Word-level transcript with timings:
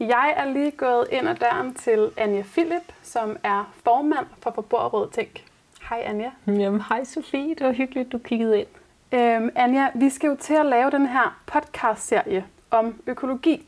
Jeg 0.00 0.34
er 0.36 0.44
lige 0.44 0.70
gået 0.70 1.06
ind 1.10 1.28
ad 1.28 1.34
døren 1.34 1.74
til 1.74 2.10
Anja 2.16 2.42
Philip, 2.42 2.92
som 3.02 3.36
er 3.42 3.72
formand 3.84 4.26
for 4.42 4.50
Forbrugerrådet 4.50 5.10
Tænk. 5.10 5.44
Hej 5.88 6.02
Anja. 6.06 6.30
Jamen, 6.46 6.80
hej 6.88 7.04
Sofie. 7.04 7.54
Det 7.54 7.66
var 7.66 7.72
hyggeligt, 7.72 8.12
du 8.12 8.18
kiggede 8.18 8.60
ind. 8.60 8.68
Øhm, 9.12 9.50
Anja, 9.54 9.88
vi 9.94 10.10
skal 10.10 10.28
jo 10.28 10.36
til 10.40 10.54
at 10.54 10.66
lave 10.66 10.90
den 10.90 11.06
her 11.06 11.40
podcast-serie 11.46 12.44
om 12.70 13.02
økologi. 13.06 13.66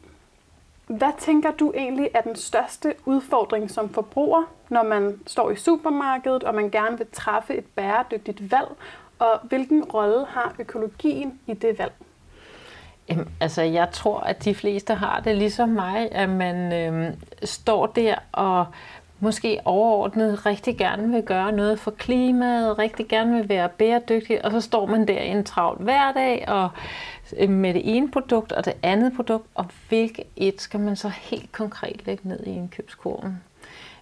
Hvad 0.86 1.12
tænker 1.18 1.50
du 1.50 1.72
egentlig 1.76 2.10
er 2.14 2.20
den 2.20 2.36
største 2.36 2.94
udfordring 3.04 3.70
som 3.70 3.88
forbruger, 3.88 4.42
når 4.68 4.82
man 4.82 5.20
står 5.26 5.50
i 5.50 5.56
supermarkedet, 5.56 6.44
og 6.44 6.54
man 6.54 6.70
gerne 6.70 6.98
vil 6.98 7.06
træffe 7.12 7.54
et 7.54 7.66
bæredygtigt 7.66 8.50
valg? 8.52 8.68
Og 9.18 9.40
hvilken 9.42 9.84
rolle 9.84 10.24
har 10.24 10.54
økologien 10.58 11.40
i 11.46 11.54
det 11.54 11.78
valg? 11.78 11.92
Jamen, 13.08 13.28
altså, 13.40 13.62
jeg 13.62 13.88
tror, 13.92 14.20
at 14.20 14.44
de 14.44 14.54
fleste 14.54 14.94
har 14.94 15.20
det 15.20 15.36
ligesom 15.36 15.68
mig, 15.68 16.12
at 16.12 16.28
man 16.28 16.72
øh, 16.72 17.14
står 17.44 17.86
der 17.86 18.14
og 18.32 18.66
måske 19.22 19.60
overordnet 19.64 20.46
rigtig 20.46 20.76
gerne 20.78 21.12
vil 21.12 21.22
gøre 21.22 21.52
noget 21.52 21.80
for 21.80 21.90
klimaet, 21.90 22.78
rigtig 22.78 23.08
gerne 23.08 23.36
vil 23.36 23.48
være 23.48 23.68
bæredygtig, 23.68 24.44
og 24.44 24.50
så 24.50 24.60
står 24.60 24.86
man 24.86 25.08
der 25.08 25.20
i 25.20 25.28
en 25.28 25.44
travl 25.44 25.82
hverdag 25.82 26.44
og 26.48 26.68
øhm, 27.38 27.52
med 27.52 27.74
det 27.74 27.96
ene 27.96 28.10
produkt 28.10 28.52
og 28.52 28.64
det 28.64 28.74
andet 28.82 29.12
produkt, 29.16 29.46
og 29.54 29.66
hvilket 29.88 30.24
et 30.36 30.60
skal 30.60 30.80
man 30.80 30.96
så 30.96 31.08
helt 31.08 31.52
konkret 31.52 32.06
lægge 32.06 32.28
ned 32.28 32.46
i 32.46 32.50
indkøbskurven. 32.50 33.42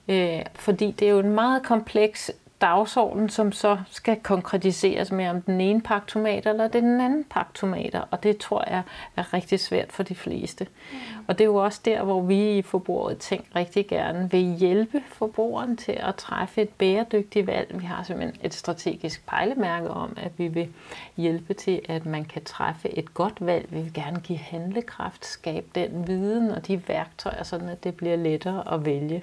Øh, 0.09 0.41
fordi 0.55 0.91
det 0.91 1.09
er 1.09 1.13
jo 1.13 1.19
en 1.19 1.35
meget 1.35 1.63
kompleks 1.63 2.31
dagsorden, 2.61 3.29
som 3.29 3.53
så 3.53 3.79
skal 3.91 4.17
konkretiseres 4.17 5.13
med, 5.13 5.29
om 5.29 5.43
den 5.43 5.61
ene 5.61 5.81
pakke 5.81 6.07
tomater 6.07 6.51
eller 6.51 6.69
den 6.69 7.01
anden 7.01 7.25
pakke 7.25 7.53
tomater. 7.55 8.03
Og 8.11 8.23
det 8.23 8.39
tror 8.39 8.65
jeg 8.71 8.83
er 9.17 9.35
rigtig 9.35 9.61
svært 9.61 9.93
for 9.93 10.03
de 10.03 10.15
fleste. 10.15 10.67
Mm. 10.93 10.99
Og 11.29 11.39
det 11.39 11.45
er 11.45 11.49
jo 11.49 11.55
også 11.55 11.81
der, 11.85 12.03
hvor 12.03 12.23
vi 12.23 12.59
i 12.59 12.63
forbruget 12.63 13.19
tænk 13.19 13.45
rigtig 13.57 13.87
gerne 13.87 14.31
vil 14.31 14.41
hjælpe 14.41 15.03
forbrugeren 15.09 15.77
til 15.77 15.93
at 15.93 16.15
træffe 16.15 16.63
et 16.63 16.69
bæredygtigt 16.69 17.47
valg. 17.47 17.81
Vi 17.81 17.85
har 17.85 18.03
simpelthen 18.03 18.41
et 18.45 18.55
strategisk 18.55 19.27
pejlemærke 19.27 19.91
om, 19.91 20.17
at 20.17 20.33
vi 20.37 20.49
vil 20.49 20.69
hjælpe 21.17 21.55
til, 21.55 21.81
at 21.89 22.07
man 22.07 22.25
kan 22.25 22.45
træffe 22.45 22.99
et 22.99 23.15
godt 23.15 23.47
valg. 23.47 23.67
Vi 23.71 23.81
vil 23.81 23.95
gerne 23.95 24.21
give 24.21 24.39
handlekraft, 24.39 25.27
skabe 25.27 25.67
den 25.75 26.07
viden 26.07 26.51
og 26.51 26.67
de 26.67 26.89
værktøjer, 26.89 27.43
sådan 27.43 27.69
at 27.69 27.85
det 27.85 27.97
bliver 27.97 28.17
lettere 28.17 28.75
at 28.75 28.85
vælge. 28.85 29.23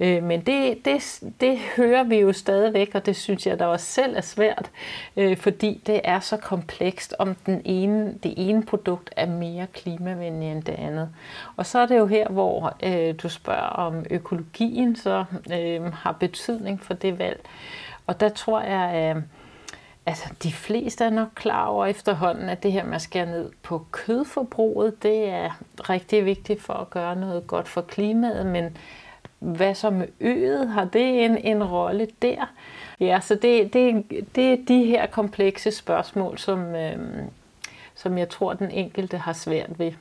Øh, 0.00 0.22
men 0.22 0.40
det, 0.40 0.84
det, 0.84 1.20
det 1.40 1.58
hører 1.76 2.02
vi 2.02 2.16
jo 2.16 2.32
stadigvæk, 2.32 2.90
og 2.94 3.06
det 3.06 3.16
synes 3.16 3.46
jeg 3.46 3.58
da 3.58 3.66
også 3.66 3.86
selv 3.86 4.16
er 4.16 4.20
svært, 4.20 4.70
øh, 5.16 5.36
fordi 5.36 5.82
det 5.86 6.00
er 6.04 6.20
så 6.20 6.36
komplekst, 6.36 7.14
om 7.18 7.34
den 7.34 7.62
ene, 7.64 8.14
det 8.22 8.34
ene 8.36 8.62
produkt 8.62 9.10
er 9.16 9.26
mere 9.26 9.66
klimavenlig 9.72 10.50
end 10.52 10.62
det 10.62 10.74
andet. 10.74 11.08
Og 11.56 11.66
så 11.66 11.78
er 11.78 11.86
det 11.86 11.98
jo 11.98 12.06
her, 12.06 12.28
hvor 12.28 12.76
øh, 12.82 13.14
du 13.22 13.28
spørger 13.28 13.68
om 13.68 14.04
økologien 14.10 14.96
så 14.96 15.24
øh, 15.52 15.92
har 15.92 16.12
betydning 16.12 16.80
for 16.82 16.94
det 16.94 17.18
valg. 17.18 17.40
Og 18.06 18.20
der 18.20 18.28
tror 18.28 18.60
jeg, 18.60 18.90
at 18.90 19.16
øh, 19.16 19.22
altså, 20.06 20.34
de 20.42 20.52
fleste 20.52 21.04
er 21.04 21.10
nok 21.10 21.28
klar 21.34 21.66
over 21.66 21.86
efterhånden, 21.86 22.48
at 22.48 22.62
det 22.62 22.72
her 22.72 22.84
med 22.84 22.94
at 22.94 23.02
skære 23.02 23.26
ned 23.26 23.50
på 23.62 23.86
kødforbruget, 23.90 25.02
det 25.02 25.28
er 25.28 25.60
rigtig 25.80 26.24
vigtigt 26.24 26.62
for 26.62 26.74
at 26.74 26.90
gøre 26.90 27.16
noget 27.16 27.46
godt 27.46 27.68
for 27.68 27.80
klimaet, 27.80 28.46
men 28.46 28.76
hvad 29.40 29.74
så 29.74 29.90
med 29.90 30.08
øget? 30.20 30.68
Har 30.68 30.84
det 30.84 31.24
en, 31.24 31.38
en 31.38 31.64
rolle 31.64 32.08
der? 32.22 32.52
Ja, 33.00 33.20
så 33.20 33.34
det, 33.34 33.72
det, 33.72 34.04
det 34.34 34.52
er 34.52 34.56
de 34.68 34.84
her 34.84 35.06
komplekse 35.06 35.70
spørgsmål, 35.70 36.38
som, 36.38 36.74
øh, 36.74 36.98
som 37.94 38.18
jeg 38.18 38.28
tror, 38.28 38.52
den 38.52 38.70
enkelte 38.70 39.16
har 39.16 39.32
svært 39.32 39.78
ved. 39.78 39.92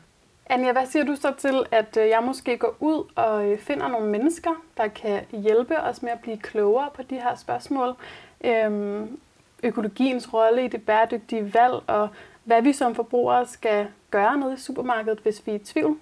Anja, 0.49 0.71
hvad 0.71 0.85
siger 0.85 1.05
du 1.05 1.15
så 1.15 1.33
til, 1.37 1.63
at 1.71 1.97
øh, 1.97 2.09
jeg 2.09 2.23
måske 2.23 2.57
går 2.57 2.75
ud 2.79 3.11
og 3.15 3.45
øh, 3.45 3.59
finder 3.59 3.87
nogle 3.87 4.09
mennesker, 4.09 4.51
der 4.77 4.87
kan 4.87 5.21
hjælpe 5.31 5.81
os 5.81 6.01
med 6.01 6.11
at 6.11 6.19
blive 6.19 6.37
klogere 6.37 6.89
på 6.93 7.01
de 7.03 7.15
her 7.15 7.35
spørgsmål? 7.35 7.95
Øhm, 8.43 9.19
økologiens 9.63 10.33
rolle 10.33 10.65
i 10.65 10.67
det 10.67 10.85
bæredygtige 10.85 11.53
valg, 11.53 11.73
og 11.87 12.09
hvad 12.43 12.61
vi 12.61 12.73
som 12.73 12.95
forbrugere 12.95 13.45
skal 13.45 13.87
gøre 14.11 14.37
nede 14.37 14.53
i 14.53 14.57
supermarkedet, 14.57 15.19
hvis 15.19 15.41
vi 15.45 15.51
er 15.51 15.55
i 15.55 15.59
tvivl? 15.59 15.97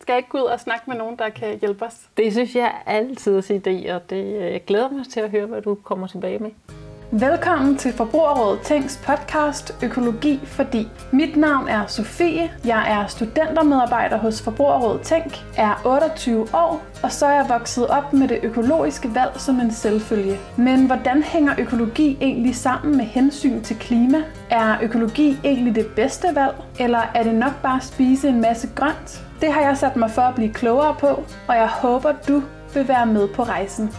Skal 0.00 0.12
jeg 0.12 0.18
ikke 0.18 0.30
gå 0.30 0.38
ud 0.38 0.42
og 0.42 0.60
snakke 0.60 0.84
med 0.86 0.96
nogen, 0.96 1.16
der 1.16 1.28
kan 1.28 1.58
hjælpe 1.60 1.84
os? 1.84 1.94
Det 2.16 2.32
synes 2.32 2.54
jeg 2.54 2.64
er 2.86 2.92
altid 2.92 3.38
at 3.38 3.50
idé, 3.50 3.92
og 3.94 4.10
det 4.10 4.32
jeg 4.40 4.54
øh, 4.54 4.60
glæder 4.66 4.90
mig 4.90 5.06
til 5.08 5.20
at 5.20 5.30
høre, 5.30 5.46
hvad 5.46 5.62
du 5.62 5.74
kommer 5.74 6.06
tilbage 6.06 6.38
med. 6.38 6.50
Velkommen 7.12 7.76
til 7.76 7.92
Forbrugerrådet 7.92 8.60
Tænks 8.60 9.00
podcast 9.04 9.74
Økologi 9.82 10.40
Fordi. 10.44 10.88
Mit 11.12 11.36
navn 11.36 11.68
er 11.68 11.86
Sofie, 11.86 12.50
jeg 12.64 12.92
er 12.92 13.06
studentermedarbejder 13.06 14.16
hos 14.16 14.42
Forbrugerrådet 14.42 15.00
Tænk, 15.02 15.44
er 15.56 15.82
28 15.84 16.40
år, 16.54 16.82
og 17.02 17.12
så 17.12 17.26
er 17.26 17.34
jeg 17.34 17.46
vokset 17.48 17.86
op 17.86 18.12
med 18.12 18.28
det 18.28 18.40
økologiske 18.42 19.14
valg 19.14 19.40
som 19.40 19.60
en 19.60 19.70
selvfølge. 19.70 20.38
Men 20.56 20.86
hvordan 20.86 21.22
hænger 21.22 21.54
økologi 21.58 22.18
egentlig 22.20 22.56
sammen 22.56 22.96
med 22.96 23.04
hensyn 23.04 23.62
til 23.62 23.76
klima? 23.76 24.18
Er 24.50 24.78
økologi 24.82 25.38
egentlig 25.44 25.74
det 25.74 25.86
bedste 25.96 26.28
valg, 26.34 26.54
eller 26.78 27.02
er 27.14 27.22
det 27.22 27.34
nok 27.34 27.62
bare 27.62 27.76
at 27.76 27.84
spise 27.84 28.28
en 28.28 28.40
masse 28.40 28.68
grønt? 28.76 29.29
Det 29.40 29.52
har 29.52 29.60
jeg 29.60 29.76
sat 29.76 29.96
mig 29.96 30.10
for 30.10 30.22
at 30.22 30.34
blive 30.34 30.52
klogere 30.52 30.94
på, 31.00 31.06
og 31.48 31.56
jeg 31.56 31.68
håber, 31.68 32.12
du 32.28 32.42
vil 32.74 32.88
være 32.88 33.06
med 33.06 33.28
på 33.28 33.42
rejsen. 33.42 33.90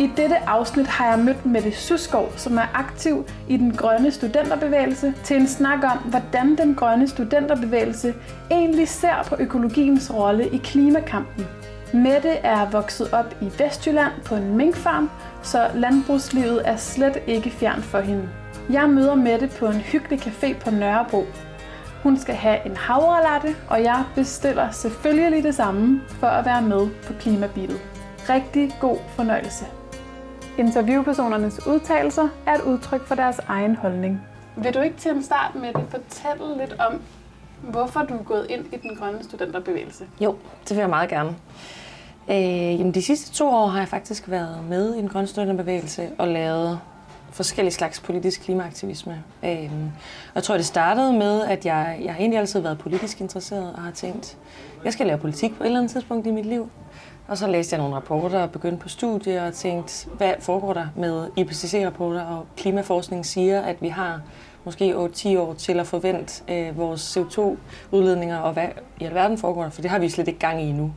I 0.00 0.10
dette 0.16 0.48
afsnit 0.48 0.86
har 0.86 1.06
jeg 1.08 1.18
mødt 1.18 1.46
Mette 1.46 1.72
Suskov, 1.72 2.32
som 2.36 2.58
er 2.58 2.66
aktiv 2.74 3.26
i 3.48 3.56
den 3.56 3.76
grønne 3.76 4.10
studenterbevægelse, 4.10 5.14
til 5.24 5.36
en 5.36 5.46
snak 5.46 5.78
om, 5.84 5.98
hvordan 5.98 6.56
den 6.56 6.74
grønne 6.74 7.08
studenterbevægelse 7.08 8.14
egentlig 8.50 8.88
ser 8.88 9.22
på 9.26 9.36
økologiens 9.38 10.14
rolle 10.14 10.48
i 10.48 10.56
klimakampen. 10.56 11.46
Mette 11.92 12.28
er 12.28 12.70
vokset 12.70 13.12
op 13.12 13.34
i 13.40 13.52
Vestjylland 13.58 14.12
på 14.24 14.34
en 14.34 14.56
minkfarm, 14.56 15.10
så 15.42 15.68
landbrugslivet 15.74 16.62
er 16.64 16.76
slet 16.76 17.22
ikke 17.26 17.50
fjern 17.50 17.82
for 17.82 18.00
hende. 18.00 18.28
Jeg 18.70 18.88
møder 18.88 19.14
Mette 19.14 19.50
på 19.58 19.66
en 19.66 19.80
hyggelig 19.80 20.20
café 20.20 20.58
på 20.64 20.70
Nørrebro, 20.70 21.24
hun 22.04 22.16
skal 22.16 22.34
have 22.34 22.66
en 22.66 22.76
havrelatte, 22.76 23.56
og 23.70 23.82
jeg 23.82 24.04
bestiller 24.14 24.70
selvfølgelig 24.70 25.44
det 25.44 25.54
samme 25.54 26.00
for 26.08 26.26
at 26.26 26.44
være 26.44 26.62
med 26.62 26.88
på 27.06 27.12
klimabilet. 27.12 27.80
Rigtig 28.28 28.72
god 28.80 28.98
fornøjelse. 29.08 29.64
Interviewpersonernes 30.58 31.66
udtalelser 31.66 32.28
er 32.46 32.54
et 32.54 32.60
udtryk 32.60 33.06
for 33.06 33.14
deres 33.14 33.38
egen 33.38 33.76
holdning. 33.76 34.22
Vil 34.56 34.74
du 34.74 34.80
ikke 34.80 34.96
til 34.96 35.10
en 35.10 35.22
start 35.22 35.54
med 35.54 35.68
at 35.68 35.80
fortælle 35.88 36.58
lidt 36.58 36.80
om, 36.80 37.00
hvorfor 37.62 38.00
du 38.00 38.14
er 38.14 38.22
gået 38.22 38.46
ind 38.50 38.66
i 38.72 38.76
den 38.76 38.96
grønne 38.96 39.24
studenterbevægelse? 39.24 40.04
Jo, 40.20 40.36
det 40.68 40.70
vil 40.70 40.80
jeg 40.80 40.90
meget 40.90 41.08
gerne. 41.10 41.36
Øh, 42.30 42.78
jamen 42.78 42.94
de 42.94 43.02
sidste 43.02 43.32
to 43.32 43.48
år 43.48 43.66
har 43.66 43.78
jeg 43.78 43.88
faktisk 43.88 44.30
været 44.30 44.58
med 44.68 44.94
i 44.94 44.98
den 44.98 45.08
grønne 45.08 45.26
studenterbevægelse 45.26 46.10
og 46.18 46.28
lavet 46.28 46.80
forskellige 47.34 47.74
slags 47.74 48.00
politisk 48.00 48.42
klimaaktivisme. 48.42 49.22
Øhm, 49.44 49.84
og 50.28 50.34
jeg 50.34 50.42
tror, 50.42 50.56
det 50.56 50.66
startede 50.66 51.12
med, 51.12 51.42
at 51.42 51.66
jeg, 51.66 51.98
jeg 52.04 52.12
har 52.12 52.20
egentlig 52.20 52.38
altid 52.38 52.60
været 52.60 52.78
politisk 52.78 53.20
interesseret 53.20 53.72
og 53.72 53.82
har 53.82 53.90
tænkt, 53.90 54.36
jeg 54.84 54.92
skal 54.92 55.06
lave 55.06 55.18
politik 55.18 55.56
på 55.56 55.62
et 55.62 55.66
eller 55.66 55.78
andet 55.78 55.92
tidspunkt 55.92 56.26
i 56.26 56.30
mit 56.30 56.46
liv. 56.46 56.70
Og 57.28 57.38
så 57.38 57.46
læste 57.46 57.74
jeg 57.74 57.82
nogle 57.82 57.96
rapporter 57.96 58.42
og 58.42 58.50
begyndte 58.50 58.82
på 58.82 58.88
studier 58.88 59.46
og 59.46 59.54
tænkte, 59.54 60.08
hvad 60.16 60.32
foregår 60.40 60.72
der 60.72 60.86
med 60.96 61.28
IPCC-rapporter 61.36 62.22
og 62.22 62.46
klimaforskning 62.56 63.26
siger, 63.26 63.60
at 63.60 63.82
vi 63.82 63.88
har 63.88 64.20
måske 64.64 64.94
8-10 64.94 65.38
år 65.38 65.54
til 65.54 65.80
at 65.80 65.86
forvente 65.86 66.42
øh, 66.54 66.78
vores 66.78 67.16
CO2-udledninger 67.16 68.38
og 68.38 68.52
hvad 68.52 68.68
i 69.00 69.04
alverden 69.04 69.38
foregår 69.38 69.62
der, 69.62 69.70
for 69.70 69.82
det 69.82 69.90
har 69.90 69.98
vi 69.98 70.08
slet 70.08 70.28
ikke 70.28 70.40
gang 70.40 70.62
i 70.62 70.64
endnu. 70.64 70.92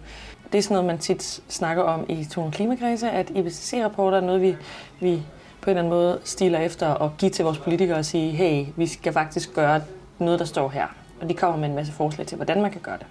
Det 0.51 0.57
er 0.57 0.61
sådan 0.61 0.75
noget, 0.75 0.87
man 0.87 0.97
tit 0.97 1.41
snakker 1.47 1.83
om 1.83 2.05
i 2.09 2.25
to 2.25 2.49
klimakrise, 2.51 3.09
at 3.09 3.29
IPCC-rapporter 3.29 4.17
er 4.17 4.21
noget, 4.21 4.41
vi, 4.41 4.55
vi 4.99 5.21
på 5.67 5.71
en 5.71 5.77
eller 5.77 5.95
anden 5.95 5.99
måde 5.99 6.19
stiler 6.23 6.59
efter 6.59 6.93
at 6.93 7.11
give 7.17 7.31
til 7.31 7.45
vores 7.45 7.57
politikere 7.57 7.97
og 7.97 8.05
sige, 8.05 8.31
hey, 8.31 8.65
vi 8.75 8.87
skal 8.87 9.13
faktisk 9.13 9.53
gøre 9.53 9.81
noget, 10.19 10.39
der 10.39 10.45
står 10.45 10.69
her. 10.69 10.85
Og 11.21 11.29
de 11.29 11.33
kommer 11.33 11.57
med 11.57 11.69
en 11.69 11.75
masse 11.75 11.93
forslag 11.93 12.27
til, 12.27 12.35
hvordan 12.35 12.61
man 12.61 12.71
kan 12.71 12.81
gøre 12.81 12.97
det. 12.97 13.05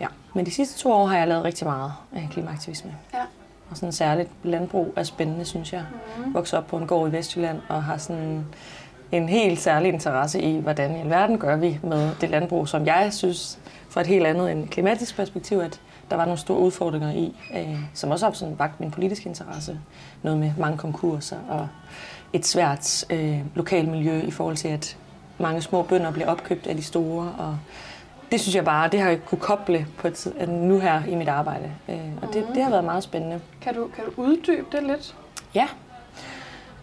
Ja. 0.00 0.06
Men 0.34 0.46
de 0.46 0.50
sidste 0.50 0.78
to 0.78 0.92
år 0.92 1.06
har 1.06 1.18
jeg 1.18 1.28
lavet 1.28 1.44
rigtig 1.44 1.66
meget 1.66 1.92
af 2.12 2.28
klimaaktivisme. 2.32 2.94
Ja. 3.14 3.18
Og 3.70 3.76
sådan 3.76 3.92
særligt 3.92 4.28
landbrug 4.42 4.92
er 4.96 5.02
spændende, 5.02 5.44
synes 5.44 5.72
jeg. 5.72 5.84
Mm. 6.18 6.34
Vokset 6.34 6.58
op 6.58 6.66
på 6.66 6.76
en 6.76 6.86
gård 6.86 7.08
i 7.08 7.12
Vestjylland 7.12 7.60
og 7.68 7.82
har 7.84 7.96
sådan 7.96 8.46
en 9.12 9.28
helt 9.28 9.60
særlig 9.60 9.92
interesse 9.92 10.40
i, 10.40 10.58
hvordan 10.60 10.96
i 10.96 11.00
alverden 11.00 11.38
gør 11.38 11.56
vi 11.56 11.78
med 11.82 12.10
det 12.20 12.30
landbrug, 12.30 12.68
som 12.68 12.86
jeg 12.86 13.12
synes, 13.12 13.58
fra 13.88 14.00
et 14.00 14.06
helt 14.06 14.26
andet 14.26 14.52
end 14.52 14.68
klimatisk 14.68 15.16
perspektiv, 15.16 15.58
at 15.58 15.80
der 16.10 16.16
var 16.16 16.24
nogle 16.24 16.38
store 16.38 16.58
udfordringer 16.58 17.12
i, 17.12 17.36
øh, 17.56 17.78
som 17.94 18.10
også 18.10 18.26
har 18.26 18.32
sådan 18.32 18.58
vagt 18.58 18.80
min 18.80 18.90
politiske 18.90 19.28
interesse. 19.28 19.80
Noget 20.22 20.38
med 20.38 20.52
mange 20.58 20.78
konkurser 20.78 21.36
og 21.48 21.68
et 22.32 22.46
svært 22.46 23.04
øh, 23.10 23.40
lokalmiljø 23.54 24.20
i 24.20 24.30
forhold 24.30 24.56
til, 24.56 24.68
at 24.68 24.96
mange 25.38 25.62
små 25.62 25.82
bønder 25.82 26.12
bliver 26.12 26.28
opkøbt 26.28 26.66
af 26.66 26.76
de 26.76 26.82
store. 26.82 27.34
Og 27.38 27.58
det 28.30 28.40
synes 28.40 28.54
jeg 28.54 28.64
bare, 28.64 28.88
det 28.88 29.00
har 29.00 29.08
jeg 29.08 29.24
kunne 29.24 29.40
koble 29.40 29.86
på 29.98 30.08
et, 30.08 30.48
nu 30.48 30.78
her 30.78 31.04
i 31.04 31.14
mit 31.14 31.28
arbejde. 31.28 31.72
Øh, 31.88 32.10
og 32.22 32.34
det, 32.34 32.46
det 32.54 32.62
har 32.62 32.70
været 32.70 32.84
meget 32.84 33.02
spændende. 33.02 33.40
Kan 33.60 33.74
du, 33.74 33.88
kan 33.96 34.04
du 34.04 34.22
uddybe 34.22 34.66
det 34.72 34.82
lidt? 34.82 35.16
Ja. 35.54 35.68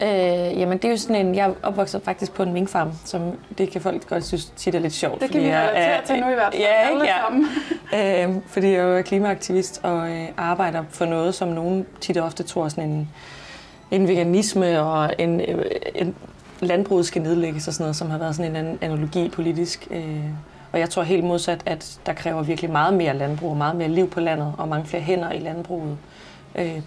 Øh, 0.01 0.59
jamen, 0.59 0.77
det 0.77 0.85
er 0.85 0.89
jo 0.89 0.97
sådan 0.97 1.25
en... 1.25 1.35
Jeg 1.35 1.49
er 1.49 1.53
opvokset 1.63 2.01
faktisk 2.01 2.33
på 2.33 2.43
en 2.43 2.53
minkfarm, 2.53 2.91
som 3.05 3.21
det 3.57 3.71
kan 3.71 3.81
folk 3.81 4.07
godt 4.07 4.25
synes 4.25 4.45
tit 4.45 4.75
er 4.75 4.79
lidt 4.79 4.93
sjovt. 4.93 5.21
Det 5.21 5.31
kan 5.31 5.41
vi 5.41 5.47
relatere 5.47 6.05
til 6.05 6.15
nu 6.19 6.29
i 6.29 6.33
hvert 6.33 6.53
fald. 6.53 6.63
Ja, 6.63 6.89
Alle 6.89 7.05
ja. 7.05 7.13
sammen. 7.25 7.47
Øh, 7.95 8.41
fordi 8.47 8.67
jeg 8.67 8.75
er 8.75 8.97
jo 8.97 9.01
klimaaktivist 9.01 9.79
og 9.83 10.09
øh, 10.09 10.25
arbejder 10.37 10.83
for 10.89 11.05
noget, 11.05 11.35
som 11.35 11.47
nogen 11.47 11.85
tit 12.01 12.17
og 12.17 12.25
ofte 12.25 12.43
tror 12.43 12.65
er 12.65 12.69
sådan 12.69 12.89
en, 12.89 13.09
en 13.91 14.07
veganisme 14.07 14.81
og 14.81 15.13
en, 15.17 15.41
øh, 15.41 15.65
en 15.95 16.15
landbruget 16.59 17.05
skal 17.05 17.21
nedlægges 17.21 17.67
og 17.67 17.73
sådan 17.73 17.83
noget, 17.83 17.95
som 17.95 18.09
har 18.09 18.17
været 18.17 18.35
sådan 18.35 18.51
en 18.51 18.55
anden 18.55 18.77
analogi 18.81 19.29
politisk. 19.29 19.87
Øh, 19.91 20.19
og 20.71 20.79
jeg 20.79 20.89
tror 20.89 21.03
helt 21.03 21.23
modsat, 21.23 21.61
at 21.65 21.99
der 22.05 22.13
kræver 22.13 22.43
virkelig 22.43 22.71
meget 22.71 22.93
mere 22.93 23.17
landbrug 23.17 23.49
og 23.49 23.57
meget 23.57 23.75
mere 23.75 23.89
liv 23.89 24.09
på 24.09 24.19
landet 24.19 24.53
og 24.57 24.67
mange 24.67 24.85
flere 24.85 25.03
hænder 25.03 25.31
i 25.31 25.39
landbruget. 25.39 25.91
Øh, 25.91 25.97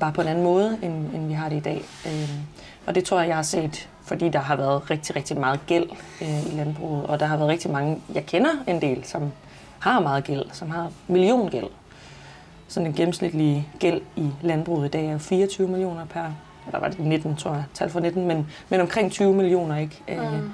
bare 0.01 0.13
på 0.13 0.21
en 0.21 0.29
anden 0.29 0.45
måde, 0.45 0.79
end, 0.83 1.15
end 1.15 1.27
vi 1.27 1.33
har 1.33 1.49
det 1.49 1.57
i 1.57 1.61
dag. 1.61 1.85
Øh, 2.07 2.31
og 2.87 2.95
det 2.95 3.05
tror 3.05 3.19
jeg, 3.21 3.29
jeg 3.29 3.37
har 3.37 3.43
set, 3.43 3.89
fordi 4.03 4.29
der 4.29 4.39
har 4.39 4.57
været 4.57 4.91
rigtig, 4.91 5.17
rigtig 5.17 5.39
meget 5.39 5.61
gæld 5.67 5.87
øh, 6.23 6.47
i 6.47 6.57
landbruget. 6.57 7.07
Og 7.07 7.21
der 7.21 7.27
har 7.27 7.37
været 7.37 7.51
rigtig 7.51 7.71
mange, 7.71 8.01
jeg 8.15 8.27
kender 8.27 8.51
en 8.67 8.81
del, 8.81 9.05
som 9.05 9.33
har 9.79 10.01
meget 10.01 10.25
gæld, 10.25 10.45
som 10.53 10.71
har 10.71 10.91
milliongæld. 11.09 11.67
Sådan 12.69 12.87
en 12.87 12.93
gennemsnitlig 12.93 13.69
gæld 13.79 14.01
i 14.17 14.31
landbruget 14.43 14.87
i 14.87 14.91
dag 14.91 15.07
er 15.07 15.13
jo 15.13 15.19
24 15.19 15.69
millioner 15.69 16.05
per, 16.05 16.25
eller 16.67 16.81
var 16.81 16.89
det 16.89 17.01
19, 17.01 17.37
tror 17.37 17.55
jeg, 17.55 17.65
tal 17.75 17.91
for 17.91 18.01
19, 18.01 18.27
men, 18.27 18.47
men 18.69 18.81
omkring 18.81 19.13
20 19.13 19.35
millioner, 19.35 19.77
ikke? 19.77 20.03
Mm. 20.09 20.51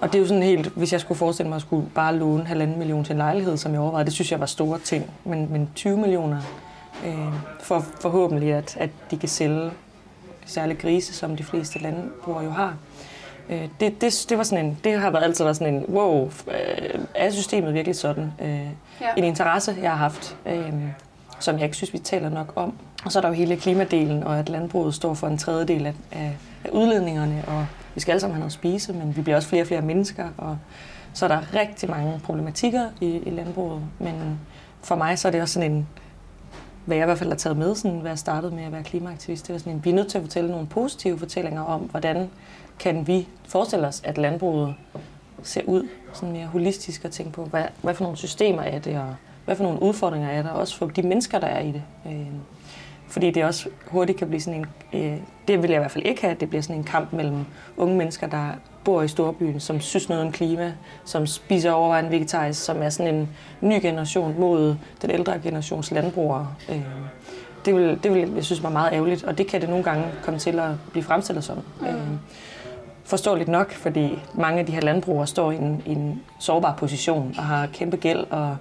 Og 0.00 0.08
det 0.08 0.14
er 0.14 0.18
jo 0.18 0.26
sådan 0.26 0.42
helt, 0.42 0.66
hvis 0.68 0.92
jeg 0.92 1.00
skulle 1.00 1.18
forestille 1.18 1.48
mig 1.48 1.56
at 1.56 1.62
skulle 1.62 1.86
bare 1.94 2.16
låne 2.16 2.44
halvanden 2.44 2.78
million 2.78 3.04
til 3.04 3.12
en 3.12 3.18
lejlighed, 3.18 3.56
som 3.56 3.72
jeg 3.72 3.80
overvejede, 3.80 4.04
det 4.04 4.12
synes 4.12 4.32
jeg 4.32 4.40
var 4.40 4.46
store 4.46 4.78
ting. 4.78 5.10
Men, 5.24 5.52
men 5.52 5.70
20 5.74 5.96
millioner 5.96 6.40
øh, 7.06 7.32
for 7.60 7.84
forhåbentlig, 8.00 8.54
at, 8.54 8.76
at 8.80 8.90
de 9.10 9.18
kan 9.18 9.28
sælge 9.28 9.70
særligt 10.46 10.78
grise, 10.78 11.14
som 11.14 11.36
de 11.36 11.44
fleste 11.44 11.78
landbrugere 11.78 12.44
jo 12.44 12.50
har. 12.50 12.76
Øh, 13.48 13.68
det, 13.80 14.00
det, 14.00 14.26
det, 14.28 14.38
var 14.38 14.44
sådan 14.44 14.66
en, 14.66 14.78
det 14.84 15.00
har 15.00 15.10
været 15.10 15.24
altid 15.24 15.44
været 15.44 15.56
sådan 15.56 15.74
en, 15.74 15.84
wow, 15.88 16.30
øh, 16.48 17.00
er 17.14 17.30
systemet 17.30 17.74
virkelig 17.74 17.96
sådan? 17.96 18.32
Øh, 18.42 18.48
ja. 19.00 19.14
En 19.16 19.24
interesse, 19.24 19.76
jeg 19.82 19.90
har 19.90 19.96
haft, 19.96 20.36
øh, 20.46 20.72
som 21.38 21.54
jeg 21.54 21.64
ikke 21.64 21.76
synes, 21.76 21.92
vi 21.92 21.98
taler 21.98 22.28
nok 22.28 22.52
om. 22.56 22.74
Og 23.04 23.12
så 23.12 23.18
er 23.18 23.20
der 23.20 23.28
jo 23.28 23.34
hele 23.34 23.56
klimadelen, 23.56 24.22
og 24.22 24.38
at 24.38 24.48
landbruget 24.48 24.94
står 24.94 25.14
for 25.14 25.26
en 25.26 25.38
tredjedel 25.38 25.86
af, 25.86 25.94
af, 26.12 26.36
af 26.64 26.70
udledningerne, 26.70 27.44
og 27.46 27.66
vi 27.94 28.00
skal 28.00 28.12
alle 28.12 28.20
sammen 28.20 28.34
have 28.34 28.40
noget 28.40 28.50
at 28.50 28.54
spise, 28.54 28.92
men 28.92 29.16
vi 29.16 29.22
bliver 29.22 29.36
også 29.36 29.48
flere 29.48 29.62
og 29.62 29.66
flere 29.66 29.82
mennesker, 29.82 30.28
og 30.38 30.58
så 31.12 31.24
er 31.24 31.28
der 31.28 31.54
rigtig 31.54 31.90
mange 31.90 32.20
problematikker 32.24 32.84
i, 33.00 33.06
i 33.06 33.30
landbruget. 33.30 33.82
Men 33.98 34.40
for 34.82 34.96
mig 34.96 35.18
så 35.18 35.28
er 35.28 35.32
det 35.32 35.42
også 35.42 35.54
sådan 35.54 35.72
en, 35.72 35.88
hvad 36.88 36.96
jeg 36.96 37.04
i 37.04 37.06
hvert 37.06 37.18
fald 37.18 37.30
har 37.30 37.36
taget 37.36 37.56
med, 37.56 37.74
sådan, 37.74 37.98
hvad 37.98 38.10
jeg 38.10 38.18
startede 38.18 38.54
med 38.54 38.64
at 38.64 38.72
være 38.72 38.82
klimaaktivist, 38.82 39.46
det 39.46 39.52
var 39.52 39.58
sådan 39.58 39.72
en, 39.72 39.84
vi 39.84 39.90
er 39.90 39.94
nødt 39.94 40.08
til 40.08 40.18
at 40.18 40.24
fortælle 40.24 40.50
nogle 40.50 40.66
positive 40.66 41.18
fortællinger 41.18 41.62
om, 41.62 41.80
hvordan 41.80 42.30
kan 42.78 43.06
vi 43.06 43.28
forestille 43.48 43.86
os, 43.86 44.02
at 44.04 44.18
landbruget 44.18 44.74
ser 45.42 45.60
ud 45.66 45.88
sådan 46.12 46.32
mere 46.32 46.46
holistisk 46.46 47.04
og 47.04 47.10
tænke 47.10 47.32
på, 47.32 47.44
hvad, 47.44 47.64
hvad 47.82 47.94
for 47.94 48.04
nogle 48.04 48.18
systemer 48.18 48.62
er 48.62 48.78
det, 48.78 48.98
og 48.98 49.14
hvad 49.44 49.56
for 49.56 49.64
nogle 49.64 49.82
udfordringer 49.82 50.28
er 50.28 50.42
der, 50.42 50.50
også 50.50 50.76
for 50.76 50.86
de 50.86 51.02
mennesker, 51.02 51.38
der 51.38 51.46
er 51.46 51.60
i 51.60 51.72
det. 51.72 51.82
Øh, 52.06 52.26
fordi 53.08 53.30
det 53.30 53.44
også 53.44 53.68
hurtigt 53.86 54.18
kan 54.18 54.28
blive 54.28 54.40
sådan 54.40 54.66
en, 54.92 55.02
øh, 55.02 55.18
det 55.48 55.62
vil 55.62 55.70
jeg 55.70 55.76
i 55.76 55.80
hvert 55.80 55.90
fald 55.90 56.06
ikke 56.06 56.20
have, 56.20 56.30
at 56.30 56.40
det 56.40 56.48
bliver 56.48 56.62
sådan 56.62 56.76
en 56.76 56.84
kamp 56.84 57.12
mellem 57.12 57.44
unge 57.76 57.96
mennesker, 57.96 58.26
der 58.26 58.50
bor 58.88 59.02
i 59.02 59.08
storbyen, 59.08 59.60
som 59.60 59.80
synes 59.80 60.08
noget 60.08 60.24
om 60.24 60.32
klima, 60.32 60.72
som 61.04 61.26
spiser 61.26 61.70
overvejende 61.70 62.10
vegetarisk, 62.10 62.64
som 62.64 62.82
er 62.82 62.88
sådan 62.88 63.14
en 63.14 63.28
ny 63.60 63.82
generation 63.82 64.34
mod 64.40 64.76
den 65.02 65.10
ældre 65.10 65.40
generations 65.42 65.90
landbrugere. 65.90 66.48
Øh, 66.68 66.82
det 67.64 67.74
vil, 67.74 67.98
det 68.02 68.14
vil 68.14 68.32
jeg 68.34 68.44
synes 68.44 68.62
var 68.62 68.70
meget 68.70 68.92
ærgerligt, 68.92 69.24
og 69.24 69.38
det 69.38 69.46
kan 69.46 69.60
det 69.60 69.68
nogle 69.68 69.84
gange 69.84 70.04
komme 70.22 70.40
til 70.40 70.58
at 70.58 70.70
blive 70.90 71.02
fremstillet 71.02 71.44
som. 71.44 71.56
Mm. 71.80 71.86
Øh, 71.86 71.94
forståeligt 73.04 73.48
nok, 73.48 73.72
fordi 73.72 74.22
mange 74.34 74.60
af 74.60 74.66
de 74.66 74.72
her 74.72 74.80
landbrugere 74.80 75.26
står 75.26 75.52
i 75.52 75.56
en, 75.56 75.82
i 75.86 75.92
en 75.92 76.22
sårbar 76.38 76.74
position 76.78 77.34
og 77.38 77.44
har 77.44 77.66
kæmpe 77.66 77.96
gæld, 77.96 78.26
og 78.30 78.56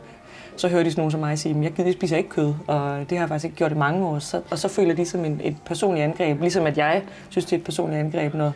så 0.58 0.68
hører 0.68 0.84
de 0.84 0.92
sådan 0.92 1.02
nogen 1.02 1.12
som 1.12 1.20
mig 1.20 1.40
sige, 1.40 1.56
at 1.56 1.64
jeg, 1.64 1.86
jeg 1.86 1.94
spiser 1.94 2.18
ikke 2.18 2.30
kød, 2.30 2.54
og 2.68 3.00
det 3.00 3.18
har 3.18 3.24
jeg 3.24 3.28
faktisk 3.30 3.46
ikke 3.46 3.58
gjort 3.58 3.72
i 3.72 3.76
mange 3.76 4.06
år. 4.06 4.20
Så, 4.20 4.42
og 4.52 4.60
så 4.60 4.68
føler 4.68 4.94
de 4.94 5.06
som 5.06 5.26
en, 5.26 5.42
et 5.44 5.56
personligt 5.66 6.04
angreb, 6.04 6.42
ligesom 6.42 6.66
at 6.66 6.78
jeg 6.78 7.02
synes, 7.30 7.46
det 7.46 7.54
er 7.54 7.58
et 7.58 7.64
personligt 7.64 8.00
angreb, 8.00 8.34
når 8.34 8.52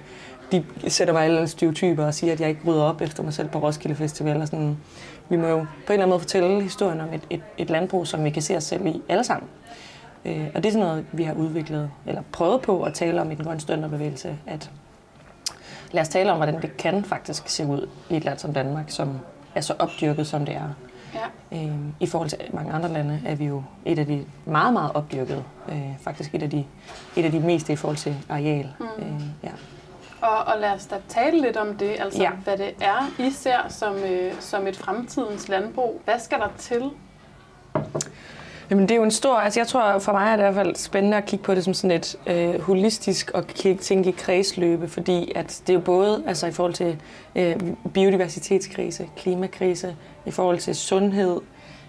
de 0.51 0.63
sætter 0.87 1.13
mig 1.13 1.23
alle 1.23 1.47
stereotyper 1.47 2.05
og 2.05 2.13
siger, 2.13 2.33
at 2.33 2.41
jeg 2.41 2.49
ikke 2.49 2.61
rydder 2.67 2.83
op 2.83 3.01
efter 3.01 3.23
mig 3.23 3.33
selv 3.33 3.49
på 3.49 3.59
Roskilde 3.59 3.95
Festival. 3.95 4.41
Og 4.41 4.47
sådan. 4.47 4.77
Vi 5.29 5.37
må 5.37 5.47
jo 5.47 5.57
på 5.57 5.63
en 5.63 5.67
eller 5.89 5.93
anden 5.93 6.09
måde 6.09 6.19
fortælle 6.19 6.61
historien 6.61 7.01
om 7.01 7.13
et, 7.13 7.21
et, 7.29 7.41
et 7.57 7.69
landbrug, 7.69 8.07
som 8.07 8.23
vi 8.23 8.29
kan 8.29 8.41
se 8.41 8.57
os 8.57 8.63
selv 8.63 8.85
i 8.85 9.01
alle 9.09 9.23
sammen. 9.23 9.49
Øh, 10.25 10.47
og 10.55 10.63
det 10.63 10.65
er 10.65 10.71
sådan 10.71 10.87
noget, 10.87 11.05
vi 11.11 11.23
har 11.23 11.33
udviklet, 11.33 11.91
eller 12.05 12.21
prøvet 12.31 12.61
på 12.61 12.83
at 12.83 12.93
tale 12.93 13.21
om 13.21 13.31
i 13.31 13.35
den 13.35 13.45
grønne 13.45 13.61
stønderbevægelse, 13.61 14.37
at 14.47 14.71
lad 15.91 16.01
os 16.01 16.09
tale 16.09 16.31
om, 16.31 16.37
hvordan 16.37 16.61
det 16.61 16.77
kan 16.77 17.03
faktisk 17.03 17.49
se 17.49 17.65
ud 17.65 17.89
i 18.09 18.15
et 18.15 18.25
land 18.25 18.39
som 18.39 18.53
Danmark, 18.53 18.85
som 18.87 19.19
er 19.55 19.61
så 19.61 19.73
opdyrket, 19.79 20.27
som 20.27 20.45
det 20.45 20.55
er. 20.55 20.69
Ja. 21.13 21.57
Øh, 21.57 21.75
I 21.99 22.05
forhold 22.05 22.29
til 22.29 22.39
mange 22.53 22.73
andre 22.73 22.89
lande 22.89 23.21
er 23.25 23.35
vi 23.35 23.45
jo 23.45 23.63
et 23.85 23.99
af 23.99 24.05
de 24.05 24.25
meget, 24.45 24.73
meget 24.73 24.91
opdyrkede. 24.93 25.43
Øh, 25.69 25.91
faktisk 26.01 26.35
et 26.35 26.43
af, 26.43 26.49
de, 26.49 26.65
et 27.15 27.25
af 27.25 27.31
de 27.31 27.39
meste 27.39 27.73
i 27.73 27.75
forhold 27.75 27.97
til 27.97 28.15
areal. 28.29 28.69
Mm. 28.79 28.85
Øh, 28.85 29.21
ja. 29.43 29.51
Og, 30.21 30.37
og 30.53 30.59
lad 30.59 30.71
os 30.71 30.85
da 30.85 30.95
tale 31.07 31.41
lidt 31.41 31.57
om 31.57 31.77
det, 31.77 31.95
altså 31.99 32.21
ja. 32.21 32.31
hvad 32.31 32.57
det 32.57 32.75
er, 32.81 33.11
I 33.19 33.31
ser 33.31 33.59
som, 33.69 33.95
øh, 33.95 34.33
som 34.39 34.67
et 34.67 34.77
fremtidens 34.77 35.49
landbrug. 35.49 36.01
Hvad 36.05 36.19
skal 36.19 36.39
der 36.39 36.49
til? 36.57 36.91
Jamen 38.69 38.83
det 38.83 38.91
er 38.91 38.95
jo 38.95 39.03
en 39.03 39.11
stor, 39.11 39.35
altså 39.35 39.59
jeg 39.59 39.67
tror 39.67 39.99
for 39.99 40.11
mig 40.11 40.31
er 40.31 40.35
det 40.35 40.43
i 40.43 40.51
hvert 40.51 40.65
fald 40.65 40.75
spændende 40.75 41.17
at 41.17 41.25
kigge 41.25 41.45
på 41.45 41.55
det 41.55 41.63
som 41.63 41.73
sådan 41.73 41.97
et 41.97 42.15
øh, 42.27 42.61
holistisk 42.61 43.31
og 43.31 43.47
tænke 43.81 44.09
i 44.09 44.11
kredsløbe, 44.11 44.87
fordi 44.87 45.31
at 45.35 45.61
det 45.67 45.73
er 45.73 45.77
jo 45.77 45.79
både 45.79 46.23
altså 46.27 46.47
i 46.47 46.51
forhold 46.51 46.73
til 46.73 47.01
øh, 47.35 47.55
biodiversitetskrise, 47.93 49.09
klimakrise, 49.17 49.95
i 50.25 50.31
forhold 50.31 50.59
til 50.59 50.75
sundhed, 50.75 51.41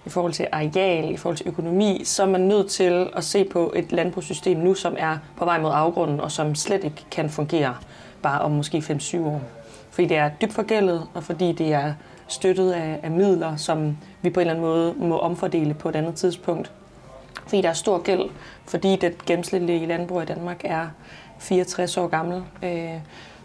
i 0.07 0.09
forhold 0.09 0.33
til 0.33 0.47
areal, 0.53 1.11
i 1.11 1.17
forhold 1.17 1.37
til 1.37 1.49
økonomi, 1.49 2.03
så 2.05 2.23
er 2.23 2.27
man 2.27 2.41
nødt 2.41 2.71
til 2.71 3.11
at 3.17 3.25
se 3.25 3.45
på 3.45 3.73
et 3.77 3.93
landbrugssystem 3.93 4.57
nu, 4.57 4.75
som 4.75 4.95
er 4.99 5.19
på 5.37 5.45
vej 5.45 5.61
mod 5.61 5.71
afgrunden, 5.75 6.21
og 6.21 6.33
som 6.33 6.55
slet 6.55 6.85
ikke 6.85 7.05
kan 7.11 7.31
fungere 7.31 7.75
bare 8.23 8.41
om 8.41 8.51
måske 8.51 8.79
5-7 8.79 9.19
år. 9.19 9.41
Fordi 9.91 10.09
det 10.09 10.17
er 10.17 10.31
dybt 10.41 10.53
forgældet, 10.53 11.07
og 11.15 11.25
fordi 11.25 11.53
det 11.53 11.73
er 11.73 11.95
støttet 12.29 12.73
af, 12.73 13.01
af 13.03 13.11
midler, 13.11 13.57
som 13.57 13.97
vi 14.23 14.31
på 14.31 14.41
en 14.41 14.47
eller 14.47 14.53
anden 14.53 14.67
måde 14.67 14.95
må 14.99 15.19
omfordele 15.19 15.75
på 15.75 15.89
et 15.89 15.97
andet 15.97 16.15
tidspunkt. 16.15 16.73
Fordi 17.47 17.63
der 17.63 17.69
er 17.69 17.73
stor 17.73 18.03
gæld, 18.03 18.31
fordi 18.69 18.97
det 18.97 19.25
gennemsnitlige 19.27 19.87
landbrug 19.87 20.23
i 20.23 20.25
Danmark 20.25 20.61
er 20.65 20.87
64 21.39 21.97
år 21.97 22.07
gammel. 22.07 22.43
Øh, 22.63 22.95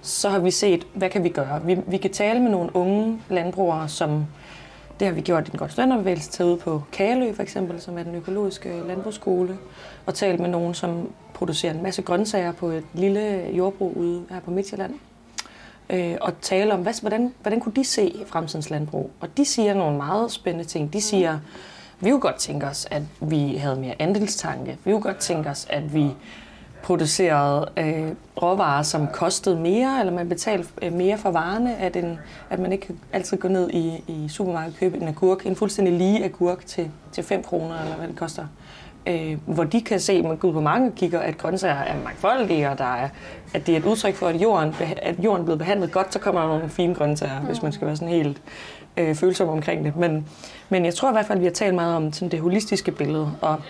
så 0.01 0.29
har 0.29 0.39
vi 0.39 0.51
set, 0.51 0.87
hvad 0.93 1.09
kan 1.09 1.23
vi 1.23 1.29
gøre? 1.29 1.61
Vi, 1.65 1.77
vi 1.87 1.97
kan 1.97 2.11
tale 2.11 2.39
med 2.39 2.51
nogle 2.51 2.75
unge 2.75 3.21
landbrugere, 3.29 3.89
som 3.89 4.25
det 4.99 5.07
har 5.07 5.13
vi 5.13 5.21
gjort 5.21 5.47
i 5.47 5.51
den 5.51 5.59
godt 5.59 5.71
taget 6.31 6.51
ud 6.51 6.57
på 6.57 6.83
Kalø 6.91 7.33
for 7.33 7.43
eksempel, 7.43 7.81
som 7.81 7.97
er 7.97 8.03
den 8.03 8.15
økologiske 8.15 8.81
landbrugsskole, 8.87 9.57
og 10.05 10.15
talt 10.15 10.39
med 10.39 10.49
nogen, 10.49 10.73
som 10.73 11.09
producerer 11.33 11.73
en 11.73 11.83
masse 11.83 12.01
grøntsager 12.01 12.51
på 12.51 12.67
et 12.67 12.83
lille 12.93 13.49
jordbrug 13.53 13.97
ude 13.97 14.23
her 14.29 14.39
på 14.39 14.51
Midtjylland. 14.51 14.93
Øh, 15.89 16.15
og 16.21 16.33
tale 16.41 16.73
om, 16.73 16.81
hvad, 16.81 17.01
hvordan, 17.01 17.33
hvordan 17.41 17.59
kunne 17.59 17.75
de 17.75 17.83
se 17.83 18.15
fremtidens 18.27 18.69
landbrug? 18.69 19.11
Og 19.19 19.37
de 19.37 19.45
siger 19.45 19.73
nogle 19.73 19.97
meget 19.97 20.31
spændende 20.31 20.65
ting. 20.65 20.93
De 20.93 21.01
siger, 21.01 21.39
vi 21.99 22.09
kunne 22.09 22.21
godt 22.21 22.35
tænke 22.35 22.65
os, 22.65 22.87
at 22.91 23.01
vi 23.21 23.55
havde 23.55 23.75
mere 23.75 23.95
andelstanke. 23.99 24.77
Vi 24.83 24.91
kunne 24.91 25.01
godt 25.01 25.17
tænke 25.17 25.49
os, 25.49 25.67
at 25.69 25.93
vi 25.93 26.11
producerede 26.87 27.69
øh, 27.77 28.11
råvarer, 28.41 28.83
som 28.83 29.07
kostede 29.07 29.59
mere, 29.59 29.99
eller 29.99 30.13
man 30.13 30.29
betalte 30.29 30.69
øh, 30.81 30.93
mere 30.93 31.17
for 31.17 31.31
varerne, 31.31 31.75
at, 31.75 31.95
en, 31.95 32.19
at 32.49 32.59
man 32.59 32.71
ikke 32.71 32.87
altid 33.13 33.37
går 33.37 33.49
ned 33.49 33.69
i, 33.69 34.03
i 34.07 34.27
supermarkedet 34.29 34.73
og 34.73 34.79
købe 34.79 34.97
en 34.97 35.07
agurk, 35.07 35.45
en 35.45 35.55
fuldstændig 35.55 35.93
lige 35.93 36.23
agurk 36.23 36.65
til, 36.65 36.91
til 37.11 37.23
5 37.23 37.43
kroner, 37.43 37.81
eller 37.81 37.95
hvad 37.95 38.07
det 38.07 38.15
koster. 38.15 38.45
Øh, 39.07 39.37
hvor 39.45 39.63
de 39.63 39.81
kan 39.81 39.99
se, 39.99 40.21
man 40.21 40.37
går 40.37 40.47
ud 40.47 40.53
på 40.53 40.61
mange 40.61 40.91
kigger, 40.91 41.19
at 41.19 41.37
grøntsager 41.37 41.75
er 41.75 42.03
mangfoldige, 42.03 42.69
og 42.69 42.77
der 42.77 42.95
er, 42.95 43.09
at 43.53 43.67
det 43.67 43.73
er 43.73 43.79
et 43.79 43.85
udtryk 43.85 44.15
for, 44.15 44.27
at 44.27 44.41
jorden, 44.41 44.75
at 45.01 45.15
jorden 45.19 45.41
er 45.41 45.45
blevet 45.45 45.59
behandlet 45.59 45.91
godt, 45.91 46.13
så 46.13 46.19
kommer 46.19 46.41
der 46.41 46.47
nogle 46.47 46.69
fine 46.69 46.95
grøntsager, 46.95 47.39
mm. 47.39 47.45
hvis 47.45 47.61
man 47.61 47.71
skal 47.71 47.87
være 47.87 47.95
sådan 47.95 48.13
helt 48.13 48.41
øh, 48.97 49.15
følsom 49.15 49.49
omkring 49.49 49.85
det. 49.85 49.95
Men, 49.95 50.27
men 50.69 50.85
jeg 50.85 50.93
tror 50.93 51.09
i 51.09 51.11
hvert 51.11 51.25
fald, 51.25 51.37
at 51.37 51.41
vi 51.41 51.45
har 51.45 51.53
talt 51.53 51.75
meget 51.75 51.95
om 51.95 52.13
sådan 52.13 52.31
det 52.31 52.39
holistiske 52.39 52.91
billede, 52.91 53.31
og 53.41 53.61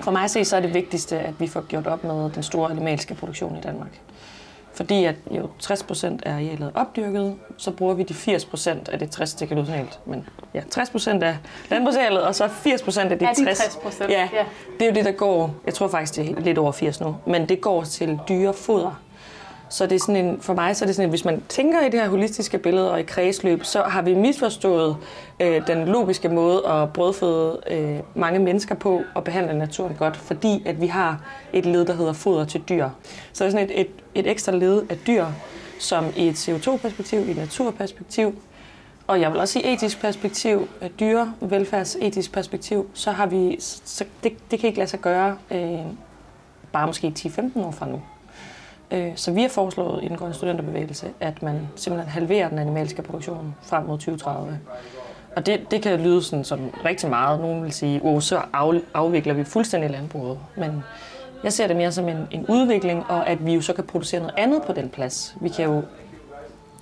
for 0.00 0.10
mig 0.10 0.22
at 0.22 0.30
se, 0.30 0.44
så 0.44 0.56
er 0.56 0.60
det 0.60 0.74
vigtigste, 0.74 1.18
at 1.18 1.34
vi 1.40 1.48
får 1.48 1.60
gjort 1.60 1.86
op 1.86 2.04
med 2.04 2.30
den 2.30 2.42
store 2.42 2.70
animalske 2.70 3.14
produktion 3.14 3.56
i 3.56 3.60
Danmark. 3.60 4.00
Fordi 4.76 5.04
at 5.04 5.14
jo 5.30 5.48
60 5.58 5.82
procent 5.82 6.22
af 6.26 6.32
arealet 6.32 6.70
opdyrket, 6.74 7.36
så 7.56 7.70
bruger 7.70 7.94
vi 7.94 8.02
de 8.02 8.14
80 8.14 8.44
procent 8.44 8.88
af 8.88 8.98
det 8.98 9.10
60, 9.10 9.34
det 9.34 9.48
kan 9.48 9.56
lyde 9.56 9.86
men 10.06 10.28
ja, 10.54 10.62
60 10.70 10.90
procent 10.90 11.22
af 11.22 11.36
landbrugsarealet, 11.70 12.22
og 12.22 12.34
så 12.34 12.48
80 12.48 12.82
procent 12.82 13.12
af 13.12 13.18
det 13.18 13.28
60. 13.36 13.58
60 13.58 13.76
procent. 13.82 14.10
Ja, 14.10 14.28
det 14.78 14.82
er 14.82 14.86
jo 14.86 14.94
det, 14.94 15.04
der 15.04 15.12
går, 15.12 15.54
jeg 15.66 15.74
tror 15.74 15.88
faktisk, 15.88 16.16
det 16.16 16.30
er 16.30 16.40
lidt 16.40 16.58
over 16.58 16.72
80 16.72 17.00
nu, 17.00 17.16
men 17.26 17.48
det 17.48 17.60
går 17.60 17.84
til 17.84 18.20
dyre 18.28 18.54
foder. 18.54 19.00
Så 19.68 19.86
det 19.86 19.94
er 19.94 19.98
sådan 19.98 20.26
en, 20.26 20.40
for 20.40 20.54
mig 20.54 20.76
så 20.76 20.84
er 20.84 20.86
det 20.86 20.96
sådan, 20.96 21.08
at 21.08 21.12
hvis 21.12 21.24
man 21.24 21.42
tænker 21.48 21.80
i 21.80 21.90
det 21.90 22.00
her 22.00 22.08
holistiske 22.08 22.58
billede 22.58 22.92
og 22.92 23.00
i 23.00 23.02
kredsløb, 23.02 23.64
så 23.64 23.82
har 23.82 24.02
vi 24.02 24.14
misforstået 24.14 24.96
øh, 25.40 25.66
den 25.66 25.88
logiske 25.88 26.28
måde 26.28 26.66
at 26.68 26.92
brødføde 26.92 27.60
øh, 27.70 28.00
mange 28.14 28.38
mennesker 28.38 28.74
på 28.74 29.02
og 29.14 29.24
behandle 29.24 29.58
naturen 29.58 29.94
godt, 29.98 30.16
fordi 30.16 30.62
at 30.66 30.80
vi 30.80 30.86
har 30.86 31.20
et 31.52 31.66
led, 31.66 31.84
der 31.84 31.94
hedder 31.94 32.12
foder 32.12 32.44
til 32.44 32.62
dyr. 32.68 32.88
Så 33.32 33.44
det 33.44 33.48
er 33.48 33.58
sådan 33.58 33.70
et, 33.70 33.80
et, 33.80 33.88
et 34.14 34.30
ekstra 34.30 34.52
led 34.52 34.82
af 34.90 34.98
dyr, 35.06 35.26
som 35.78 36.04
i 36.16 36.28
et 36.28 36.48
CO2-perspektiv, 36.48 37.18
i 37.18 37.30
et 37.30 37.36
naturperspektiv, 37.36 38.34
og 39.06 39.20
jeg 39.20 39.32
vil 39.32 39.40
også 39.40 39.52
sige 39.52 39.72
etisk 39.72 40.00
perspektiv, 40.00 40.68
dyrevelfærdsetisk 41.00 42.32
perspektiv, 42.32 42.90
så 42.94 43.10
har 43.10 43.26
vi, 43.26 43.56
så 43.60 44.04
det, 44.22 44.32
det 44.50 44.58
kan 44.58 44.66
ikke 44.66 44.78
lade 44.78 44.90
sig 44.90 45.00
gøre 45.00 45.36
øh, 45.50 45.78
bare 46.72 46.86
måske 46.86 47.12
10-15 47.18 47.60
år 47.60 47.70
fra 47.70 47.86
nu. 47.86 48.02
Øh, 48.90 49.12
så 49.16 49.32
vi 49.32 49.42
har 49.42 49.48
foreslået 49.48 50.04
i 50.04 50.08
den 50.08 50.16
grønne 50.16 50.34
studenterbevægelse, 50.34 51.06
at 51.20 51.42
man 51.42 51.68
simpelthen 51.76 52.10
halverer 52.10 52.48
den 52.48 52.58
animalske 52.58 53.02
produktion 53.02 53.54
frem 53.62 53.84
mod 53.84 53.98
2030. 53.98 54.58
Og 55.36 55.46
det, 55.46 55.70
det 55.70 55.82
kan 55.82 56.00
lyde 56.00 56.22
sådan, 56.22 56.44
som 56.44 56.60
rigtig 56.84 57.10
meget. 57.10 57.40
Nogen 57.40 57.62
vil 57.62 57.72
sige, 57.72 58.08
at 58.08 58.22
så 58.22 58.40
afvikler 58.94 59.34
vi 59.34 59.44
fuldstændig 59.44 59.90
landbruget. 59.90 60.38
Men 60.56 60.84
jeg 61.44 61.52
ser 61.52 61.66
det 61.66 61.76
mere 61.76 61.92
som 61.92 62.08
en, 62.08 62.28
en 62.30 62.46
udvikling, 62.48 63.04
og 63.08 63.28
at 63.28 63.46
vi 63.46 63.54
jo 63.54 63.60
så 63.60 63.72
kan 63.72 63.84
producere 63.84 64.20
noget 64.20 64.34
andet 64.36 64.62
på 64.62 64.72
den 64.72 64.88
plads. 64.88 65.36
Vi 65.40 65.48
kan 65.48 65.64
jo 65.64 65.82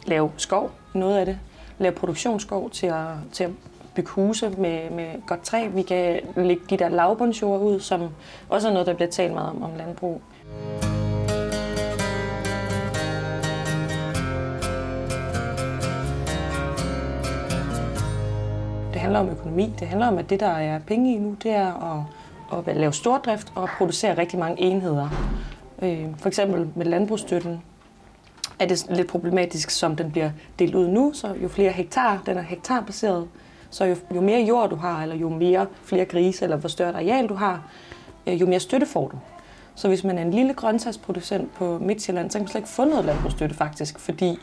lave 0.07 0.31
skov, 0.37 0.71
noget 0.93 1.19
af 1.19 1.27
det. 1.27 1.39
Lave 1.79 1.93
produktionsskov 1.93 2.71
til 2.71 2.87
at, 2.87 3.07
til 3.33 3.45
at 3.45 3.51
bygge 3.95 4.11
huse 4.11 4.51
med, 4.51 4.91
med 4.91 5.27
godt 5.27 5.43
træ. 5.43 5.69
Vi 5.69 5.83
kan 5.83 6.21
lægge 6.37 6.63
de 6.71 6.77
der 6.77 6.89
lavbundsjord 6.89 7.61
ud, 7.61 7.81
som 7.81 8.09
også 8.49 8.69
er 8.69 8.73
noget, 8.73 8.87
der 8.87 8.95
bliver 8.95 9.11
talt 9.11 9.33
meget 9.33 9.51
om, 9.51 9.63
om 9.63 9.71
landbrug. 9.77 10.23
Handler 19.05 19.21
om 19.21 19.29
økonomi. 19.29 19.73
Det 19.79 19.89
handler 19.89 20.07
om, 20.07 20.19
at 20.19 20.31
det, 20.31 20.41
der 20.41 20.47
er 20.47 20.79
penge 20.79 21.15
i 21.15 21.19
nu, 21.19 21.37
det 21.43 21.51
er 21.51 22.03
at, 22.53 22.69
at 22.69 22.77
lave 22.77 22.93
stordrift 22.93 23.53
og 23.55 23.69
producere 23.79 24.19
rigtig 24.19 24.39
mange 24.39 24.63
enheder. 24.63 25.09
Øh, 25.83 26.07
for 26.19 26.29
eksempel 26.29 26.69
med 26.75 26.87
landbrugsstøtten 26.87 27.63
er 28.59 28.67
det 28.67 28.87
lidt 28.91 29.09
problematisk, 29.09 29.71
som 29.71 29.97
den 29.97 30.11
bliver 30.11 30.31
delt 30.59 30.75
ud 30.75 30.89
nu. 30.89 31.13
Så 31.15 31.35
jo 31.43 31.49
flere 31.49 31.73
hektar, 31.73 32.23
den 32.27 32.39
er 32.39 32.43
hektarbaseret, 32.43 33.29
så 33.71 33.85
jo, 33.85 33.97
jo 34.15 34.21
mere 34.21 34.41
jord 34.41 34.71
du 34.71 34.77
har, 34.77 35.03
eller 35.03 35.17
jo 35.17 35.29
mere 35.29 35.67
flere 35.85 36.05
grise, 36.05 36.45
eller 36.45 36.57
hvor 36.57 36.69
større 36.69 36.95
areal 36.95 37.29
du 37.29 37.35
har, 37.35 37.63
øh, 38.27 38.41
jo 38.41 38.47
mere 38.47 38.61
støtte 38.61 38.87
får 38.87 39.09
du. 39.09 39.17
Så 39.75 39.89
hvis 39.89 40.05
man 40.05 40.19
er 40.19 40.23
en 40.23 40.31
lille 40.31 40.55
grøntsagsproducent 40.55 41.55
på 41.55 41.79
Midtjylland, 41.79 42.31
så 42.31 42.39
kan 42.39 42.43
man 42.43 42.49
slet 42.49 42.61
ikke 42.61 42.69
få 42.69 42.85
noget 42.85 43.05
landbrugsstøtte 43.05 43.55
faktisk, 43.55 43.99
fordi 43.99 44.39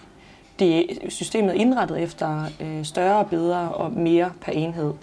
det 0.62 1.00
systemet 1.10 1.54
indrettet 1.54 2.02
efter 2.02 2.46
øh, 2.60 2.86
større 2.86 3.26
bedre 3.26 3.72
og 3.72 3.92
mere 3.92 4.32
per 4.42 4.52
enhed. 4.52 4.94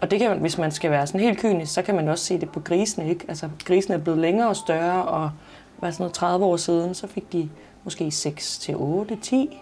Og 0.00 0.10
det 0.10 0.18
kan 0.18 0.30
man, 0.30 0.38
hvis 0.38 0.58
man 0.58 0.72
skal 0.72 0.90
være 0.90 1.06
sådan 1.06 1.20
helt 1.20 1.38
kynisk, 1.38 1.74
så 1.74 1.82
kan 1.82 1.94
man 1.94 2.08
også 2.08 2.24
se 2.24 2.40
det 2.40 2.50
på 2.50 2.60
grisene. 2.60 3.08
Ikke? 3.08 3.24
Altså, 3.28 3.48
grisene 3.64 3.94
er 3.94 3.98
blevet 3.98 4.20
længere 4.20 4.48
og 4.48 4.56
større, 4.56 5.04
og 5.04 5.30
var 5.78 5.90
sådan 5.90 6.02
noget 6.02 6.14
30 6.14 6.44
år 6.44 6.56
siden, 6.56 6.94
så 6.94 7.06
fik 7.06 7.32
de 7.32 7.48
måske 7.84 8.10
6 8.10 8.58
til 8.58 8.76
8, 8.76 9.16
10 9.22 9.60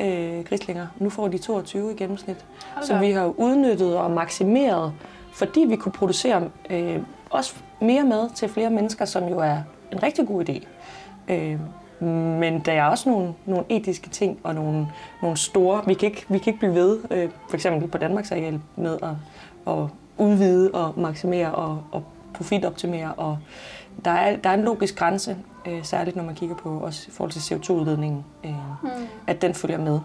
øh, 0.00 0.44
grislinger. 0.44 0.86
Nu 0.98 1.10
får 1.10 1.28
de 1.28 1.38
22 1.38 1.92
i 1.92 1.96
gennemsnit. 1.96 2.44
Så 2.82 2.98
vi 2.98 3.10
har 3.10 3.26
udnyttet 3.26 3.96
og 3.96 4.10
maksimeret, 4.10 4.92
fordi 5.32 5.60
vi 5.60 5.76
kunne 5.76 5.92
producere 5.92 6.50
øh, 6.70 6.98
også 7.30 7.54
mere 7.80 8.04
mad 8.04 8.30
til 8.34 8.48
flere 8.48 8.70
mennesker, 8.70 9.04
som 9.04 9.28
jo 9.28 9.38
er 9.38 9.56
en 9.92 10.02
rigtig 10.02 10.26
god 10.26 10.48
idé. 10.48 10.66
Øh, 11.28 11.58
men 12.00 12.58
der 12.58 12.72
er 12.72 12.84
også 12.84 13.08
nogle, 13.08 13.34
nogle 13.46 13.64
etiske 13.68 14.08
ting 14.08 14.38
og 14.44 14.54
nogle, 14.54 14.88
nogle 15.22 15.36
store... 15.36 15.82
Vi 15.86 15.94
kan 15.94 16.08
ikke, 16.08 16.24
vi 16.28 16.38
kan 16.38 16.52
ikke 16.52 16.58
blive 16.58 16.74
ved, 16.74 16.98
øh, 17.10 17.30
for 17.48 17.56
eksempel 17.56 17.88
på 17.88 17.98
Danmarks 17.98 18.32
areal, 18.32 18.60
med 18.76 18.98
at, 19.02 19.10
at 19.74 19.86
udvide 20.18 20.70
og 20.70 20.94
maksimere 20.96 21.54
og, 21.54 21.82
og 21.92 22.04
profitoptimere. 22.34 23.12
Og 23.14 23.38
der, 24.04 24.10
er, 24.10 24.36
der 24.36 24.50
er 24.50 24.54
en 24.54 24.64
logisk 24.64 24.96
grænse, 24.96 25.36
øh, 25.66 25.84
særligt 25.84 26.16
når 26.16 26.24
man 26.24 26.34
kigger 26.34 26.56
på 26.56 26.78
også 26.78 27.04
i 27.08 27.10
forhold 27.10 27.30
til 27.30 27.54
CO2-udledningen, 27.54 28.24
øh, 28.44 28.50
mm. 28.82 28.88
at 29.26 29.42
den 29.42 29.54
følger 29.54 29.78
med. 29.78 30.00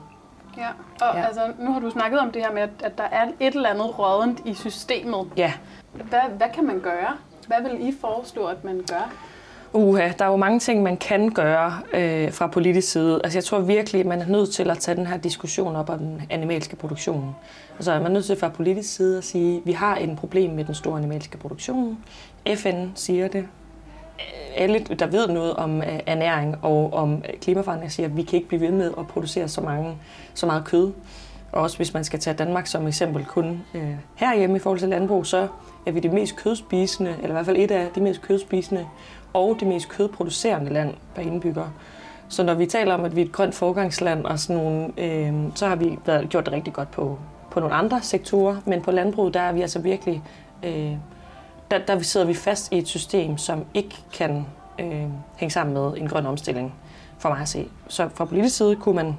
Ja, 0.57 0.67
og 1.01 1.17
ja. 1.17 1.25
altså, 1.25 1.41
nu 1.59 1.71
har 1.71 1.79
du 1.79 1.89
snakket 1.89 2.19
om 2.19 2.31
det 2.31 2.41
her 2.41 2.51
med, 2.51 2.61
at, 2.61 2.69
at 2.83 2.97
der 2.97 3.03
er 3.03 3.27
et 3.39 3.55
eller 3.55 3.69
andet 3.69 3.99
rådent 3.99 4.41
i 4.45 4.53
systemet. 4.53 5.27
Ja. 5.37 5.53
Hvad, 5.93 6.19
hvad 6.37 6.47
kan 6.53 6.65
man 6.65 6.79
gøre? 6.79 7.13
Hvad 7.47 7.61
vil 7.61 7.87
I 7.87 7.93
foreslå, 8.01 8.45
at 8.45 8.63
man 8.63 8.83
gør? 8.89 9.13
Uha, 9.73 10.11
der 10.19 10.25
er 10.25 10.29
jo 10.29 10.35
mange 10.35 10.59
ting, 10.59 10.83
man 10.83 10.97
kan 10.97 11.29
gøre 11.29 11.81
øh, 11.93 12.31
fra 12.31 12.47
politisk 12.47 12.91
side. 12.91 13.21
Altså, 13.23 13.37
jeg 13.37 13.43
tror 13.43 13.59
virkelig, 13.59 14.01
at 14.01 14.07
man 14.07 14.21
er 14.21 14.27
nødt 14.27 14.53
til 14.53 14.69
at 14.69 14.77
tage 14.77 14.97
den 14.97 15.07
her 15.07 15.17
diskussion 15.17 15.75
op 15.75 15.89
om 15.89 15.99
den 15.99 16.21
animalske 16.29 16.75
produktion. 16.75 17.35
Altså, 17.75 17.91
man 17.91 18.05
er 18.05 18.09
nødt 18.09 18.25
til 18.25 18.39
fra 18.39 18.49
politisk 18.49 18.95
side 18.95 19.17
at 19.17 19.23
sige, 19.23 19.57
at 19.57 19.61
vi 19.65 19.71
har 19.71 19.97
et 19.97 20.17
problem 20.17 20.51
med 20.51 20.65
den 20.65 20.75
store 20.75 20.97
animalske 20.97 21.37
produktion. 21.37 21.97
FN 22.55 22.85
siger 22.95 23.27
det. 23.27 23.45
Alle, 24.55 24.79
der 24.79 25.07
ved 25.07 25.27
noget 25.27 25.53
om 25.53 25.81
øh, 25.81 25.99
ernæring 26.05 26.55
og 26.61 26.93
om 26.93 27.13
øh, 27.13 27.39
klimaforandring, 27.41 27.91
siger, 27.91 28.07
at 28.07 28.17
vi 28.17 28.23
kan 28.23 28.37
ikke 28.37 28.47
blive 28.47 28.61
ved 28.61 28.71
med 28.71 28.91
at 28.99 29.07
producere 29.07 29.47
så, 29.47 29.61
mange, 29.61 29.97
så 30.33 30.45
meget 30.45 30.65
kød. 30.65 30.91
Og 31.51 31.61
også 31.61 31.77
hvis 31.77 31.93
man 31.93 32.03
skal 32.03 32.19
tage 32.19 32.37
Danmark 32.37 32.67
som 32.67 32.87
eksempel 32.87 33.25
kun 33.25 33.61
øh, 33.73 33.95
herhjemme 34.15 34.55
i 34.55 34.59
forhold 34.59 34.79
til 34.79 34.89
landbrug, 34.89 35.25
så 35.25 35.47
er 35.85 35.91
vi 35.91 35.99
det 35.99 36.13
mest 36.13 36.35
kødspisende, 36.35 37.09
eller 37.11 37.29
i 37.29 37.31
hvert 37.31 37.45
fald 37.45 37.57
et 37.57 37.71
af 37.71 37.87
de 37.95 38.01
mest 38.01 38.21
kødspisende 38.21 38.87
og 39.35 39.57
det 39.59 39.67
mest 39.67 39.89
kødproducerende 39.89 40.73
land 40.73 40.93
per 41.15 41.21
indbygger. 41.21 41.65
Så 42.29 42.43
når 42.43 42.53
vi 42.53 42.65
taler 42.65 42.93
om, 42.93 43.05
at 43.05 43.15
vi 43.15 43.21
er 43.21 43.25
et 43.25 43.31
grønt 43.31 43.55
forgangsland, 43.55 44.25
og 44.25 44.39
sådan 44.39 44.63
nogle, 44.63 44.91
øh, 44.97 45.33
så 45.55 45.67
har 45.67 45.75
vi 45.75 45.97
været, 46.05 46.29
gjort 46.29 46.45
det 46.45 46.53
rigtig 46.53 46.73
godt 46.73 46.91
på, 46.91 47.17
på 47.51 47.59
nogle 47.59 47.75
andre 47.75 48.01
sektorer, 48.01 48.55
men 48.65 48.81
på 48.81 48.91
landbruget, 48.91 49.33
der 49.33 49.39
er 49.39 49.51
vi 49.51 49.61
altså 49.61 49.79
virkelig, 49.79 50.23
øh, 50.63 50.91
der, 51.71 51.77
der 51.87 51.99
sidder 51.99 52.25
vi 52.25 52.33
fast 52.33 52.73
i 52.73 52.77
et 52.77 52.87
system, 52.87 53.37
som 53.37 53.65
ikke 53.73 53.95
kan 54.13 54.45
øh, 54.79 55.07
hænge 55.37 55.51
sammen 55.51 55.73
med 55.73 55.97
en 55.97 56.07
grøn 56.07 56.25
omstilling, 56.25 56.73
for 57.17 57.29
mig 57.29 57.39
at 57.41 57.47
se. 57.47 57.67
Så 57.87 58.09
fra 58.13 58.25
politisk 58.25 58.57
side 58.57 58.75
kunne 58.75 58.95
man 58.95 59.15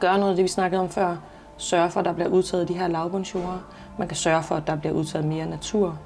gøre 0.00 0.18
noget 0.18 0.30
af 0.30 0.36
det, 0.36 0.42
vi 0.42 0.48
snakkede 0.48 0.80
om 0.82 0.88
før, 0.88 1.16
sørge 1.56 1.90
for, 1.90 2.00
at 2.00 2.06
der 2.06 2.12
bliver 2.12 2.28
udtaget 2.28 2.68
de 2.68 2.74
her 2.74 2.88
lavbundsjord. 2.88 3.60
Man 3.98 4.08
kan 4.08 4.16
sørge 4.16 4.42
for, 4.42 4.54
at 4.54 4.66
der 4.66 4.76
bliver 4.76 4.94
udtaget 4.94 5.26
mere 5.26 5.46
natur. 5.46 5.98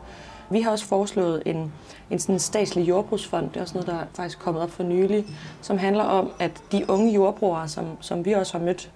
Vi 0.50 0.60
har 0.60 0.70
også 0.70 0.86
foreslået 0.86 1.42
en, 1.46 1.72
en 2.10 2.18
sådan 2.18 2.38
statslig 2.38 2.88
jordbrugsfond, 2.88 3.48
det 3.48 3.56
er 3.56 3.60
også 3.60 3.74
noget, 3.74 3.86
der 3.86 3.94
er 3.94 4.04
faktisk 4.16 4.38
kommet 4.38 4.62
op 4.62 4.70
for 4.70 4.82
nylig, 4.82 5.24
som 5.60 5.78
handler 5.78 6.04
om, 6.04 6.30
at 6.38 6.62
de 6.72 6.90
unge 6.90 7.12
jordbrugere, 7.12 7.68
som, 7.68 7.86
som 8.00 8.24
vi 8.24 8.32
også 8.32 8.58
har 8.58 8.64
mødt, 8.64 8.90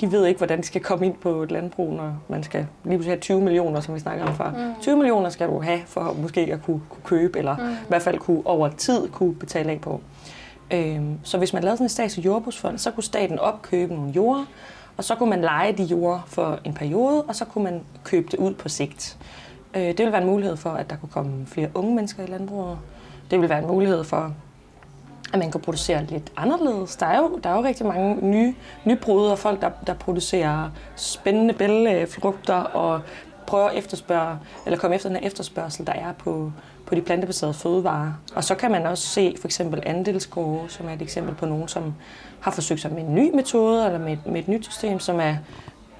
de 0.00 0.12
ved 0.12 0.26
ikke, 0.26 0.38
hvordan 0.38 0.58
de 0.58 0.64
skal 0.66 0.80
komme 0.80 1.06
ind 1.06 1.14
på 1.14 1.42
et 1.42 1.50
landbrug, 1.50 1.92
når 1.92 2.14
man 2.28 2.42
skal 2.42 2.66
lige 2.84 2.96
pludselig 2.96 3.12
have 3.12 3.20
20 3.20 3.40
millioner, 3.40 3.80
som 3.80 3.94
vi 3.94 4.00
snakker 4.00 4.24
om 4.24 4.36
før. 4.36 4.50
Mm. 4.50 4.80
20 4.80 4.96
millioner 4.96 5.30
skal 5.30 5.48
du 5.48 5.60
have 5.60 5.80
for 5.86 6.16
måske 6.22 6.40
at 6.40 6.62
kunne, 6.62 6.80
kunne 6.88 7.02
købe, 7.04 7.38
eller 7.38 7.56
mm. 7.56 7.70
i 7.70 7.88
hvert 7.88 8.02
fald 8.02 8.18
kunne, 8.18 8.42
over 8.44 8.68
tid 8.68 9.08
kunne 9.08 9.34
betale 9.34 9.70
af 9.70 9.80
på. 9.80 10.00
Øhm, 10.70 11.18
så 11.22 11.38
hvis 11.38 11.52
man 11.52 11.62
lavede 11.62 11.76
sådan 11.76 11.84
en 11.84 11.88
statslig 11.88 12.24
jordbrugsfond, 12.24 12.78
så 12.78 12.90
kunne 12.90 13.04
staten 13.04 13.38
opkøbe 13.38 13.94
nogle 13.94 14.10
jorder, 14.10 14.44
og 14.96 15.04
så 15.04 15.14
kunne 15.14 15.30
man 15.30 15.40
lege 15.40 15.72
de 15.72 15.82
jorder 15.82 16.20
for 16.26 16.58
en 16.64 16.74
periode, 16.74 17.22
og 17.22 17.36
så 17.36 17.44
kunne 17.44 17.64
man 17.64 17.80
købe 18.04 18.28
det 18.30 18.38
ud 18.38 18.54
på 18.54 18.68
sigt. 18.68 19.18
Øh, 19.76 19.82
det 19.82 19.98
vil 19.98 20.12
være 20.12 20.20
en 20.20 20.26
mulighed 20.26 20.56
for, 20.56 20.70
at 20.70 20.90
der 20.90 20.96
kunne 20.96 21.08
komme 21.08 21.46
flere 21.46 21.68
unge 21.74 21.94
mennesker 21.94 22.22
i 22.22 22.26
landbruget. 22.26 22.78
Det 23.30 23.40
vil 23.40 23.48
være 23.48 23.58
en 23.58 23.66
mulighed 23.66 24.04
for, 24.04 24.34
at 25.32 25.38
man 25.38 25.50
kan 25.50 25.60
producere 25.60 26.04
lidt 26.04 26.32
anderledes. 26.36 26.96
Der 26.96 27.06
er 27.06 27.18
jo, 27.18 27.40
der 27.42 27.50
er 27.50 27.54
jo 27.54 27.62
rigtig 27.62 27.86
mange 27.86 28.26
nye, 28.30 28.54
nybrud 28.84 29.26
og 29.26 29.38
folk, 29.38 29.60
der, 29.60 29.70
der 29.86 29.94
producerer 29.94 30.70
spændende 30.96 31.54
bælgefrugter 31.54 32.54
og 32.54 33.00
prøver 33.46 33.68
at 33.68 33.78
efterspørge, 33.78 34.38
eller 34.66 34.78
komme 34.78 34.96
efter 34.96 35.08
den 35.08 35.18
her 35.18 35.26
efterspørgsel, 35.26 35.86
der 35.86 35.92
er 35.92 36.12
på, 36.12 36.52
på 36.86 36.94
de 36.94 37.00
plantebaserede 37.00 37.54
fødevarer. 37.54 38.12
Og 38.34 38.44
så 38.44 38.54
kan 38.54 38.70
man 38.70 38.86
også 38.86 39.06
se 39.06 39.34
for 39.40 39.48
eksempel 39.48 39.82
andelsgårde, 39.86 40.68
som 40.68 40.88
er 40.88 40.92
et 40.92 41.02
eksempel 41.02 41.34
på 41.34 41.46
nogen, 41.46 41.68
som 41.68 41.94
har 42.40 42.50
forsøgt 42.50 42.80
sig 42.80 42.92
med 42.92 43.02
en 43.02 43.14
ny 43.14 43.34
metode 43.34 43.86
eller 43.86 43.98
med, 43.98 44.16
med 44.26 44.40
et 44.40 44.48
nyt 44.48 44.64
system, 44.64 45.00
som 45.00 45.20
er 45.20 45.36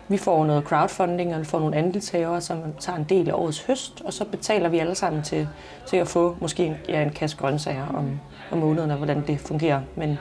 vi 0.08 0.16
får 0.16 0.44
noget 0.44 0.64
crowdfunding, 0.64 1.34
og 1.34 1.40
vi 1.40 1.44
får 1.44 1.60
nogle 1.60 1.76
andelshavere, 1.76 2.40
som 2.40 2.58
tager 2.80 2.98
en 2.98 3.04
del 3.04 3.28
af 3.28 3.34
årets 3.34 3.62
høst, 3.62 4.02
og 4.04 4.12
så 4.12 4.24
betaler 4.24 4.68
vi 4.68 4.78
alle 4.78 4.94
sammen 4.94 5.22
til, 5.22 5.48
til 5.86 5.96
at 5.96 6.08
få 6.08 6.36
måske 6.40 6.64
en, 6.64 6.76
ja, 6.88 7.02
en 7.02 7.10
kasse 7.10 7.36
grøntsager 7.36 7.86
om, 7.94 8.20
om 8.50 8.58
måneden, 8.58 8.90
og 8.90 8.96
hvordan 8.96 9.24
det 9.26 9.40
fungerer. 9.40 9.80
Men, 9.96 10.18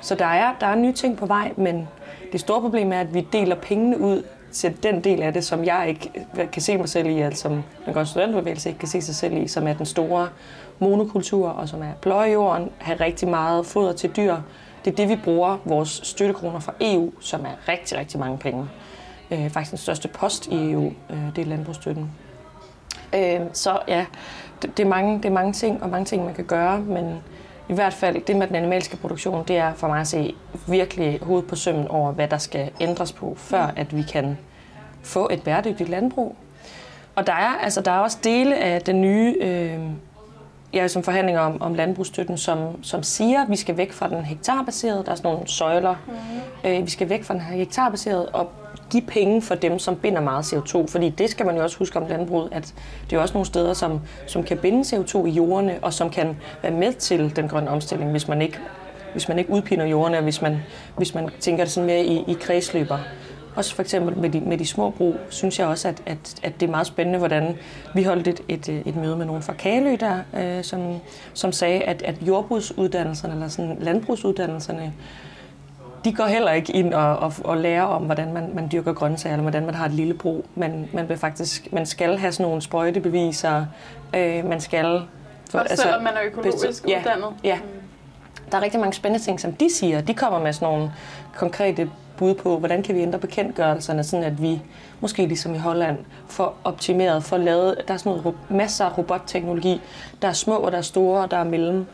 så 0.00 0.14
der 0.14 0.26
er, 0.26 0.54
der 0.60 0.66
er 0.66 0.74
nye 0.74 0.92
ting 0.92 1.16
på 1.16 1.26
vej, 1.26 1.52
men 1.56 1.88
det 2.32 2.40
store 2.40 2.60
problem 2.60 2.92
er, 2.92 3.00
at 3.00 3.14
vi 3.14 3.26
deler 3.32 3.56
pengene 3.56 4.00
ud 4.00 4.22
til 4.52 4.82
den 4.82 5.04
del 5.04 5.22
af 5.22 5.32
det, 5.32 5.44
som 5.44 5.64
jeg 5.64 5.88
ikke 5.88 6.26
kan 6.52 6.62
se 6.62 6.76
mig 6.76 6.88
selv 6.88 7.06
i, 7.06 7.20
altså 7.20 7.42
som 7.42 7.52
den 7.84 7.92
grønne 7.92 8.06
studentbevægelse 8.06 8.68
ikke 8.68 8.78
kan 8.78 8.88
se 8.88 9.02
sig 9.02 9.14
selv 9.14 9.36
i, 9.36 9.48
som 9.48 9.66
er 9.66 9.72
den 9.72 9.86
store 9.86 10.28
monokultur, 10.78 11.48
og 11.48 11.68
som 11.68 11.82
er 11.82 11.92
pløje 12.00 12.30
jorden, 12.30 12.68
have 12.78 13.00
rigtig 13.00 13.28
meget 13.28 13.66
foder 13.66 13.92
til 13.92 14.10
dyr. 14.16 14.36
Det 14.84 14.90
er 14.90 14.96
det, 14.96 15.08
vi 15.08 15.16
bruger 15.24 15.58
vores 15.64 16.00
støttekroner 16.04 16.60
fra 16.60 16.72
EU, 16.80 17.12
som 17.20 17.40
er 17.40 17.72
rigtig, 17.72 17.98
rigtig 17.98 18.20
mange 18.20 18.38
penge 18.38 18.68
øh, 19.32 19.50
faktisk 19.50 19.70
den 19.70 19.78
største 19.78 20.08
post 20.08 20.46
i 20.46 20.72
EU, 20.72 20.92
øh, 21.10 21.36
det 21.36 21.42
er 21.42 21.46
landbrugsstøtten. 21.46 22.10
Øh, 23.14 23.40
så 23.52 23.78
ja, 23.88 24.06
det, 24.62 24.76
det, 24.76 24.84
er 24.84 24.88
mange, 24.88 25.16
det 25.16 25.24
er 25.24 25.32
mange 25.32 25.52
ting, 25.52 25.82
og 25.82 25.90
mange 25.90 26.04
ting, 26.04 26.24
man 26.24 26.34
kan 26.34 26.44
gøre, 26.44 26.80
men 26.80 27.22
i 27.68 27.74
hvert 27.74 27.92
fald 27.94 28.24
det 28.26 28.36
med 28.36 28.46
den 28.46 28.56
animalske 28.56 28.96
produktion, 28.96 29.44
det 29.48 29.56
er 29.56 29.74
for 29.74 29.88
mig 29.88 30.00
at 30.00 30.08
se 30.08 30.34
virkelig 30.68 31.18
hovedet 31.22 31.48
på 31.48 31.56
sømmen 31.56 31.88
over, 31.88 32.12
hvad 32.12 32.28
der 32.28 32.38
skal 32.38 32.70
ændres 32.80 33.12
på, 33.12 33.34
før 33.36 33.72
at 33.76 33.96
vi 33.96 34.02
kan 34.02 34.38
få 35.02 35.28
et 35.32 35.42
bæredygtigt 35.42 35.88
landbrug. 35.88 36.36
Og 37.14 37.26
der 37.26 37.32
er, 37.32 37.58
altså, 37.62 37.80
der 37.80 37.90
er 37.90 37.98
også 37.98 38.18
dele 38.24 38.56
af 38.56 38.82
den 38.82 39.00
nye 39.00 39.36
øh, 39.40 39.80
ja, 40.72 40.88
som 40.88 41.02
forhandlinger 41.02 41.40
om, 41.40 41.62
om 41.62 41.74
landbrugsstøtten, 41.74 42.38
som, 42.38 42.84
som 42.84 43.02
siger, 43.02 43.42
at 43.42 43.50
vi 43.50 43.56
skal 43.56 43.76
væk 43.76 43.92
fra 43.92 44.08
den 44.08 44.24
hektarbaserede. 44.24 45.04
Der 45.04 45.12
er 45.12 45.16
sådan 45.16 45.32
nogle 45.32 45.48
søjler. 45.48 45.94
Mm. 46.06 46.70
Øh, 46.70 46.84
vi 46.84 46.90
skal 46.90 47.08
væk 47.08 47.24
fra 47.24 47.34
den 47.34 47.42
hektarbaserede 47.42 48.28
og 48.28 48.50
give 48.92 49.02
penge 49.06 49.42
for 49.42 49.54
dem, 49.54 49.78
som 49.78 49.96
binder 49.96 50.20
meget 50.20 50.52
CO2. 50.52 50.86
Fordi 50.86 51.08
det 51.08 51.30
skal 51.30 51.46
man 51.46 51.56
jo 51.56 51.62
også 51.62 51.78
huske 51.78 51.98
om 51.98 52.06
landbruget, 52.08 52.48
at 52.52 52.74
det 53.10 53.16
er 53.16 53.20
også 53.20 53.34
nogle 53.34 53.46
steder, 53.46 53.72
som, 53.72 54.00
som 54.26 54.42
kan 54.42 54.58
binde 54.58 54.80
CO2 54.96 55.26
i 55.26 55.30
jordene, 55.30 55.78
og 55.82 55.92
som 55.92 56.10
kan 56.10 56.36
være 56.62 56.72
med 56.72 56.92
til 56.92 57.36
den 57.36 57.48
grønne 57.48 57.70
omstilling, 57.70 58.10
hvis 58.10 58.28
man 58.28 58.42
ikke, 58.42 58.58
hvis 59.12 59.28
man 59.28 59.38
ikke 59.38 59.50
udpiner 59.50 59.84
jordene, 59.84 60.16
og 60.16 60.22
hvis 60.22 60.42
man, 60.42 60.58
hvis 60.96 61.14
man 61.14 61.28
tænker 61.40 61.64
det 61.64 61.72
sådan 61.72 61.86
mere 61.86 62.04
i, 62.04 62.24
i 62.28 62.36
kredsløber. 62.40 62.98
Også 63.54 63.74
for 63.74 63.82
eksempel 63.82 64.18
med 64.18 64.30
de, 64.30 64.40
med 64.40 64.58
de 64.58 64.66
små 64.66 64.90
brug, 64.90 65.16
synes 65.28 65.58
jeg 65.58 65.66
også, 65.66 65.88
at, 65.88 66.02
at, 66.06 66.34
at 66.42 66.60
det 66.60 66.66
er 66.66 66.70
meget 66.70 66.86
spændende, 66.86 67.18
hvordan 67.18 67.56
vi 67.94 68.02
holdt 68.02 68.28
et, 68.28 68.40
et, 68.48 68.68
et 68.68 68.96
møde 68.96 69.16
med 69.16 69.26
nogen 69.26 69.42
fra 69.42 69.52
Kalø 69.52 69.96
der, 70.00 70.18
øh, 70.36 70.64
som, 70.64 71.00
som 71.34 71.52
sagde, 71.52 71.80
at, 71.82 72.02
at 72.02 72.14
jordbrugsuddannelserne, 72.22 73.34
eller 73.34 73.48
sådan 73.48 73.76
landbrugsuddannelserne, 73.80 74.92
de 76.04 76.12
går 76.12 76.24
heller 76.24 76.52
ikke 76.52 76.72
ind 76.72 76.94
og, 76.94 77.16
og, 77.16 77.32
og 77.44 77.56
lærer 77.56 77.82
om, 77.82 78.02
hvordan 78.02 78.32
man, 78.32 78.50
man 78.54 78.68
dyrker 78.72 78.92
grøntsager, 78.92 79.34
eller 79.34 79.42
hvordan 79.42 79.66
man 79.66 79.74
har 79.74 79.86
et 79.86 79.92
lille 79.92 80.14
brug. 80.14 80.44
Man, 80.54 80.88
man, 80.92 81.08
vil 81.08 81.16
faktisk, 81.16 81.72
man 81.72 81.86
skal 81.86 82.18
have 82.18 82.32
sådan 82.32 82.46
nogle 82.46 82.62
sprøjtebeviser. 82.62 83.66
Øh, 84.14 84.44
man 84.44 84.60
skal... 84.60 85.02
For, 85.50 85.58
Også 85.58 85.70
altså, 85.70 85.82
selvom 85.82 86.02
man 86.02 86.12
er 86.12 86.22
økologisk 86.24 86.88
ja, 86.88 86.98
uddannet. 86.98 87.28
Ja. 87.44 87.58
Der 88.52 88.58
er 88.58 88.62
rigtig 88.62 88.80
mange 88.80 88.92
spændende 88.92 89.24
ting, 89.24 89.40
som 89.40 89.52
de 89.52 89.74
siger. 89.74 90.00
De 90.00 90.14
kommer 90.14 90.38
med 90.38 90.52
sådan 90.52 90.68
nogle 90.68 90.92
konkrete 91.36 91.90
bud 92.16 92.34
på, 92.34 92.58
hvordan 92.58 92.82
kan 92.82 92.94
vi 92.94 93.00
ændre 93.00 93.18
bekendtgørelserne, 93.18 94.04
sådan 94.04 94.24
at 94.24 94.42
vi, 94.42 94.62
måske 95.00 95.26
ligesom 95.26 95.54
i 95.54 95.58
Holland, 95.58 95.98
får 96.28 96.56
optimeret, 96.64 97.24
får 97.24 97.36
lavet, 97.36 97.76
der 97.88 97.94
er 97.94 97.98
sådan 97.98 98.22
noget, 98.22 98.36
masser 98.50 98.84
af 98.84 98.98
robotteknologi, 98.98 99.80
der 100.22 100.28
er 100.28 100.32
små 100.32 100.54
og 100.54 100.72
der 100.72 100.78
er 100.78 100.82
store, 100.82 101.22
og 101.22 101.30
der 101.30 101.36
er 101.36 101.44
mellem 101.44 101.86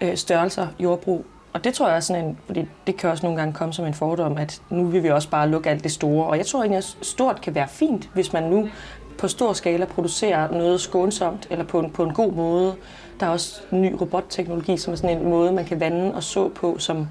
øh, 0.00 0.16
størrelser 0.16 0.66
jordbrug. 0.80 1.24
Og 1.52 1.64
det 1.64 1.74
tror 1.74 1.88
jeg 1.88 1.96
er 1.96 2.00
sådan 2.00 2.24
en, 2.24 2.38
fordi 2.46 2.68
det 2.86 2.96
kan 2.96 3.10
også 3.10 3.26
nogle 3.26 3.38
gange 3.38 3.54
komme 3.54 3.74
som 3.74 3.84
en 3.84 3.94
fordom, 3.94 4.38
at 4.38 4.62
nu 4.70 4.84
vil 4.84 5.02
vi 5.02 5.10
også 5.10 5.28
bare 5.28 5.48
lukke 5.48 5.70
alt 5.70 5.84
det 5.84 5.92
store. 5.92 6.26
Og 6.26 6.38
jeg 6.38 6.46
tror 6.46 6.60
egentlig, 6.60 6.78
at 6.78 6.96
stort 7.02 7.40
kan 7.40 7.54
være 7.54 7.68
fint, 7.68 8.10
hvis 8.14 8.32
man 8.32 8.42
nu 8.42 8.68
på 9.18 9.28
stor 9.28 9.52
skala 9.52 9.84
producerer 9.84 10.50
noget 10.50 10.80
skånsomt, 10.80 11.46
eller 11.50 11.64
på 11.64 11.80
en, 11.80 11.90
på 11.90 12.02
en 12.02 12.12
god 12.14 12.32
måde. 12.32 12.74
Der 13.20 13.26
er 13.26 13.30
også 13.30 13.60
ny 13.70 13.96
robotteknologi, 14.00 14.76
som 14.76 14.92
er 14.92 14.96
sådan 14.96 15.18
en 15.18 15.30
måde, 15.30 15.52
man 15.52 15.64
kan 15.64 15.80
vande 15.80 16.14
og 16.14 16.22
så 16.22 16.48
på, 16.48 16.78
som 16.78 17.08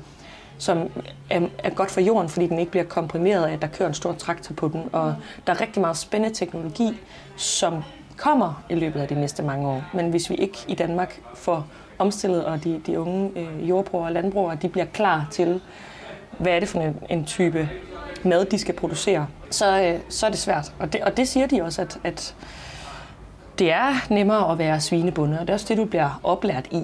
som 0.58 0.90
er, 1.30 1.42
er 1.60 1.70
godt 1.70 1.92
for 1.92 2.02
jorden, 2.02 2.30
fordi 2.30 2.48
den 2.48 2.60
ikke 2.60 2.72
bliver 2.72 2.86
komprimeret 2.86 3.46
af, 3.46 3.54
at 3.54 3.62
der 3.62 3.68
kører 3.68 3.90
en 3.90 3.94
stor 3.94 4.14
traktor 4.14 4.56
på 4.56 4.68
den. 4.68 4.84
Og 4.92 5.16
der 5.48 5.54
er 5.54 5.62
rigtig 5.62 5.82
meget 5.82 5.98
spændende 5.98 6.36
teknologi, 6.36 7.00
som 7.36 7.84
kommer 8.18 8.64
i 8.70 8.76
løbet 8.76 9.00
af 9.00 9.08
de 9.08 9.16
næste 9.16 9.44
mange 9.44 9.68
år. 9.68 9.84
Men 9.94 10.10
hvis 10.10 10.30
vi 10.30 10.36
ikke 10.36 10.58
i 10.68 10.76
Danmark 10.76 11.22
får 11.36 11.68
omstillet, 12.02 12.46
og 12.46 12.64
de, 12.64 12.82
de 12.86 13.00
unge 13.00 13.32
øh, 13.36 13.70
jordbrugere 13.70 14.08
og 14.08 14.14
landbrugere, 14.14 14.58
de 14.62 14.70
bliver 14.70 14.86
klar 14.86 15.28
til, 15.32 15.62
hvad 16.38 16.52
er 16.52 16.60
det 16.60 16.70
for 16.70 16.80
en, 16.80 16.98
en 17.10 17.26
type 17.26 17.70
mad, 18.24 18.46
de 18.46 18.60
skal 18.60 18.76
producere, 18.76 19.28
så, 19.50 19.82
øh, 19.82 20.00
så 20.10 20.26
er 20.26 20.30
det 20.30 20.40
svært. 20.40 20.74
Og 20.80 20.94
det, 20.94 21.02
og 21.02 21.18
det 21.18 21.28
siger 21.28 21.48
de 21.48 21.62
også, 21.62 21.82
at, 21.82 22.00
at 22.04 22.36
det 23.60 23.72
er 23.72 23.94
nemmere 24.10 24.52
at 24.52 24.58
være 24.58 24.82
svinebunde, 24.82 25.40
og 25.40 25.42
det 25.42 25.50
er 25.50 25.54
også 25.54 25.66
det, 25.70 25.78
du 25.78 25.86
bliver 25.86 26.20
oplært 26.24 26.68
i. 26.72 26.84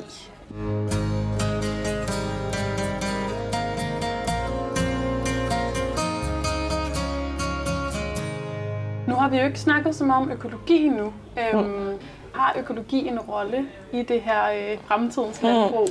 Nu 9.07 9.15
har 9.15 9.29
vi 9.29 9.37
jo 9.37 9.45
ikke 9.45 9.59
snakket 9.59 9.95
så 9.95 10.03
meget 10.03 10.21
om 10.25 10.31
økologi 10.31 10.89
nu. 10.89 11.13
Øhm, 11.53 11.67
mm. 11.67 11.93
Har 12.37 12.55
økologi 12.59 13.07
en 13.07 13.19
rolle 13.19 13.65
i 13.93 14.01
det 14.01 14.21
her 14.21 14.43
øh, 14.43 14.77
fremtidens 14.87 15.41
mm. 15.41 15.47
landbrug? 15.47 15.87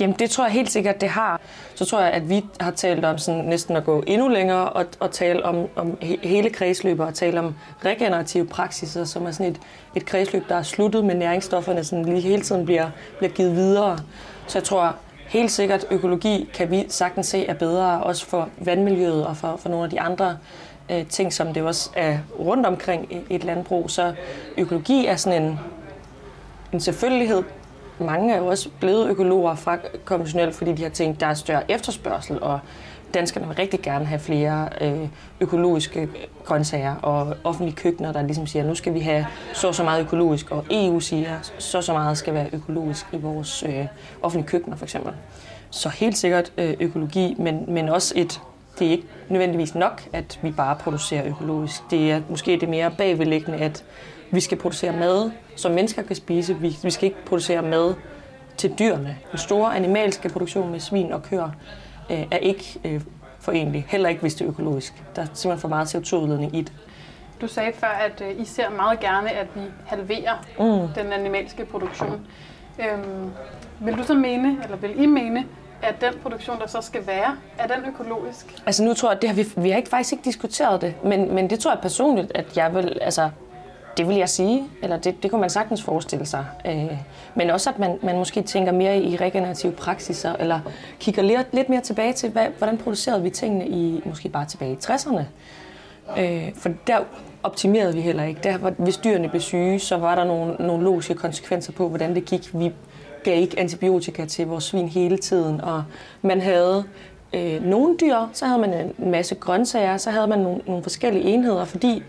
Jamen 0.00 0.16
det 0.18 0.30
tror 0.30 0.44
jeg 0.44 0.52
helt 0.52 0.70
sikkert, 0.70 1.00
det 1.00 1.08
har. 1.08 1.40
Så 1.74 1.84
tror 1.84 2.00
jeg, 2.00 2.10
at 2.10 2.28
vi 2.28 2.44
har 2.60 2.70
talt 2.70 3.04
om 3.04 3.18
sådan 3.18 3.44
næsten 3.44 3.76
at 3.76 3.84
gå 3.84 4.02
endnu 4.06 4.28
længere 4.28 4.68
og, 4.68 4.86
og 5.00 5.10
tale 5.10 5.44
om, 5.44 5.68
om 5.76 5.98
hele 6.22 6.50
kredsløbet 6.50 7.06
og 7.06 7.14
tale 7.14 7.40
om 7.40 7.54
regenerative 7.84 8.46
praksiser, 8.46 9.04
som 9.04 9.26
er 9.26 9.30
sådan 9.30 9.52
et, 9.52 9.60
et 9.94 10.06
kredsløb, 10.06 10.48
der 10.48 10.56
er 10.56 10.62
sluttet 10.62 11.04
med 11.04 11.14
næringsstofferne, 11.14 11.84
som 11.84 12.04
lige 12.04 12.20
hele 12.20 12.42
tiden 12.42 12.64
bliver, 12.64 12.90
bliver 13.18 13.32
givet 13.32 13.54
videre. 13.56 13.98
Så 14.46 14.58
jeg 14.58 14.64
tror 14.64 14.94
helt 15.28 15.50
sikkert, 15.50 15.86
økologi 15.90 16.50
kan 16.54 16.70
vi 16.70 16.84
sagtens 16.88 17.26
se 17.26 17.46
er 17.46 17.54
bedre, 17.54 18.02
også 18.02 18.26
for 18.26 18.48
vandmiljøet 18.58 19.26
og 19.26 19.36
for, 19.36 19.56
for 19.56 19.68
nogle 19.68 19.84
af 19.84 19.90
de 19.90 20.00
andre 20.00 20.38
øh, 20.90 21.06
ting, 21.06 21.32
som 21.32 21.54
det 21.54 21.62
også 21.62 21.90
er 21.96 22.18
rundt 22.38 22.66
omkring 22.66 23.24
et 23.30 23.44
landbrug. 23.44 23.90
Så 23.90 24.14
økologi 24.58 25.06
er 25.06 25.16
sådan 25.16 25.42
en, 25.42 25.60
en 26.72 26.80
selvfølgelighed. 26.80 27.42
Mange 27.98 28.34
er 28.34 28.38
jo 28.38 28.46
også 28.46 28.68
blevet 28.80 29.10
økologer 29.10 29.54
fra 29.54 29.78
konventionelt, 30.04 30.54
fordi 30.54 30.72
de 30.72 30.82
har 30.82 30.90
tænkt, 30.90 31.14
at 31.16 31.20
der 31.20 31.26
er 31.26 31.34
større 31.34 31.70
efterspørgsel, 31.70 32.42
og 32.42 32.60
danskerne 33.14 33.46
vil 33.46 33.56
rigtig 33.56 33.80
gerne 33.80 34.04
have 34.04 34.18
flere 34.18 34.68
øh, 34.80 35.08
økologiske 35.40 36.08
grøntsager 36.44 36.94
og 36.94 37.36
offentlige 37.44 37.76
køkkener, 37.76 38.12
der 38.12 38.22
ligesom 38.22 38.46
siger, 38.46 38.62
at 38.62 38.68
nu 38.68 38.74
skal 38.74 38.94
vi 38.94 39.00
have 39.00 39.26
så 39.54 39.72
så 39.72 39.84
meget 39.84 40.00
økologisk, 40.00 40.50
og 40.50 40.64
EU 40.70 41.00
siger, 41.00 41.34
at 41.38 41.54
så 41.58 41.82
så 41.82 41.92
meget 41.92 42.18
skal 42.18 42.34
være 42.34 42.48
økologisk 42.52 43.06
i 43.12 43.16
vores 43.16 43.62
øh, 43.62 43.86
offentlige 44.22 44.48
køkkener 44.48 44.76
for 44.76 44.84
eksempel. 44.84 45.12
Så 45.70 45.88
helt 45.88 46.18
sikkert 46.18 46.52
øh, 46.58 46.74
økologi, 46.80 47.34
men, 47.38 47.64
men 47.68 47.88
også 47.88 48.14
et 48.16 48.40
det 48.78 48.86
er 48.86 48.90
ikke 48.90 49.06
nødvendigvis 49.28 49.74
nok, 49.74 50.02
at 50.12 50.38
vi 50.42 50.50
bare 50.50 50.76
producerer 50.76 51.26
økologisk. 51.26 51.82
Det 51.90 52.10
er 52.10 52.20
måske 52.28 52.58
det 52.60 52.68
mere 52.68 52.90
bagvedliggende, 52.98 53.58
at 53.58 53.84
vi 54.30 54.40
skal 54.40 54.58
producere 54.58 54.92
mad, 54.92 55.30
som 55.56 55.72
mennesker 55.72 56.02
kan 56.02 56.16
spise. 56.16 56.54
Vi, 56.54 56.76
vi 56.82 56.90
skal 56.90 57.06
ikke 57.06 57.24
producere 57.24 57.62
mad 57.62 57.94
til 58.56 58.74
dyrene. 58.78 59.18
Den 59.30 59.38
store 59.38 59.76
animalske 59.76 60.28
produktion 60.28 60.70
med 60.70 60.80
svin 60.80 61.12
og 61.12 61.22
køer 61.22 61.50
øh, 62.10 62.26
er 62.30 62.36
ikke 62.36 62.80
øh, 62.84 63.00
forenlig. 63.40 63.86
Heller 63.88 64.08
ikke, 64.08 64.20
hvis 64.20 64.34
det 64.34 64.44
er 64.44 64.48
økologisk. 64.48 65.02
Der 65.16 65.22
er 65.22 65.26
simpelthen 65.26 65.60
for 65.60 65.68
meget 65.68 65.94
CO2-udledning 65.94 66.56
i 66.56 66.60
det. 66.60 66.72
Du 67.40 67.46
sagde 67.46 67.72
før, 67.74 67.86
at 67.86 68.20
øh, 68.20 68.40
I 68.40 68.44
ser 68.44 68.70
meget 68.70 69.00
gerne, 69.00 69.30
at 69.30 69.46
vi 69.54 69.60
halverer 69.86 70.44
mm. 70.58 70.88
den 70.94 71.12
animalske 71.12 71.64
produktion. 71.64 72.26
Øhm, 72.78 73.30
vil 73.80 73.98
du 73.98 74.02
så 74.02 74.14
mene, 74.14 74.58
eller 74.64 74.76
vil 74.76 75.02
I 75.02 75.06
mene, 75.06 75.46
at 75.82 76.00
den 76.00 76.14
produktion, 76.22 76.58
der 76.58 76.66
så 76.66 76.80
skal 76.80 77.06
være, 77.06 77.36
er 77.58 77.66
den 77.66 77.84
økologisk? 77.86 78.62
Altså 78.66 78.84
nu 78.84 78.94
tror 78.94 79.10
jeg, 79.10 79.22
det 79.22 79.30
har 79.30 79.36
vi, 79.36 79.46
vi 79.56 79.70
har 79.70 79.76
ikke 79.76 79.88
faktisk 79.88 80.12
ikke 80.12 80.24
diskuteret 80.24 80.80
det, 80.80 80.94
men, 81.04 81.34
men 81.34 81.50
det 81.50 81.60
tror 81.60 81.70
jeg 81.70 81.80
personligt, 81.82 82.32
at 82.34 82.56
jeg 82.56 82.74
vil, 82.74 82.98
altså, 83.00 83.30
det 83.98 84.08
vil 84.08 84.16
jeg 84.16 84.28
sige, 84.28 84.64
eller 84.82 84.96
det, 84.96 85.22
det 85.22 85.30
kunne 85.30 85.40
man 85.40 85.50
sagtens 85.50 85.82
forestille 85.82 86.26
sig. 86.26 86.44
Øh, 86.66 86.98
men 87.34 87.50
også, 87.50 87.70
at 87.70 87.78
man, 87.78 87.98
man 88.02 88.16
måske 88.16 88.42
tænker 88.42 88.72
mere 88.72 88.98
i 88.98 89.16
regenerative 89.16 89.72
praksiser, 89.72 90.32
eller 90.38 90.60
kigger 91.00 91.22
lidt, 91.22 91.48
lidt 91.52 91.68
mere 91.68 91.80
tilbage 91.80 92.12
til, 92.12 92.30
hvad, 92.30 92.46
hvordan 92.58 92.78
producerede 92.78 93.22
vi 93.22 93.30
tingene 93.30 93.68
i, 93.68 94.02
måske 94.04 94.28
bare 94.28 94.46
tilbage 94.46 94.72
i 94.72 94.76
60'erne. 94.84 95.22
Øh, 96.20 96.54
for 96.54 96.70
der 96.86 96.98
optimerede 97.42 97.94
vi 97.94 98.00
heller 98.00 98.24
ikke. 98.24 98.40
Der, 98.42 98.58
hvis 98.58 98.96
dyrene 98.96 99.28
blev 99.28 99.40
syge, 99.40 99.78
så 99.78 99.96
var 99.96 100.14
der 100.14 100.24
nogle, 100.24 100.54
nogle 100.54 100.84
logiske 100.84 101.14
konsekvenser 101.14 101.72
på, 101.72 101.88
hvordan 101.88 102.14
det 102.14 102.24
gik. 102.24 102.54
Vi 102.54 102.72
gav 103.24 103.42
ikke 103.42 103.60
antibiotika 103.60 104.24
til 104.24 104.46
vores 104.46 104.64
svin 104.64 104.88
hele 104.88 105.18
tiden, 105.18 105.60
og 105.60 105.84
man 106.22 106.40
havde 106.40 106.84
øh, 107.32 107.64
nogle 107.64 107.96
dyr, 108.00 108.16
så 108.32 108.46
havde 108.46 108.60
man 108.60 108.74
en 108.74 109.10
masse 109.10 109.34
grøntsager, 109.34 109.96
så 109.96 110.10
havde 110.10 110.26
man 110.26 110.38
nogle, 110.38 110.60
nogle 110.66 110.82
forskellige 110.82 111.24
enheder, 111.24 111.64
fordi 111.64 112.02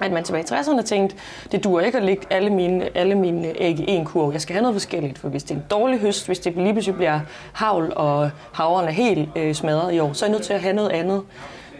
at 0.00 0.12
man 0.12 0.24
tilbage 0.24 0.44
i 0.44 0.54
60'erne 0.54 0.82
tænkte, 0.82 1.16
det 1.52 1.64
duer 1.64 1.80
ikke 1.80 1.98
at 1.98 2.04
lægge 2.04 2.26
alle 2.30 2.50
mine, 2.50 2.88
alle 2.94 3.14
mine 3.14 3.62
æg 3.62 3.80
i 3.80 3.90
en 3.90 4.04
kurv. 4.04 4.32
Jeg 4.32 4.40
skal 4.40 4.54
have 4.54 4.62
noget 4.62 4.74
forskelligt, 4.74 5.18
for 5.18 5.28
hvis 5.28 5.42
det 5.42 5.50
er 5.50 5.54
en 5.54 5.64
dårlig 5.70 6.00
høst, 6.00 6.26
hvis 6.26 6.38
det 6.38 6.56
lige 6.56 6.72
pludselig 6.72 6.96
bliver 6.96 7.20
havl, 7.52 7.92
og 7.96 8.30
havren 8.52 8.88
er 8.88 8.92
helt 8.92 9.28
øh, 9.36 9.54
smadret 9.54 9.94
i 9.94 9.98
år, 9.98 10.12
så 10.12 10.24
er 10.24 10.28
jeg 10.28 10.32
nødt 10.32 10.46
til 10.46 10.52
at 10.52 10.60
have 10.60 10.74
noget 10.74 10.90
andet. 10.90 11.22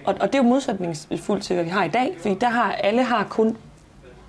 Og, 0.04 0.14
og 0.20 0.26
det 0.26 0.34
er 0.34 0.42
jo 0.42 0.48
modsætningsfuldt 0.48 1.44
til, 1.44 1.54
hvad 1.54 1.64
vi 1.64 1.70
har 1.70 1.84
i 1.84 1.88
dag, 1.88 2.16
fordi 2.20 2.34
der 2.34 2.48
har, 2.48 2.72
alle 2.72 3.02
har 3.02 3.26
kun 3.30 3.56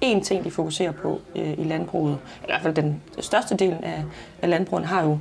én 0.06 0.24
ting, 0.24 0.44
de 0.44 0.52
fokuserer 0.52 0.92
på 0.92 1.22
øh, 1.36 1.54
i 1.58 1.64
landbruget. 1.64 2.18
I 2.42 2.46
hvert 2.46 2.62
fald 2.62 2.74
den 2.74 3.02
største 3.20 3.56
del 3.56 3.78
af, 3.84 4.04
af 4.42 4.50
landbruget 4.50 4.86
har 4.86 5.04
jo 5.04 5.20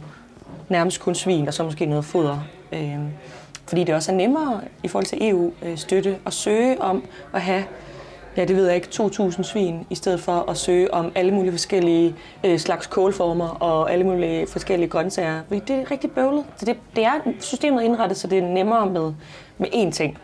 nærmest 0.69 1.01
kun 1.01 1.15
svin, 1.15 1.49
og 1.49 1.55
så 1.55 1.65
måske 1.65 1.87
noget 1.87 2.05
foder. 2.05 2.39
Øh, 2.73 2.99
fordi 3.67 3.85
det 3.85 3.95
også 3.95 4.13
er 4.13 4.17
nemmere 4.17 4.61
i 4.83 4.89
forhold 4.89 5.07
til 5.07 5.31
EU-støtte 5.31 6.11
øh, 6.11 6.17
at 6.27 6.33
søge 6.33 6.83
om 6.83 7.05
at 7.35 7.41
have 7.41 7.65
ja, 8.39 8.45
det 8.45 8.57
ved 8.57 8.67
jeg 8.67 8.75
ikke, 8.75 8.89
2.000 8.93 9.43
svin, 9.43 9.87
i 9.91 9.95
stedet 9.95 10.21
for 10.21 10.51
at 10.51 10.57
søge 10.57 10.95
om 10.95 11.13
alle 11.15 11.35
mulige 11.35 11.53
forskellige 11.53 12.15
øh, 12.45 12.59
slags 12.59 12.87
kålformer 12.87 13.49
og 13.49 13.93
alle 13.93 14.05
mulige 14.05 14.47
forskellige 14.47 14.89
grøntsager. 14.89 15.41
Fordi 15.49 15.61
det 15.61 15.77
er 15.77 15.91
rigtig 15.91 16.11
bøvlet. 16.11 16.45
Så 16.57 16.65
det, 16.65 16.77
det 16.97 17.05
er 17.05 17.13
systemet 17.41 17.83
indrettet, 17.83 18.19
så 18.19 18.27
det 18.27 18.39
er 18.39 18.43
nemmere 18.43 18.87
med, 18.91 19.13
med 19.59 19.69
én 19.69 19.91
ting. 19.91 20.19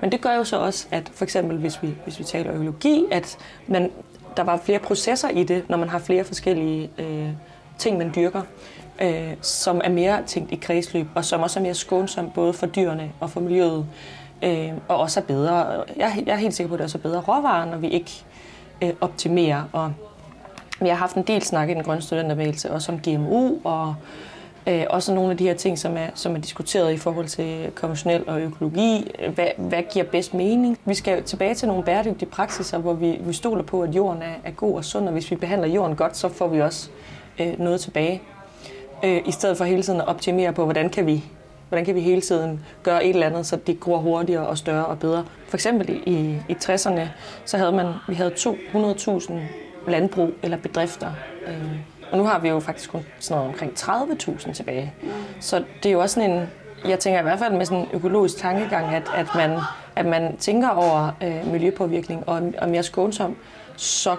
Men 0.00 0.12
det 0.12 0.20
gør 0.20 0.34
jo 0.34 0.44
så 0.44 0.56
også, 0.56 0.86
at 0.90 1.10
for 1.14 1.24
eksempel 1.24 1.58
hvis 1.58 1.82
vi, 1.82 1.94
hvis 2.04 2.18
vi 2.18 2.24
taler 2.24 2.52
økologi, 2.52 3.04
at 3.10 3.38
man, 3.66 3.90
der 4.36 4.42
var 4.42 4.60
flere 4.64 4.78
processer 4.78 5.28
i 5.28 5.44
det, 5.44 5.68
når 5.68 5.76
man 5.76 5.88
har 5.88 5.98
flere 5.98 6.24
forskellige 6.24 6.90
øh, 6.98 7.28
ting, 7.78 7.98
man 7.98 8.12
dyrker, 8.16 8.42
øh, 9.02 9.32
som 9.40 9.80
er 9.84 9.90
mere 9.90 10.22
tænkt 10.26 10.52
i 10.52 10.56
kredsløb, 10.56 11.06
og 11.14 11.24
som 11.24 11.42
også 11.42 11.58
er 11.58 11.62
mere 11.62 11.74
skånsom 11.74 12.30
både 12.30 12.52
for 12.52 12.66
dyrene 12.66 13.12
og 13.20 13.30
for 13.30 13.40
miljøet, 13.40 13.86
øh, 14.44 14.72
og 14.88 14.96
også 14.96 15.20
er 15.20 15.24
bedre. 15.24 15.84
Jeg, 15.96 16.22
jeg 16.26 16.32
er 16.32 16.36
helt 16.36 16.54
sikker 16.54 16.68
på, 16.68 16.74
at 16.74 16.78
det 16.78 16.84
også 16.84 16.98
er 16.98 17.02
bedre 17.02 17.20
råvarer, 17.20 17.64
når 17.64 17.76
vi 17.76 17.88
ikke 17.88 18.24
øh, 18.82 18.90
optimerer. 19.00 19.62
Og 19.72 19.92
vi 20.80 20.88
har 20.88 20.96
haft 20.96 21.16
en 21.16 21.22
del 21.22 21.42
snak 21.42 21.70
i 21.70 21.74
den 21.74 21.82
grønne 21.82 22.02
studenterbevægelse, 22.02 22.70
også 22.70 22.92
om 22.92 22.98
GMO 22.98 23.54
og 23.64 23.94
Øh, 24.66 24.84
også 24.90 25.14
nogle 25.14 25.30
af 25.30 25.36
de 25.36 25.44
her 25.44 25.54
ting, 25.54 25.78
som 25.78 25.96
er, 25.96 26.06
som 26.14 26.36
er 26.36 26.40
diskuteret 26.40 26.92
i 26.92 26.96
forhold 26.96 27.26
til 27.26 27.70
konventionel 27.74 28.24
og 28.26 28.40
økologi. 28.40 29.10
Hvad, 29.34 29.46
hvad 29.56 29.82
giver 29.92 30.04
bedst 30.04 30.34
mening? 30.34 30.78
Vi 30.84 30.94
skal 30.94 31.22
tilbage 31.22 31.54
til 31.54 31.68
nogle 31.68 31.84
bæredygtige 31.84 32.28
praksiser, 32.28 32.78
hvor 32.78 32.92
vi, 32.92 33.18
vi 33.20 33.32
stoler 33.32 33.62
på, 33.62 33.82
at 33.82 33.94
jorden 33.94 34.22
er, 34.22 34.34
er 34.44 34.50
god 34.50 34.76
og 34.76 34.84
sund, 34.84 35.06
og 35.06 35.12
hvis 35.12 35.30
vi 35.30 35.36
behandler 35.36 35.68
jorden 35.68 35.96
godt, 35.96 36.16
så 36.16 36.28
får 36.28 36.48
vi 36.48 36.60
også 36.60 36.88
øh, 37.40 37.60
noget 37.60 37.80
tilbage. 37.80 38.22
Øh, 39.04 39.20
I 39.26 39.30
stedet 39.30 39.56
for 39.56 39.64
hele 39.64 39.82
tiden 39.82 40.00
at 40.00 40.08
optimere 40.08 40.52
på, 40.52 40.64
hvordan 40.64 40.90
kan 40.90 41.06
vi 41.06 41.24
hvordan 41.74 41.84
kan 41.84 41.94
vi 41.94 42.00
hele 42.00 42.20
tiden 42.20 42.60
gøre 42.82 43.04
et 43.04 43.10
eller 43.10 43.26
andet, 43.26 43.46
så 43.46 43.56
det 43.56 43.80
gror 43.80 43.98
hurtigere 43.98 44.46
og 44.46 44.58
større 44.58 44.86
og 44.86 44.98
bedre. 44.98 45.24
For 45.48 45.56
eksempel 45.56 45.90
i, 46.06 46.38
i 46.48 46.56
60'erne, 46.64 47.00
så 47.44 47.58
havde 47.58 47.72
man, 47.72 47.86
vi 48.08 48.14
havde 48.14 48.30
200.000 48.30 49.32
landbrug 49.88 50.30
eller 50.42 50.56
bedrifter. 50.56 51.12
Øh, 51.46 51.78
og 52.10 52.18
nu 52.18 52.24
har 52.24 52.38
vi 52.38 52.48
jo 52.48 52.60
faktisk 52.60 52.90
kun 52.90 53.02
sådan 53.18 53.38
noget 53.38 53.52
omkring 53.52 53.72
30.000 53.72 54.52
tilbage. 54.52 54.94
Så 55.40 55.64
det 55.82 55.88
er 55.88 55.92
jo 55.92 56.00
også 56.00 56.14
sådan 56.14 56.30
en, 56.30 56.48
jeg 56.88 56.98
tænker 56.98 57.20
i 57.20 57.22
hvert 57.22 57.38
fald 57.38 57.52
med 57.52 57.66
sådan 57.66 57.82
en 57.82 57.88
økologisk 57.92 58.36
tankegang, 58.36 58.94
at, 58.94 59.10
at, 59.14 59.26
man, 59.34 59.58
at 59.96 60.06
man 60.06 60.36
tænker 60.36 60.68
over 60.68 61.10
øh, 61.22 61.52
miljøpåvirkning 61.52 62.28
og, 62.28 62.52
og 62.58 62.68
mere 62.68 62.82
skånsom, 62.82 63.36
så, 63.76 64.16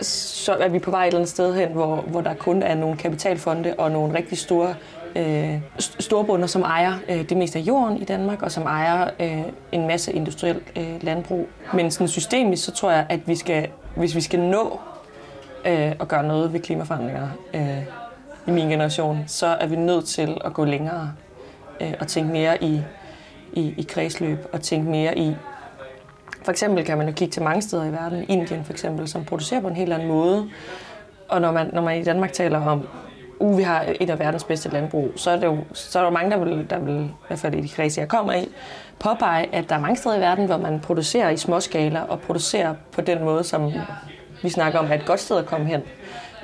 så 0.00 0.52
er 0.52 0.68
vi 0.68 0.78
på 0.78 0.90
vej 0.90 1.02
et 1.02 1.06
eller 1.06 1.18
andet 1.18 1.30
sted 1.30 1.54
hen, 1.54 1.68
hvor, 1.68 1.96
hvor 1.96 2.20
der 2.20 2.34
kun 2.34 2.62
er 2.62 2.74
nogle 2.74 2.96
kapitalfonde 2.96 3.74
og 3.78 3.90
nogle 3.90 4.14
rigtig 4.14 4.38
store 4.38 4.74
øh, 5.16 5.60
storbunder, 5.78 6.46
som 6.46 6.62
ejer 6.62 6.94
øh, 7.08 7.28
det 7.28 7.36
meste 7.36 7.58
af 7.58 7.62
jorden 7.62 7.96
i 7.96 8.04
Danmark, 8.04 8.42
og 8.42 8.52
som 8.52 8.62
ejer 8.62 9.10
øh, 9.20 9.42
en 9.72 9.86
masse 9.86 10.12
industriel 10.12 10.60
øh, 10.76 11.02
landbrug. 11.02 11.46
Men 11.74 11.90
sådan 11.90 12.08
systemisk, 12.08 12.64
så 12.64 12.72
tror 12.72 12.90
jeg, 12.90 13.06
at 13.08 13.28
vi 13.28 13.36
skal, 13.36 13.68
hvis 13.96 14.14
vi 14.14 14.20
skal 14.20 14.40
nå 14.40 14.80
øh, 15.66 15.90
at 15.90 16.08
gøre 16.08 16.22
noget 16.22 16.52
ved 16.52 16.60
klimaforandringer 16.60 17.28
øh, 17.54 17.82
i 18.46 18.50
min 18.50 18.68
generation, 18.68 19.24
så 19.26 19.46
er 19.46 19.66
vi 19.66 19.76
nødt 19.76 20.04
til 20.04 20.40
at 20.44 20.54
gå 20.54 20.64
længere 20.64 21.12
øh, 21.80 21.94
og 22.00 22.06
tænke 22.06 22.32
mere 22.32 22.64
i, 22.64 22.82
i, 23.52 23.74
i 23.76 23.86
kredsløb 23.88 24.38
og 24.52 24.60
tænke 24.60 24.90
mere 24.90 25.18
i 25.18 25.34
for 26.48 26.52
eksempel 26.52 26.84
kan 26.84 26.98
man 26.98 27.06
jo 27.08 27.12
kigge 27.12 27.32
til 27.32 27.42
mange 27.42 27.62
steder 27.62 27.84
i 27.84 27.92
verden, 27.92 28.24
Indien 28.28 28.64
for 28.64 28.72
eksempel, 28.72 29.08
som 29.08 29.24
producerer 29.24 29.60
på 29.60 29.68
en 29.68 29.76
helt 29.76 29.92
anden 29.92 30.08
måde. 30.08 30.48
Og 31.28 31.40
når 31.40 31.52
man, 31.52 31.70
når 31.72 31.82
man 31.82 32.00
i 32.00 32.04
Danmark 32.04 32.32
taler 32.32 32.66
om, 32.66 32.88
uh, 33.40 33.58
vi 33.58 33.62
har 33.62 33.84
et 34.00 34.10
af 34.10 34.18
verdens 34.18 34.44
bedste 34.44 34.68
landbrug, 34.68 35.10
så 35.16 35.30
er, 35.30 35.36
det 35.36 35.46
jo, 35.46 35.58
så 35.72 35.98
er 35.98 36.02
der 36.02 36.10
mange, 36.10 36.30
der 36.30 36.44
vil, 36.44 36.66
der 36.70 36.78
vil, 36.78 37.04
i 37.04 37.26
hvert 37.26 37.38
fald 37.38 37.54
i 37.54 37.60
de 37.60 37.68
kredse, 37.68 38.00
jeg 38.00 38.08
kommer 38.08 38.32
i, 38.32 38.48
påpege, 38.98 39.54
at 39.54 39.68
der 39.68 39.74
er 39.74 39.80
mange 39.80 39.96
steder 39.96 40.16
i 40.16 40.20
verden, 40.20 40.46
hvor 40.46 40.56
man 40.56 40.80
producerer 40.80 41.30
i 41.30 41.36
småskala 41.36 42.00
og 42.00 42.20
producerer 42.20 42.74
på 42.92 43.00
den 43.00 43.24
måde, 43.24 43.44
som 43.44 43.72
vi 44.42 44.48
snakker 44.48 44.78
om, 44.78 44.86
er 44.86 44.94
et 44.94 45.06
godt 45.06 45.20
sted 45.20 45.36
at 45.36 45.46
komme 45.46 45.66
hen. 45.66 45.80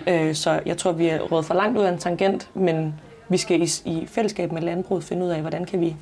Øh, 0.07 0.35
så 0.35 0.61
jeg 0.67 0.77
tror, 0.77 0.93
vi 0.93 1.09
er 1.09 1.21
råd 1.21 1.43
for 1.43 1.55
langt 1.55 1.79
ud 1.79 1.85
af 1.85 1.93
en 1.93 1.99
tangent, 1.99 2.49
men 2.55 2.95
vi 3.29 3.37
skal 3.37 3.63
i, 3.63 3.69
i 3.85 4.07
fællesskab 4.07 4.53
med 4.53 4.63
landbruget 4.63 5.05
finde 5.05 5.25
ud 5.25 5.31
af, 5.31 5.41
hvordan 5.41 5.65
kan 5.65 5.81
vi 5.81 5.97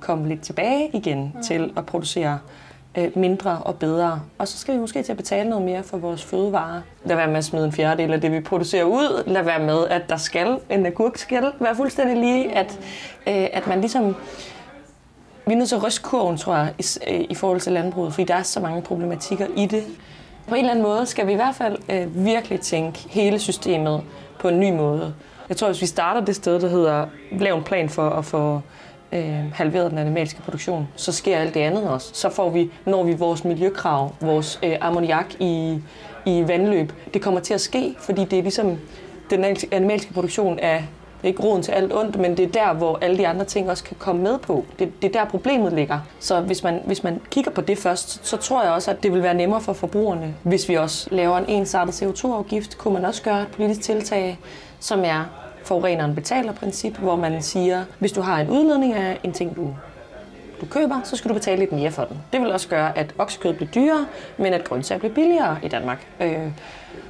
komme 0.00 0.28
lidt 0.28 0.40
tilbage 0.40 0.90
igen 0.92 1.32
mm. 1.34 1.42
til 1.42 1.72
at 1.76 1.86
producere 1.86 2.32
øh, 2.32 2.63
Øh, 2.98 3.10
mindre 3.14 3.58
og 3.64 3.76
bedre. 3.78 4.20
Og 4.38 4.48
så 4.48 4.58
skal 4.58 4.74
vi 4.74 4.80
måske 4.80 5.02
til 5.02 5.12
at 5.12 5.16
betale 5.16 5.50
noget 5.50 5.64
mere 5.64 5.82
for 5.82 5.96
vores 5.98 6.24
fødevarer. 6.24 6.80
Lad 7.04 7.16
være 7.16 7.28
med 7.28 7.36
at 7.36 7.44
smide 7.44 7.64
en 7.64 7.72
fjerdedel 7.72 8.12
af 8.12 8.20
det, 8.20 8.32
vi 8.32 8.40
producerer 8.40 8.84
ud. 8.84 9.22
Lad 9.26 9.42
være 9.42 9.58
med, 9.58 9.86
at 9.86 10.08
der 10.08 10.16
skal, 10.16 10.58
en 10.70 10.86
agurk 10.86 11.18
skal 11.18 11.52
være 11.60 11.76
fuldstændig 11.76 12.16
lige. 12.16 12.52
At, 12.52 12.78
øh, 13.26 13.46
at 13.52 13.66
man 13.66 13.80
ligesom... 13.80 14.16
Vi 15.46 15.52
er 15.52 15.56
nødt 15.56 15.68
til 15.68 15.76
at 15.76 15.84
ryste 15.84 16.02
kurven, 16.02 16.36
tror 16.36 16.56
jeg, 16.56 16.74
i, 16.78 16.84
øh, 17.14 17.24
i 17.30 17.34
forhold 17.34 17.60
til 17.60 17.72
landbruget, 17.72 18.12
fordi 18.12 18.24
der 18.24 18.34
er 18.34 18.42
så 18.42 18.60
mange 18.60 18.82
problematikker 18.82 19.46
i 19.56 19.66
det. 19.66 19.84
På 20.48 20.54
en 20.54 20.58
eller 20.58 20.70
anden 20.70 20.84
måde 20.84 21.06
skal 21.06 21.26
vi 21.26 21.32
i 21.32 21.36
hvert 21.36 21.54
fald 21.54 21.78
øh, 21.88 22.24
virkelig 22.24 22.60
tænke 22.60 22.98
hele 23.08 23.38
systemet 23.38 24.02
på 24.38 24.48
en 24.48 24.60
ny 24.60 24.72
måde. 24.72 25.14
Jeg 25.48 25.56
tror, 25.56 25.68
hvis 25.68 25.80
vi 25.80 25.86
starter 25.86 26.20
det 26.20 26.36
sted, 26.36 26.60
der 26.60 26.68
hedder 26.68 27.06
lav 27.32 27.56
en 27.56 27.64
plan 27.64 27.88
for 27.88 28.10
at 28.10 28.24
få 28.24 28.60
øh, 29.14 29.52
halveret 29.52 29.90
den 29.90 29.98
animalske 29.98 30.42
produktion, 30.42 30.88
så 30.96 31.12
sker 31.12 31.38
alt 31.38 31.54
det 31.54 31.60
andet 31.60 31.88
også. 31.88 32.10
Så 32.12 32.30
får 32.30 32.50
vi, 32.50 32.70
når 32.86 33.02
vi 33.02 33.12
vores 33.12 33.44
miljøkrav, 33.44 34.14
vores 34.20 34.60
øh, 34.62 34.76
ammoniak 34.80 35.34
i, 35.38 35.78
i 36.26 36.44
vandløb, 36.48 36.92
det 37.14 37.22
kommer 37.22 37.40
til 37.40 37.54
at 37.54 37.60
ske, 37.60 37.94
fordi 37.98 38.24
det 38.24 38.38
er 38.38 38.42
ligesom, 38.42 38.78
den 39.30 39.44
animalske 39.72 40.12
produktion 40.12 40.58
er 40.58 40.82
det 41.24 41.28
er 41.28 41.32
ikke 41.32 41.42
roden 41.42 41.62
til 41.62 41.72
alt 41.72 41.92
ondt, 41.94 42.18
men 42.18 42.36
det 42.36 42.44
er 42.44 42.48
der, 42.48 42.72
hvor 42.72 42.98
alle 43.02 43.18
de 43.18 43.28
andre 43.28 43.44
ting 43.44 43.70
også 43.70 43.84
kan 43.84 43.96
komme 43.98 44.22
med 44.22 44.38
på. 44.38 44.64
Det, 44.78 45.02
det 45.02 45.16
er 45.16 45.20
der, 45.20 45.30
problemet 45.30 45.72
ligger. 45.72 45.98
Så 46.20 46.40
hvis 46.40 46.62
man, 46.62 46.80
hvis 46.86 47.04
man 47.04 47.20
kigger 47.30 47.50
på 47.50 47.60
det 47.60 47.78
først, 47.78 48.26
så 48.26 48.36
tror 48.36 48.62
jeg 48.62 48.72
også, 48.72 48.90
at 48.90 49.02
det 49.02 49.12
vil 49.12 49.22
være 49.22 49.34
nemmere 49.34 49.60
for 49.60 49.72
forbrugerne. 49.72 50.34
Hvis 50.42 50.68
vi 50.68 50.74
også 50.74 51.08
laver 51.10 51.38
en 51.38 51.48
ensartet 51.48 52.02
CO2-afgift, 52.02 52.78
kunne 52.78 52.94
man 52.94 53.04
også 53.04 53.22
gøre 53.22 53.42
et 53.42 53.48
politisk 53.48 53.80
tiltag, 53.80 54.38
som 54.80 55.00
er 55.04 55.43
forureneren 55.64 56.14
betaler 56.14 56.52
princip, 56.52 56.96
hvor 56.96 57.16
man 57.16 57.42
siger, 57.42 57.84
hvis 57.98 58.12
du 58.12 58.20
har 58.20 58.40
en 58.40 58.50
udledning 58.50 58.94
af 58.94 59.20
en 59.22 59.32
ting, 59.32 59.56
du 59.56 59.74
du 60.60 60.66
køber, 60.66 61.00
så 61.04 61.16
skal 61.16 61.28
du 61.28 61.34
betale 61.34 61.58
lidt 61.58 61.72
mere 61.72 61.90
for 61.90 62.04
den. 62.04 62.18
Det 62.32 62.40
vil 62.40 62.52
også 62.52 62.68
gøre, 62.68 62.98
at 62.98 63.14
oksekød 63.18 63.54
bliver 63.54 63.70
dyrere, 63.70 64.06
men 64.38 64.52
at 64.52 64.64
grøntsager 64.64 64.98
bliver 64.98 65.14
billigere 65.14 65.58
i 65.62 65.68
Danmark. 65.68 66.06
Øh, 66.20 66.48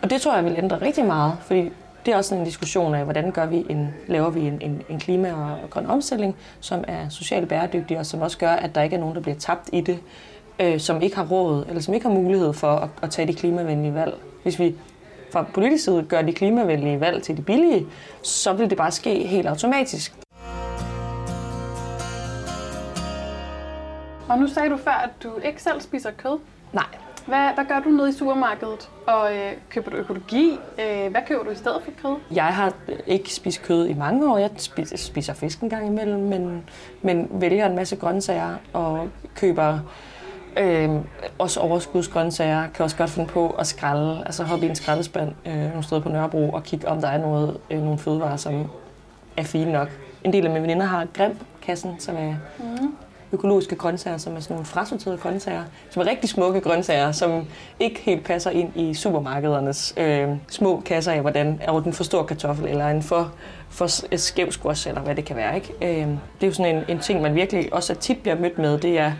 og 0.03 0.11
det 0.11 0.21
tror 0.21 0.35
jeg 0.35 0.45
vil 0.45 0.55
ændre 0.59 0.81
rigtig 0.81 1.05
meget, 1.05 1.33
fordi 1.40 1.71
det 2.07 2.12
er 2.12 2.17
også 2.17 2.35
en 2.35 2.45
diskussion 2.45 2.95
af, 2.95 3.05
hvordan 3.05 3.31
gør 3.31 3.47
vi 3.47 3.67
en, 3.69 3.95
laver 4.07 4.31
vi 4.31 4.40
en, 4.40 4.59
en, 4.61 4.83
en 4.88 4.99
klima- 4.99 5.33
og 5.33 5.71
grøn 5.71 5.87
omstilling, 5.87 6.37
som 6.61 6.85
er 6.88 7.09
socialt 7.09 7.49
bæredygtig, 7.49 7.99
og 7.99 8.07
som 8.07 8.21
også 8.21 8.38
gør, 8.38 8.53
at 8.53 8.75
der 8.75 8.83
ikke 8.83 8.97
er 8.97 9.01
nogen, 9.01 9.14
der 9.14 9.21
bliver 9.21 9.38
tabt 9.38 9.71
i 9.73 9.81
det, 9.81 9.99
øh, 10.61 10.81
som 10.81 11.03
ikke 11.03 11.17
har 11.17 11.27
råd, 11.27 11.64
eller 11.69 11.83
som 11.83 11.95
ikke 11.95 12.07
har 12.07 12.14
mulighed 12.14 12.53
for 12.53 12.71
at, 12.71 12.88
at 13.03 13.11
tage 13.11 13.29
de 13.29 13.35
klimavenlige 13.35 13.95
valg. 13.95 14.14
Hvis 14.43 14.59
vi 14.59 14.75
fra 15.35 15.42
politisk 15.55 15.85
side 15.85 16.03
gør 16.09 16.23
de 16.23 16.33
klimavenlige 16.33 17.01
valg 17.01 17.23
til 17.23 17.37
de 17.37 17.42
billige, 17.42 17.87
så 18.23 18.53
vil 18.53 18.70
det 18.70 18.79
bare 18.79 18.90
ske 18.90 19.27
helt 19.27 19.47
automatisk. 19.49 20.14
Og 24.29 24.38
nu 24.38 24.47
sagde 24.47 24.70
du 24.70 24.77
før, 24.77 25.03
at 25.05 25.11
du 25.23 25.31
ikke 25.44 25.62
selv 25.62 25.81
spiser 25.81 26.11
kød. 26.11 26.38
Nej, 26.73 26.85
hvad, 27.27 27.55
hvad 27.55 27.64
gør 27.64 27.81
du 27.81 27.88
nede 27.88 28.09
i 28.09 28.12
supermarkedet? 28.12 28.90
Og 29.07 29.37
øh, 29.37 29.53
køber 29.70 29.90
du 29.90 29.97
økologi? 29.97 30.59
Øh, 30.79 31.11
hvad 31.11 31.20
køber 31.29 31.44
du 31.44 31.51
i 31.51 31.55
stedet 31.55 31.83
for 31.85 31.90
kød? 32.03 32.16
Jeg 32.35 32.44
har 32.44 32.73
ikke 33.07 33.35
spist 33.35 33.62
kød 33.62 33.87
i 33.87 33.94
mange 33.94 34.33
år. 34.33 34.38
Jeg 34.38 34.51
spiser, 34.57 34.97
spiser 34.97 35.35
fisk 35.35 35.61
en 35.61 35.70
gang 35.70 35.87
imellem, 35.87 36.20
men, 36.20 36.64
men 37.03 37.29
vælger 37.31 37.66
en 37.66 37.77
masse 37.77 37.97
grøntsager 37.97 38.57
og 38.73 39.09
køber 39.35 39.79
øh, 40.57 40.90
også 41.38 41.61
overskudsgrøntsager. 41.61 42.67
Kan 42.75 42.85
også 42.85 42.97
godt 42.97 43.11
finde 43.11 43.29
på 43.29 43.51
at 43.51 43.67
skralde, 43.67 44.23
altså 44.27 44.45
hoppe 44.45 44.67
i 44.67 44.69
en 44.69 44.77
skraldespand 44.77 45.33
øh, 45.47 45.57
nogle 45.57 45.83
steder 45.83 46.01
på 46.01 46.09
Nørrebro 46.09 46.51
og 46.51 46.62
kigge, 46.62 46.88
om 46.88 47.01
der 47.01 47.09
er 47.09 47.19
noget, 47.19 47.57
øh, 47.71 47.83
nogle 47.83 47.99
fødevarer, 47.99 48.37
som 48.37 48.71
er 49.37 49.43
fine 49.43 49.73
nok. 49.73 49.88
En 50.25 50.33
del 50.33 50.47
af 50.47 50.51
mine 50.53 50.62
veninder 50.62 50.87
har 50.87 51.07
Grim-kassen, 51.14 52.01
som 52.01 52.17
er 52.17 52.35
mm 52.59 52.97
økologiske 53.35 53.77
grøntsager, 53.77 54.19
som 54.19 54.37
er 54.37 54.40
sådan 54.40 54.55
nogle 54.55 54.67
frasorterede 54.67 55.19
grøntsager, 55.19 55.64
som 55.90 56.03
er 56.03 56.07
rigtig 56.07 56.29
smukke 56.29 56.61
grøntsager, 56.61 57.12
som 57.12 57.47
ikke 57.81 58.01
helt 58.01 58.25
passer 58.25 58.51
ind 58.51 58.77
i 58.77 58.95
supermarkedernes 58.95 59.95
øh, 59.97 60.29
små 60.49 60.83
kasser 60.87 61.12
af, 61.12 61.21
hvordan 61.21 61.61
er 61.62 61.81
den 61.81 61.93
for 61.93 62.05
stor 62.05 62.23
kartoffel, 62.23 62.69
eller 62.69 62.88
en 62.88 63.03
for, 63.03 63.33
for 63.69 64.17
skæv 64.17 64.53
squash, 64.53 64.88
eller 64.88 65.01
hvad 65.01 65.14
det 65.14 65.25
kan 65.25 65.37
være. 65.37 65.55
Ikke? 65.55 65.73
Øh, 65.83 66.09
det 66.09 66.43
er 66.43 66.47
jo 66.47 66.53
sådan 66.53 66.77
en, 66.77 66.85
en 66.88 66.99
ting, 66.99 67.23
man 67.23 67.35
virkelig 67.35 67.75
også 67.75 67.95
tit 67.95 68.19
bliver 68.19 68.38
mødt 68.38 68.59
med, 68.59 68.79
det 68.79 68.99
er, 68.99 69.12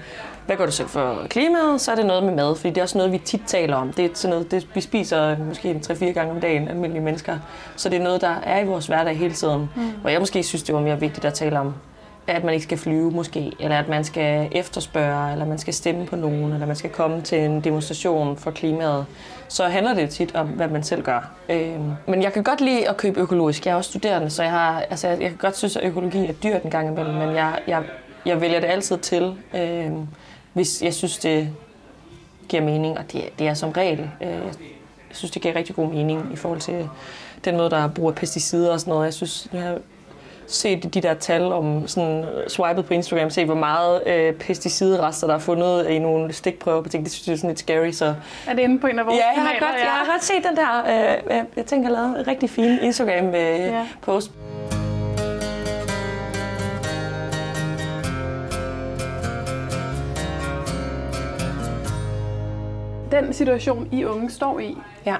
hvad 0.47 0.57
gør 0.57 0.67
du 0.67 0.73
selv 0.73 0.89
for 0.89 1.27
klimaet? 1.31 1.81
Så 1.81 1.91
er 1.91 1.95
det 1.95 2.07
noget 2.07 2.23
med 2.23 2.35
mad, 2.35 2.57
fordi 2.57 2.69
det 2.69 2.79
er 2.79 2.83
også 2.83 2.99
noget, 2.99 3.13
vi 3.13 3.19
tit 3.19 3.43
taler 3.47 3.77
om. 3.77 3.93
Det 3.93 4.05
er 4.05 4.09
sådan 4.15 4.31
noget, 4.31 4.51
det, 4.51 4.69
vi 4.75 4.81
spiser 4.81 5.39
måske 5.39 5.81
3-4 5.87 6.05
gange 6.05 6.33
om 6.33 6.41
dagen, 6.41 6.69
almindelige 6.69 7.05
mennesker. 7.05 7.39
Så 7.77 7.89
det 7.89 7.99
er 7.99 8.03
noget, 8.03 8.21
der 8.21 8.35
er 8.43 8.61
i 8.61 8.67
vores 8.67 8.87
hverdag 8.87 9.19
hele 9.19 9.35
tiden. 9.35 9.71
Mm. 9.77 9.91
Hvor 10.01 10.11
jeg 10.11 10.21
måske 10.21 10.43
synes, 10.43 10.63
det 10.63 10.75
var 10.75 10.81
mere 10.81 11.01
vigtigt 11.01 11.25
at 11.25 11.35
tale 11.35 11.61
om 11.61 11.75
at 12.27 12.45
man 12.45 12.55
ikke 12.55 12.65
skal 12.65 12.79
flyve 12.79 13.11
måske, 13.11 13.53
eller 13.61 13.79
at 13.79 13.89
man 13.89 14.05
skal 14.05 14.49
efterspørge, 14.53 15.33
eller 15.33 15.47
man 15.47 15.59
skal 15.59 15.75
stemme 15.75 16.07
på 16.07 16.17
nogen, 16.17 16.53
eller 16.53 16.67
man 16.67 16.77
skal 16.77 16.91
komme 16.91 17.23
til 17.23 17.39
en 17.39 17.61
demonstration 17.61 18.37
for 18.37 18.51
klimaet, 18.51 19.07
så 19.49 19.65
handler 19.65 19.95
det 19.95 20.11
tit 20.11 20.35
om, 20.35 20.47
hvad 20.47 20.69
man 20.69 20.83
selv 20.83 21.03
gør. 21.03 21.31
Øh, 21.49 21.81
men 22.07 22.23
jeg 22.23 22.33
kan 22.33 22.43
godt 22.43 22.61
lide 22.61 22.89
at 22.89 22.97
købe 22.97 23.21
økologisk. 23.21 23.67
Jeg 23.67 23.73
er 23.73 23.77
også 23.77 23.91
studerende, 23.91 24.31
så 24.31 24.43
jeg, 24.43 24.53
har, 24.53 24.81
altså, 24.91 25.09
jeg 25.09 25.19
kan 25.19 25.37
godt 25.39 25.57
synes, 25.57 25.77
at 25.77 25.85
økologi 25.85 26.27
er 26.27 26.33
dyrt 26.33 26.63
en 26.63 26.71
gang 26.71 26.89
imellem, 26.89 27.15
men 27.15 27.35
jeg, 27.35 27.59
jeg, 27.67 27.83
jeg 28.27 28.41
vælger 28.41 28.61
det 28.61 28.67
altid 28.67 28.99
til, 28.99 29.35
øh, 29.55 29.91
hvis 30.55 30.83
jeg 30.83 30.95
synes, 30.95 31.19
det 31.19 31.49
giver 32.49 32.63
mening, 32.63 32.99
og 32.99 33.13
det, 33.13 33.39
det 33.39 33.49
er 33.49 33.55
som 33.55 33.71
regel. 33.71 34.11
Øh, 34.23 34.29
jeg 35.09 35.17
synes, 35.19 35.31
det 35.31 35.43
giver 35.43 35.57
rigtig 35.57 35.77
god 35.77 35.89
mening 35.89 36.31
i 36.33 36.37
forhold 36.37 36.61
til 36.61 36.89
den 37.45 37.57
måde, 37.57 37.71
der 37.71 37.89
bruger 37.89 38.13
pesticider 38.13 38.73
og 38.73 38.81
sådan 38.81 38.91
noget. 38.91 39.05
Jeg 39.05 39.15
synes, 39.15 39.49
nu 39.53 39.59
har 39.61 39.79
set 40.47 40.95
de 40.95 41.01
der 41.01 41.15
tal 41.15 41.43
om 41.43 41.89
sådan 41.89 42.25
swipet 42.49 42.87
på 42.87 42.95
Instagram, 42.95 43.31
se 43.31 43.45
hvor 43.45 43.55
meget 43.55 44.03
øh, 44.07 44.33
pesticidrester, 44.35 45.27
der 45.27 45.35
er 45.35 45.39
fundet 45.39 45.89
i 45.89 45.99
nogle 45.99 46.33
stikprøver 46.33 46.83
på 46.83 46.89
ting. 46.89 47.05
Det 47.05 47.13
synes 47.13 47.27
jeg 47.27 47.33
er 47.33 47.37
sådan 47.37 47.51
lidt 47.51 47.59
scary. 47.59 47.91
Så. 47.91 48.15
Er 48.47 48.55
det 48.55 48.63
inde 48.63 48.79
på 48.79 48.87
en 48.87 48.99
af 48.99 49.07
vores 49.07 49.19
Ja, 49.19 49.27
jeg 49.27 49.43
har, 49.43 49.49
kanaler? 49.49 49.67
godt, 49.67 49.81
jeg 49.81 49.91
har 49.91 50.13
godt 50.13 50.25
set 50.25 50.45
den 50.49 50.57
der. 50.57 50.83
Øh, 50.87 51.37
jeg, 51.37 51.45
jeg 51.57 51.67
tænker, 51.67 51.89
jeg 51.89 51.93
lavet 51.93 52.19
en 52.21 52.27
rigtig 52.27 52.51
fin 52.51 52.79
Instagram-post. 52.83 54.31
Ja. 54.31 54.54
Den 63.23 63.33
situation, 63.33 63.89
I 63.93 64.05
unge 64.05 64.31
står 64.31 64.59
i, 64.59 64.77
Ja. 65.07 65.17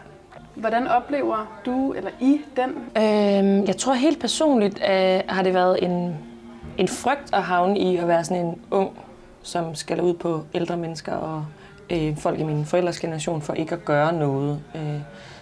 hvordan 0.55 0.89
oplever 0.89 1.61
du 1.67 1.93
eller 1.93 2.11
I 2.21 2.41
den? 2.57 2.71
Øhm, 2.97 3.67
jeg 3.67 3.77
tror 3.79 3.95
helt 3.95 4.21
personligt 4.21 4.79
øh, 4.91 5.21
har 5.29 5.43
det 5.43 5.55
været 5.55 5.79
en, 5.83 6.17
en 6.79 6.89
frygt 6.89 7.31
at 7.33 7.43
havne 7.43 7.79
i 7.79 7.97
at 7.97 8.09
være 8.09 8.25
sådan 8.25 8.47
en 8.47 8.59
ung, 8.71 8.91
som 9.43 9.75
skal 9.75 10.01
ud 10.01 10.15
på 10.15 10.45
ældre 10.55 10.77
mennesker 10.77 11.13
og 11.13 11.45
øh, 11.91 12.17
folk 12.17 12.41
i 12.41 12.43
min 12.43 12.65
forældres 12.65 13.01
generation 13.01 13.43
for 13.43 13.53
ikke 13.53 13.75
at 13.75 13.85
gøre 13.85 14.13
noget. 14.13 14.61
Øh, 14.75 14.99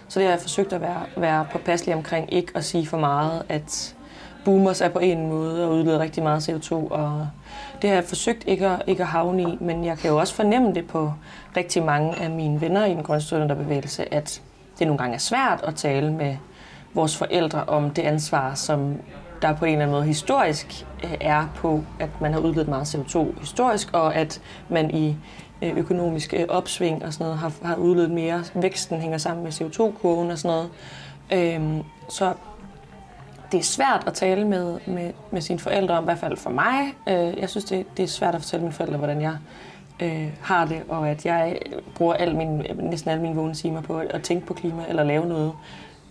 så 0.07 0.19
det 0.19 0.27
har 0.27 0.33
jeg 0.33 0.41
forsøgt 0.41 0.73
at 0.73 0.81
være, 0.81 1.01
være 1.17 1.45
påpasselig 1.51 1.95
omkring 1.95 2.33
ikke 2.33 2.51
at 2.55 2.63
sige 2.63 2.87
for 2.87 2.97
meget, 2.97 3.43
at 3.49 3.95
boomers 4.45 4.81
er 4.81 4.89
på 4.89 4.99
en 4.99 5.27
måde 5.29 5.65
og 5.65 5.71
udleder 5.75 5.99
rigtig 5.99 6.23
meget 6.23 6.49
CO2. 6.49 6.73
Og 6.73 7.27
det 7.83 7.91
har 7.91 7.97
jeg 7.97 8.05
forsøgt 8.05 8.43
ikke 8.47 8.67
at, 8.67 8.81
ikke 8.87 9.03
at 9.03 9.09
havne 9.09 9.41
i, 9.43 9.57
men 9.61 9.85
jeg 9.85 9.97
kan 9.97 10.09
jo 10.09 10.17
også 10.17 10.35
fornemme 10.35 10.73
det 10.73 10.87
på 10.87 11.13
rigtig 11.57 11.83
mange 11.83 12.15
af 12.15 12.29
mine 12.29 12.61
venner 12.61 12.85
i 12.85 12.89
den 12.89 13.03
grønstudenterbevægelse, 13.03 14.13
at 14.13 14.41
det 14.79 14.87
nogle 14.87 14.97
gange 14.97 15.15
er 15.15 15.19
svært 15.19 15.61
at 15.63 15.75
tale 15.75 16.13
med 16.13 16.37
vores 16.93 17.17
forældre 17.17 17.63
om 17.63 17.89
det 17.89 18.01
ansvar, 18.01 18.53
som 18.53 18.95
der 19.41 19.53
på 19.53 19.65
en 19.65 19.71
eller 19.71 19.83
anden 19.83 19.95
måde 19.95 20.05
historisk 20.05 20.85
øh, 21.03 21.13
er 21.21 21.47
på, 21.55 21.83
at 21.99 22.09
man 22.21 22.33
har 22.33 22.39
udledt 22.39 22.67
meget 22.67 22.95
CO2 22.95 23.39
historisk, 23.39 23.93
og 23.93 24.15
at 24.15 24.41
man 24.69 24.91
i 24.91 25.17
øh, 25.61 25.77
økonomisk 25.77 26.33
øh, 26.33 26.45
opsving 26.49 27.05
og 27.05 27.13
sådan 27.13 27.25
noget 27.25 27.39
har, 27.39 27.51
har 27.63 27.75
udledt 27.75 28.11
mere. 28.11 28.43
Væksten 28.53 28.99
hænger 28.99 29.17
sammen 29.17 29.43
med 29.43 29.51
CO2-kurven 29.51 30.31
og 30.31 30.37
sådan 30.37 30.57
noget. 30.57 30.69
Øhm, 31.31 31.83
så 32.09 32.33
det 33.53 33.59
er 33.59 33.63
svært 33.63 34.03
at 34.07 34.13
tale 34.13 34.47
med, 34.47 34.79
med, 34.87 35.11
med 35.31 35.41
sine 35.41 35.59
forældre 35.59 35.97
om, 35.97 36.03
i 36.03 36.05
hvert 36.05 36.19
fald 36.19 36.37
for 36.37 36.49
mig. 36.49 36.93
Øh, 37.09 37.39
jeg 37.39 37.49
synes, 37.49 37.65
det, 37.65 37.85
det 37.97 38.03
er 38.03 38.07
svært 38.07 38.35
at 38.35 38.41
fortælle 38.41 38.63
mine 38.63 38.73
forældre, 38.73 38.97
hvordan 38.97 39.21
jeg 39.21 39.37
øh, 40.01 40.27
har 40.41 40.65
det, 40.65 40.83
og 40.89 41.09
at 41.09 41.25
jeg 41.25 41.59
bruger 41.95 42.13
al 42.13 42.35
min, 42.35 42.65
næsten 42.79 43.11
alle 43.11 43.21
mine 43.21 43.35
vågne 43.35 43.53
timer 43.53 43.81
på 43.81 43.99
at, 43.99 44.11
at 44.11 44.21
tænke 44.21 44.45
på 44.45 44.53
klima 44.53 44.83
eller 44.89 45.03
lave 45.03 45.25
noget, 45.25 45.51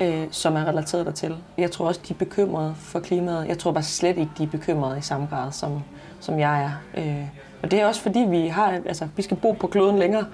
øh, 0.00 0.26
som 0.30 0.56
er 0.56 0.64
relateret 0.64 1.06
dertil. 1.06 1.36
Jeg 1.58 1.70
tror 1.70 1.86
også, 1.86 2.00
de 2.08 2.14
er 2.14 2.18
bekymrede 2.18 2.74
for 2.78 3.00
klimaet. 3.00 3.48
Jeg 3.48 3.58
tror 3.58 3.72
bare 3.72 3.82
slet 3.82 4.18
ikke, 4.18 4.30
de 4.38 4.42
er 4.42 4.48
bekymrede 4.48 4.98
i 4.98 5.02
samme 5.02 5.26
grad, 5.26 5.52
som, 5.52 5.82
som 6.20 6.38
jeg 6.38 6.62
er. 6.62 7.00
Øh, 7.00 7.26
og 7.62 7.70
det 7.70 7.80
er 7.80 7.86
også 7.86 8.00
fordi, 8.00 8.18
vi 8.18 8.46
har, 8.46 8.80
altså, 8.86 9.08
vi 9.16 9.22
skal 9.22 9.36
bo 9.36 9.52
på 9.52 9.66
kloden 9.66 9.98
længere, 9.98 10.24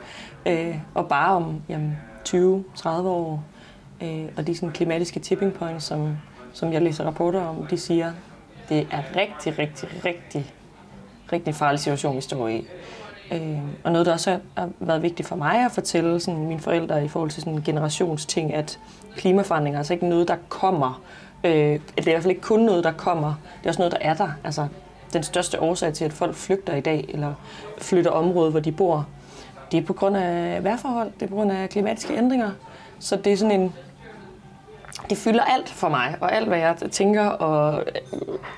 øh, 0.47 0.77
og 0.95 1.09
bare 1.09 1.37
om 1.37 1.63
20-30 2.29 2.89
år. 2.89 3.45
Øh, 4.03 4.25
og 4.37 4.47
de 4.47 4.55
sådan, 4.55 4.71
klimatiske 4.71 5.21
tipping 5.21 5.53
points, 5.53 5.85
som, 5.85 6.17
som 6.59 6.73
jeg 6.73 6.83
læser 6.83 7.05
rapporter 7.05 7.41
om, 7.41 7.67
de 7.67 7.79
siger, 7.79 8.13
det 8.69 8.87
er 8.91 9.03
rigtig, 9.17 9.59
rigtig, 9.59 9.89
rigtig, 10.05 10.53
rigtig 11.33 11.55
farlig 11.55 11.81
situation, 11.81 12.17
vi 12.17 12.21
står 12.21 12.49
i. 12.49 12.67
Øh, 13.33 13.59
og 13.85 13.93
noget, 13.93 14.07
der 14.07 14.13
også 14.13 14.39
har 14.57 14.69
været 14.81 15.03
vigtigt 15.03 15.29
for 15.29 15.37
mig 15.37 15.65
at 15.65 15.73
fortælle 15.73 16.21
sådan, 16.21 16.47
mine 16.47 16.61
forældre 16.61 17.05
i 17.05 17.09
forhold 17.09 17.31
til 17.31 17.43
sådan 17.43 17.55
en 17.55 17.63
generationsting, 17.63 18.55
at 18.55 18.79
klimaforandringer 19.17 19.77
er 19.77 19.81
altså 19.81 19.93
ikke 19.93 20.09
noget, 20.09 20.29
der 20.29 20.37
kommer. 20.49 21.03
Øh, 21.45 21.53
det 21.53 21.81
er 21.97 22.01
i 22.01 22.03
hvert 22.03 22.23
fald 22.23 22.31
ikke 22.31 22.43
kun 22.43 22.61
noget, 22.61 22.85
der 22.85 22.93
kommer. 22.93 23.35
Det 23.59 23.67
er 23.67 23.71
også 23.71 23.81
noget, 23.81 23.93
der 23.93 23.99
er 24.01 24.15
der. 24.15 24.29
Altså, 24.45 24.69
den 25.13 25.23
største 25.23 25.63
årsag 25.63 25.95
til, 25.95 26.05
at 26.05 26.13
folk 26.13 26.35
flygter 26.35 26.77
i 26.77 26.81
dag, 26.81 27.05
eller 27.09 27.35
flytter 27.79 28.11
området, 28.11 28.53
hvor 28.53 28.61
de 28.61 28.73
bor, 28.73 29.07
det 29.73 29.79
er 29.79 29.85
på 29.85 29.93
grund 29.93 30.17
af 30.17 30.65
vejrforhold, 30.65 31.11
det 31.15 31.23
er 31.23 31.27
på 31.27 31.35
grund 31.35 31.53
af 31.53 31.69
klimatiske 31.69 32.17
ændringer. 32.17 32.51
Så 32.99 33.17
det 33.17 33.33
er 33.33 33.37
sådan 33.37 33.61
en, 33.61 33.75
det 35.11 35.19
fylder 35.19 35.43
alt 35.45 35.69
for 35.69 35.89
mig, 35.89 36.17
og 36.21 36.33
alt 36.37 36.49
hvad 36.49 36.59
jeg 36.59 36.77
tænker 36.93 37.25
og, 37.27 37.85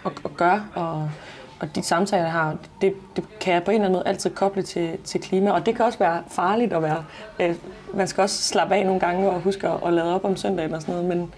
og, 0.04 0.12
og 0.24 0.36
gør, 0.36 0.60
og, 0.74 1.10
og 1.60 1.74
de 1.74 1.82
samtaler, 1.82 2.22
jeg 2.22 2.32
har, 2.32 2.56
det, 2.80 2.94
det 3.16 3.24
kan 3.40 3.54
jeg 3.54 3.64
på 3.64 3.70
en 3.70 3.74
eller 3.74 3.84
anden 3.86 3.98
måde 3.98 4.08
altid 4.08 4.30
koble 4.30 4.62
til, 4.62 4.98
til 5.04 5.20
klima, 5.20 5.50
og 5.50 5.66
det 5.66 5.76
kan 5.76 5.84
også 5.84 5.98
være 5.98 6.22
farligt 6.28 6.72
at 6.72 6.82
være, 6.82 7.04
øh, 7.40 7.54
man 7.94 8.08
skal 8.08 8.22
også 8.22 8.42
slappe 8.42 8.74
af 8.74 8.84
nogle 8.86 9.00
gange 9.00 9.30
og 9.30 9.40
huske 9.40 9.68
at, 9.68 9.74
at 9.86 9.92
lade 9.92 10.14
op 10.14 10.24
om 10.24 10.36
søndagen 10.36 10.74
og 10.74 10.82
sådan 10.82 10.94
noget, 10.94 11.08
men, 11.08 11.32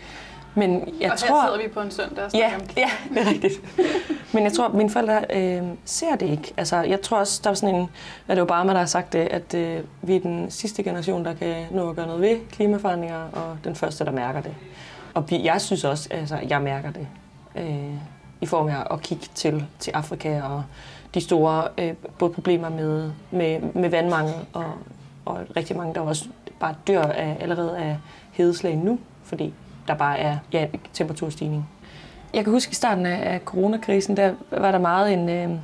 men 0.55 0.95
jeg 1.01 1.13
og 1.13 1.19
tror... 1.19 1.41
her 1.41 1.47
sidder 1.49 1.63
vi 1.69 1.75
på 1.75 1.81
en 1.81 1.91
søndag 1.91 2.25
og 2.25 2.31
Ja, 2.35 2.53
om 2.61 2.67
klima. 2.67 2.87
ja, 2.87 2.91
det 3.21 3.27
er 3.29 3.31
rigtigt. 3.31 3.61
Men 4.35 4.45
jeg 4.45 4.53
tror, 4.53 4.65
at 4.67 4.75
mine 4.75 4.91
forældre 4.91 5.25
øh, 5.31 5.63
ser 5.85 6.17
det 6.17 6.29
ikke. 6.31 6.55
Altså, 6.57 6.77
jeg 6.77 7.01
tror 7.01 7.19
også, 7.19 7.41
der 7.45 7.51
er 7.51 7.55
sådan 7.55 7.75
en, 7.75 7.83
at 8.29 8.37
det 8.37 8.39
er 8.39 8.43
Obama, 8.43 8.73
der 8.73 8.79
har 8.79 8.87
sagt 8.87 9.13
det, 9.13 9.19
at 9.19 9.55
øh, 9.55 9.81
vi 10.03 10.17
er 10.17 10.21
den 10.21 10.51
sidste 10.51 10.83
generation, 10.83 11.25
der 11.25 11.35
kan 11.35 11.55
nå 11.71 11.91
at 11.91 11.97
gøre 11.97 12.07
noget 12.07 12.21
ved 12.23 12.37
klimaforandringer, 12.53 13.23
og 13.33 13.59
den 13.65 13.77
første, 13.77 14.05
der 14.05 14.11
mærker 14.11 14.41
det. 14.41 14.55
Og 15.15 15.31
vi, 15.31 15.45
jeg 15.45 15.61
synes 15.61 15.85
også, 15.85 16.09
altså, 16.11 16.39
jeg 16.49 16.63
mærker 16.63 16.91
det. 16.91 17.07
Øh, 17.57 17.95
I 18.41 18.47
form 18.47 18.69
af 18.69 18.87
at 18.91 19.01
kigge 19.01 19.27
til, 19.35 19.67
til 19.79 19.91
Afrika 19.91 20.43
og 20.43 20.65
de 21.15 21.21
store 21.21 21.69
øh, 21.79 21.95
både 22.19 22.33
problemer 22.33 22.69
med, 22.69 23.11
med, 23.31 23.61
med 23.61 23.91
vandmangel, 23.91 24.35
og, 24.53 24.73
og 25.25 25.41
rigtig 25.57 25.77
mange, 25.77 25.95
der 25.95 26.01
også 26.01 26.29
bare 26.61 26.75
dør 26.87 27.03
af, 27.03 27.37
allerede 27.41 27.79
af 27.79 27.97
hedeslag 28.33 28.77
nu, 28.77 28.99
fordi 29.25 29.55
der 29.89 29.95
bare 29.95 30.19
er 30.19 30.37
ja, 30.53 30.67
temperaturstigning. 30.93 31.69
Jeg 32.35 32.45
kan 32.45 32.53
huske 32.53 32.71
i 32.71 32.75
starten 32.75 33.07
af, 33.07 33.41
coronakrisen, 33.45 34.17
der 34.17 34.33
var 34.51 34.71
der 34.71 34.79
meget 34.79 35.13
en... 35.13 35.29
Øh, 35.29 35.59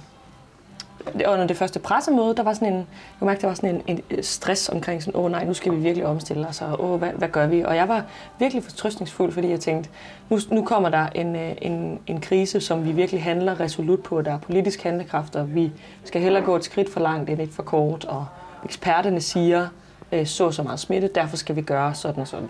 under 1.14 1.46
det 1.46 1.56
første 1.56 1.78
pressemøde, 1.78 2.34
der 2.36 2.42
var 2.42 2.52
sådan 2.52 2.68
en, 2.68 2.74
jeg 2.74 2.86
kunne 3.18 3.26
mærke, 3.26 3.40
der 3.40 3.46
var 3.46 3.54
sådan 3.54 3.82
en, 3.86 4.00
en 4.08 4.22
stress 4.22 4.68
omkring 4.68 5.02
sådan, 5.02 5.20
åh 5.20 5.24
oh, 5.24 5.30
nej, 5.30 5.44
nu 5.44 5.54
skal 5.54 5.72
vi 5.72 5.76
virkelig 5.76 6.06
omstille 6.06 6.48
os, 6.48 6.62
og 6.62 6.84
åh, 6.84 6.98
hvad, 6.98 7.08
hvad 7.08 7.28
gør 7.28 7.46
vi? 7.46 7.62
Og 7.62 7.76
jeg 7.76 7.88
var 7.88 8.04
virkelig 8.38 8.64
fortrøstningsfuld, 8.64 9.32
fordi 9.32 9.50
jeg 9.50 9.60
tænkte, 9.60 9.90
nu, 10.28 10.38
nu 10.50 10.64
kommer 10.64 10.88
der 10.88 11.06
en, 11.14 11.36
øh, 11.36 11.52
en, 11.62 11.98
en 12.06 12.20
krise, 12.20 12.60
som 12.60 12.84
vi 12.84 12.92
virkelig 12.92 13.22
handler 13.22 13.60
resolut 13.60 14.02
på. 14.02 14.22
Der 14.22 14.32
er 14.32 14.38
politisk 14.38 14.82
handlekraft, 14.82 15.36
og 15.36 15.54
vi 15.54 15.72
skal 16.04 16.20
hellere 16.22 16.44
gå 16.44 16.56
et 16.56 16.64
skridt 16.64 16.92
for 16.92 17.00
langt 17.00 17.30
end 17.30 17.40
et 17.40 17.50
for 17.50 17.62
kort, 17.62 18.04
og 18.04 18.26
eksperterne 18.64 19.20
siger, 19.20 19.68
øh, 20.12 20.26
så 20.26 20.50
så 20.50 20.62
meget 20.62 20.80
smitte, 20.80 21.08
derfor 21.14 21.36
skal 21.36 21.56
vi 21.56 21.62
gøre 21.62 21.94
sådan 21.94 22.20
og 22.20 22.28
sådan. 22.28 22.48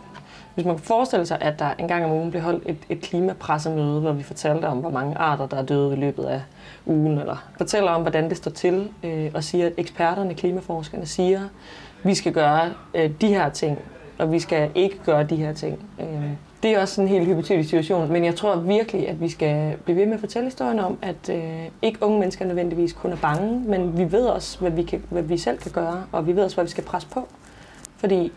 Hvis 0.58 0.66
man 0.66 0.76
kan 0.76 0.84
forestille 0.84 1.26
sig, 1.26 1.38
at 1.40 1.58
der 1.58 1.70
en 1.78 1.88
gang 1.88 2.04
om 2.04 2.12
ugen 2.12 2.30
blev 2.30 2.42
holdt 2.42 2.62
et, 2.66 2.76
et 2.88 3.00
klimapressemøde, 3.00 4.00
hvor 4.00 4.12
vi 4.12 4.22
fortalte 4.22 4.64
om, 4.64 4.78
hvor 4.78 4.90
mange 4.90 5.18
arter, 5.18 5.46
der 5.46 5.56
er 5.56 5.62
døde 5.62 5.92
i 5.92 5.96
løbet 5.96 6.24
af 6.24 6.42
ugen, 6.86 7.18
eller 7.18 7.36
fortæller 7.58 7.90
om, 7.90 8.02
hvordan 8.02 8.28
det 8.28 8.36
står 8.36 8.50
til, 8.50 8.88
øh, 9.02 9.30
og 9.34 9.44
siger, 9.44 9.66
at 9.66 9.72
eksperterne, 9.76 10.34
klimaforskerne 10.34 11.06
siger, 11.06 11.40
at 11.40 11.48
vi 12.02 12.14
skal 12.14 12.32
gøre 12.32 12.70
øh, 12.94 13.10
de 13.20 13.26
her 13.26 13.48
ting, 13.48 13.78
og 14.18 14.32
vi 14.32 14.38
skal 14.38 14.70
ikke 14.74 14.98
gøre 15.04 15.24
de 15.24 15.36
her 15.36 15.52
ting. 15.52 15.78
Øh, 16.00 16.30
det 16.62 16.70
er 16.70 16.80
også 16.80 17.00
en 17.02 17.08
helt 17.08 17.26
hypotetisk 17.26 17.68
situation, 17.68 18.12
men 18.12 18.24
jeg 18.24 18.34
tror 18.36 18.56
virkelig, 18.56 19.08
at 19.08 19.20
vi 19.20 19.28
skal 19.28 19.76
blive 19.84 19.96
ved 19.96 20.06
med 20.06 20.14
at 20.14 20.20
fortælle 20.20 20.46
historien 20.46 20.78
om, 20.78 20.98
at 21.02 21.28
øh, 21.30 21.68
ikke 21.82 22.02
unge 22.02 22.18
mennesker 22.18 22.44
nødvendigvis 22.44 22.92
kun 22.92 23.12
er 23.12 23.16
bange, 23.16 23.60
men 23.60 23.98
vi 23.98 24.12
ved 24.12 24.26
også, 24.26 24.60
hvad 24.60 24.70
vi, 24.70 24.82
kan, 24.82 25.02
hvad 25.10 25.22
vi 25.22 25.38
selv 25.38 25.58
kan 25.58 25.72
gøre, 25.72 26.04
og 26.12 26.26
vi 26.26 26.36
ved 26.36 26.44
også, 26.44 26.56
hvad 26.56 26.64
vi 26.64 26.70
skal 26.70 26.84
presse 26.84 27.08
på. 27.08 27.28
Fordi 27.96 28.32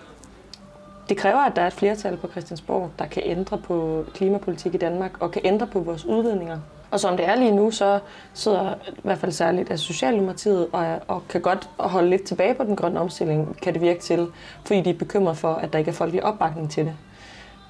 det 1.12 1.20
kræver, 1.20 1.40
at 1.40 1.56
der 1.56 1.62
er 1.62 1.68
et 1.68 1.74
flertal 1.74 2.18
på 2.18 2.28
Christiansborg, 2.28 2.92
der 3.00 3.06
kan 3.06 3.24
ændre 3.26 3.58
på 3.58 4.06
klimapolitik 4.14 4.76
i 4.76 4.78
Danmark 4.78 5.12
og 5.20 5.32
kan 5.32 5.42
ændre 5.46 5.68
på 5.68 5.80
vores 5.80 6.06
udledninger. 6.06 6.60
Og 6.92 7.00
som 7.00 7.18
det 7.18 7.28
er 7.28 7.36
lige 7.36 7.52
nu, 7.52 7.72
så 7.72 8.00
sidder 8.34 8.74
i 8.88 9.02
hvert 9.04 9.18
fald 9.18 9.32
særligt 9.32 9.72
af 9.72 9.80
Socialdemokratiet 9.80 10.68
og, 10.72 11.00
og 11.08 11.24
kan 11.30 11.42
godt 11.42 11.70
holde 11.80 12.10
lidt 12.10 12.24
tilbage 12.24 12.54
på 12.54 12.64
den 12.64 12.76
grønne 12.76 13.00
omstilling, 13.00 13.58
kan 13.62 13.74
det 13.74 13.82
virke 13.82 14.00
til, 14.00 14.28
fordi 14.66 14.82
de 14.82 14.90
er 14.90 14.98
bekymret 14.98 15.38
for, 15.38 15.54
at 15.54 15.74
der 15.74 15.80
ikke 15.80 15.90
er 15.90 15.96
folkelig 15.96 16.24
opbakning 16.24 16.72
til 16.72 16.86
det. 16.86 16.94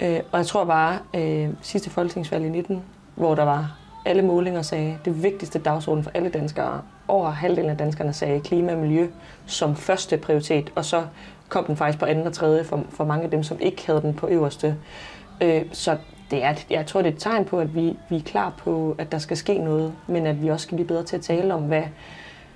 Øh, 0.01 0.19
og 0.31 0.37
jeg 0.37 0.45
tror 0.45 0.65
bare, 0.65 0.99
øh, 1.15 1.49
sidste 1.61 1.89
folketingsvalg 1.89 2.45
i 2.45 2.49
19, 2.49 2.83
hvor 3.15 3.35
der 3.35 3.43
var 3.43 3.77
alle 4.05 4.21
målinger 4.21 4.61
sagde, 4.61 4.97
det 5.05 5.23
vigtigste 5.23 5.59
dagsorden 5.59 6.03
for 6.03 6.11
alle 6.13 6.29
danskere, 6.29 6.81
over 7.07 7.29
halvdelen 7.29 7.69
af 7.69 7.77
danskerne 7.77 8.13
sagde 8.13 8.39
klima 8.39 8.73
og 8.73 8.79
miljø 8.79 9.07
som 9.45 9.75
første 9.75 10.17
prioritet, 10.17 10.71
og 10.75 10.85
så 10.85 11.03
kom 11.51 11.63
den 11.65 11.75
faktisk 11.77 11.99
på 11.99 12.05
anden 12.05 12.27
og 12.27 12.33
tredje 12.33 12.63
for, 12.63 12.83
for 12.89 13.05
mange 13.05 13.23
af 13.23 13.31
dem, 13.31 13.43
som 13.43 13.57
ikke 13.59 13.83
havde 13.87 14.01
den 14.01 14.13
på 14.13 14.27
øverste. 14.27 14.75
Øh, 15.41 15.61
så 15.71 15.97
det 16.31 16.43
er, 16.43 16.53
jeg 16.69 16.85
tror, 16.85 17.01
det 17.01 17.09
er 17.09 17.13
et 17.13 17.19
tegn 17.19 17.45
på, 17.45 17.59
at 17.59 17.75
vi, 17.75 17.97
vi 18.09 18.15
er 18.15 18.21
klar 18.21 18.53
på, 18.57 18.95
at 18.97 19.11
der 19.11 19.17
skal 19.17 19.37
ske 19.37 19.57
noget, 19.57 19.93
men 20.07 20.25
at 20.25 20.41
vi 20.43 20.47
også 20.49 20.63
skal 20.63 20.75
blive 20.75 20.87
bedre 20.87 21.03
til 21.03 21.15
at 21.15 21.21
tale 21.21 21.53
om, 21.53 21.61
hvad, 21.61 21.83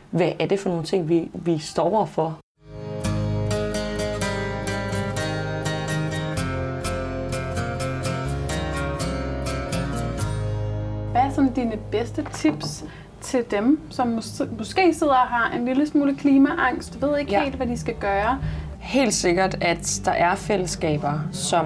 hvad 0.10 0.32
er 0.40 0.46
det 0.46 0.60
for 0.60 0.70
nogle 0.70 0.84
ting, 0.86 1.10
vi, 1.10 1.30
vi 1.34 1.58
står 1.58 1.84
overfor. 1.96 2.38
Hvad 11.12 11.22
er 11.22 11.30
sådan 11.30 11.54
dine 11.54 11.78
bedste 11.92 12.26
tips 12.34 12.86
til 13.22 13.44
dem, 13.52 13.80
som 13.90 14.18
mås- 14.18 14.58
måske 14.58 14.94
sidder 14.94 15.14
og 15.14 15.28
har 15.28 15.52
en 15.58 15.66
lille 15.66 15.88
smule 15.88 16.16
klimaangst, 16.16 17.02
ved 17.02 17.18
ikke 17.18 17.32
Ja. 17.32 17.44
helt, 17.44 17.56
hvad 17.56 17.68
de 17.68 17.78
skal 17.78 17.96
gøre? 17.96 18.40
Helt 18.86 19.14
sikkert, 19.14 19.58
at 19.62 20.02
der 20.06 20.12
er 20.12 20.36
fællesskaber, 20.36 21.20
som... 21.32 21.66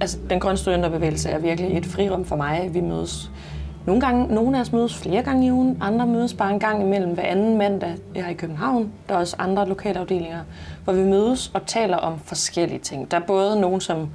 Altså, 0.00 0.18
den 0.30 0.40
grønne 0.40 0.56
studenterbevægelse 0.58 1.28
er 1.28 1.38
virkelig 1.38 1.78
et 1.78 1.86
frirum 1.86 2.24
for 2.24 2.36
mig. 2.36 2.70
Vi 2.72 2.80
mødes 2.80 3.30
nogle 3.86 4.00
gange, 4.00 4.34
nogle 4.34 4.56
af 4.56 4.60
os 4.60 4.72
mødes 4.72 4.96
flere 4.96 5.22
gange 5.22 5.46
i 5.46 5.52
ugen, 5.52 5.78
andre 5.80 6.06
mødes 6.06 6.34
bare 6.34 6.52
en 6.52 6.60
gang 6.60 6.82
imellem 6.82 7.14
hver 7.14 7.22
anden 7.22 7.58
mandag 7.58 7.94
her 8.16 8.28
i 8.28 8.34
København. 8.34 8.92
Der 9.08 9.14
er 9.14 9.18
også 9.18 9.36
andre 9.38 9.68
lokalafdelinger, 9.68 10.40
hvor 10.84 10.92
vi 10.92 11.02
mødes 11.02 11.50
og 11.54 11.66
taler 11.66 11.96
om 11.96 12.18
forskellige 12.24 12.78
ting. 12.78 13.10
Der 13.10 13.16
er 13.16 13.26
både 13.26 13.60
nogen, 13.60 13.80
som 13.80 14.08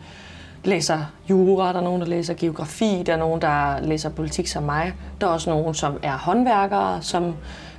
læser 0.63 0.99
jura, 1.29 1.73
der 1.73 1.79
er 1.79 1.83
nogen, 1.83 2.01
der 2.01 2.07
læser 2.07 2.33
geografi, 2.33 3.03
der 3.05 3.13
er 3.13 3.17
nogen, 3.17 3.41
der 3.41 3.79
læser 3.81 4.09
politik 4.09 4.47
som 4.47 4.63
mig. 4.63 4.93
Der 5.21 5.27
er 5.27 5.31
også 5.31 5.49
nogen, 5.49 5.73
som 5.73 5.99
er 6.03 6.17
håndværkere, 6.17 7.01
som 7.01 7.35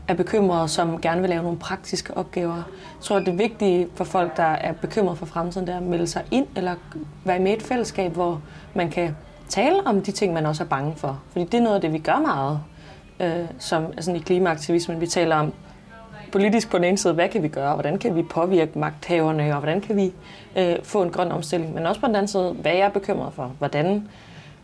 er 0.08 0.14
bekymrede, 0.14 0.68
som 0.68 1.00
gerne 1.00 1.20
vil 1.20 1.30
lave 1.30 1.42
nogle 1.42 1.58
praktiske 1.58 2.16
opgaver. 2.16 2.54
Jeg 2.54 2.64
tror, 3.00 3.16
at 3.16 3.26
det 3.26 3.38
vigtige 3.38 3.88
for 3.94 4.04
folk, 4.04 4.36
der 4.36 4.42
er 4.42 4.72
bekymrede 4.72 5.16
for 5.16 5.26
fremtiden, 5.26 5.66
det 5.66 5.72
er 5.72 5.76
at 5.76 5.82
melde 5.82 6.06
sig 6.06 6.24
ind 6.30 6.46
eller 6.56 6.74
være 7.24 7.38
med 7.38 7.50
i 7.50 7.54
et 7.54 7.62
fællesskab, 7.62 8.12
hvor 8.12 8.40
man 8.74 8.90
kan 8.90 9.16
tale 9.48 9.86
om 9.86 10.02
de 10.02 10.12
ting, 10.12 10.32
man 10.32 10.46
også 10.46 10.64
er 10.64 10.68
bange 10.68 10.94
for. 10.96 11.20
Fordi 11.32 11.44
det 11.44 11.54
er 11.54 11.62
noget 11.62 11.74
af 11.74 11.80
det, 11.80 11.92
vi 11.92 11.98
gør 11.98 12.20
meget 12.20 12.60
øh, 13.20 13.46
som, 13.58 13.86
altså 13.86 14.12
i 14.12 14.18
klimaaktivismen. 14.18 15.00
Vi 15.00 15.06
taler 15.06 15.36
om 15.36 15.52
politisk 16.32 16.70
på 16.70 16.76
den 16.76 16.84
ene 16.84 16.98
side, 16.98 17.14
hvad 17.14 17.28
kan 17.28 17.42
vi 17.42 17.48
gøre, 17.48 17.74
hvordan 17.74 17.98
kan 17.98 18.16
vi 18.16 18.22
påvirke 18.22 18.78
magthaverne, 18.78 19.52
og 19.52 19.58
hvordan 19.58 19.80
kan 19.80 19.96
vi 19.96 20.12
øh, 20.56 20.76
få 20.82 21.02
en 21.02 21.10
grøn 21.10 21.32
omstilling. 21.32 21.74
Men 21.74 21.86
også 21.86 22.00
på 22.00 22.06
den 22.06 22.16
anden 22.16 22.28
side, 22.28 22.56
hvad 22.60 22.72
jeg 22.72 22.80
er 22.80 22.88
bekymret 22.88 23.32
for. 23.32 23.52
Hvordan, 23.58 24.08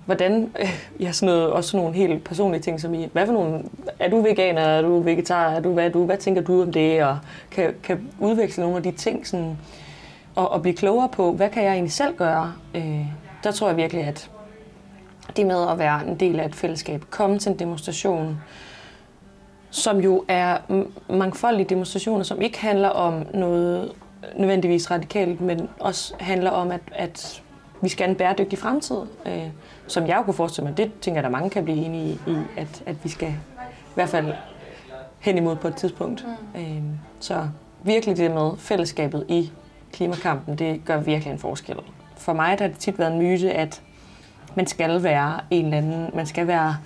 hvordan 0.06 0.52
øh, 0.60 0.84
ja, 1.00 1.12
sådan 1.12 1.34
noget, 1.34 1.50
også 1.50 1.70
sådan 1.70 1.84
nogle 1.84 1.96
helt 1.96 2.24
personlige 2.24 2.62
ting, 2.62 2.80
som 2.80 2.94
i, 2.94 3.08
hvad 3.12 3.26
for 3.26 3.32
nogle, 3.32 3.62
er 3.98 4.10
du 4.10 4.20
veganer, 4.20 4.62
er 4.62 4.82
du 4.82 5.00
vegetar, 5.00 5.50
er 5.50 5.60
du, 5.60 5.72
hvad, 5.72 5.86
er 5.86 5.88
du, 5.88 6.04
hvad 6.04 6.16
tænker 6.16 6.42
du 6.42 6.62
om 6.62 6.72
det, 6.72 7.04
og 7.04 7.18
kan, 7.50 7.74
kan 7.82 8.08
udveksle 8.20 8.62
nogle 8.62 8.76
af 8.76 8.82
de 8.82 8.92
ting, 8.92 9.26
sådan, 9.26 9.58
og, 10.34 10.52
og 10.52 10.62
blive 10.62 10.76
klogere 10.76 11.08
på, 11.08 11.32
hvad 11.32 11.48
kan 11.48 11.64
jeg 11.64 11.72
egentlig 11.72 11.92
selv 11.92 12.16
gøre. 12.16 12.54
Øh, 12.74 13.06
der 13.44 13.50
tror 13.50 13.68
jeg 13.68 13.76
virkelig, 13.76 14.04
at 14.04 14.30
det 15.36 15.46
med 15.46 15.68
at 15.70 15.78
være 15.78 16.08
en 16.08 16.20
del 16.20 16.40
af 16.40 16.46
et 16.46 16.54
fællesskab, 16.54 17.04
komme 17.10 17.38
til 17.38 17.52
en 17.52 17.58
demonstration, 17.58 18.40
som 19.70 20.00
jo 20.00 20.24
er 20.28 20.56
mangfoldige 21.10 21.68
demonstrationer, 21.68 22.24
som 22.24 22.42
ikke 22.42 22.60
handler 22.60 22.88
om 22.88 23.26
noget 23.34 23.92
nødvendigvis 24.36 24.90
radikalt, 24.90 25.40
men 25.40 25.68
også 25.80 26.14
handler 26.20 26.50
om, 26.50 26.70
at, 26.70 26.80
at 26.92 27.42
vi 27.82 27.88
skal 27.88 28.06
have 28.06 28.10
en 28.10 28.16
bæredygtig 28.16 28.58
fremtid, 28.58 28.96
øh, 29.26 29.48
som 29.86 30.06
jeg 30.06 30.16
jo 30.16 30.22
kunne 30.22 30.34
forestille 30.34 30.68
mig. 30.68 30.76
Det 30.76 30.90
tænker 31.00 31.20
jeg, 31.20 31.26
at 31.26 31.32
mange 31.32 31.50
kan 31.50 31.64
blive 31.64 31.84
enige 31.84 32.18
i, 32.26 32.30
i 32.30 32.36
at, 32.56 32.82
at 32.86 32.96
vi 33.04 33.08
skal 33.08 33.28
i 33.28 33.94
hvert 33.94 34.08
fald 34.08 34.34
hen 35.20 35.36
imod 35.36 35.56
på 35.56 35.68
et 35.68 35.76
tidspunkt. 35.76 36.26
Mm. 36.54 36.60
Øh, 36.60 36.82
så 37.20 37.48
virkelig 37.82 38.16
det 38.16 38.30
med 38.30 38.50
fællesskabet 38.58 39.24
i 39.28 39.50
klimakampen, 39.92 40.58
det 40.58 40.84
gør 40.84 41.00
virkelig 41.00 41.32
en 41.32 41.38
forskel. 41.38 41.76
For 42.16 42.32
mig 42.32 42.58
der 42.58 42.64
har 42.64 42.70
det 42.70 42.78
tit 42.78 42.98
været 42.98 43.12
en 43.12 43.18
myte, 43.18 43.52
at 43.52 43.82
man 44.54 44.66
skal 44.66 45.02
være 45.02 45.40
en 45.50 45.64
eller 45.64 45.76
anden, 45.76 46.10
man 46.14 46.26
skal 46.26 46.46
være 46.46 46.76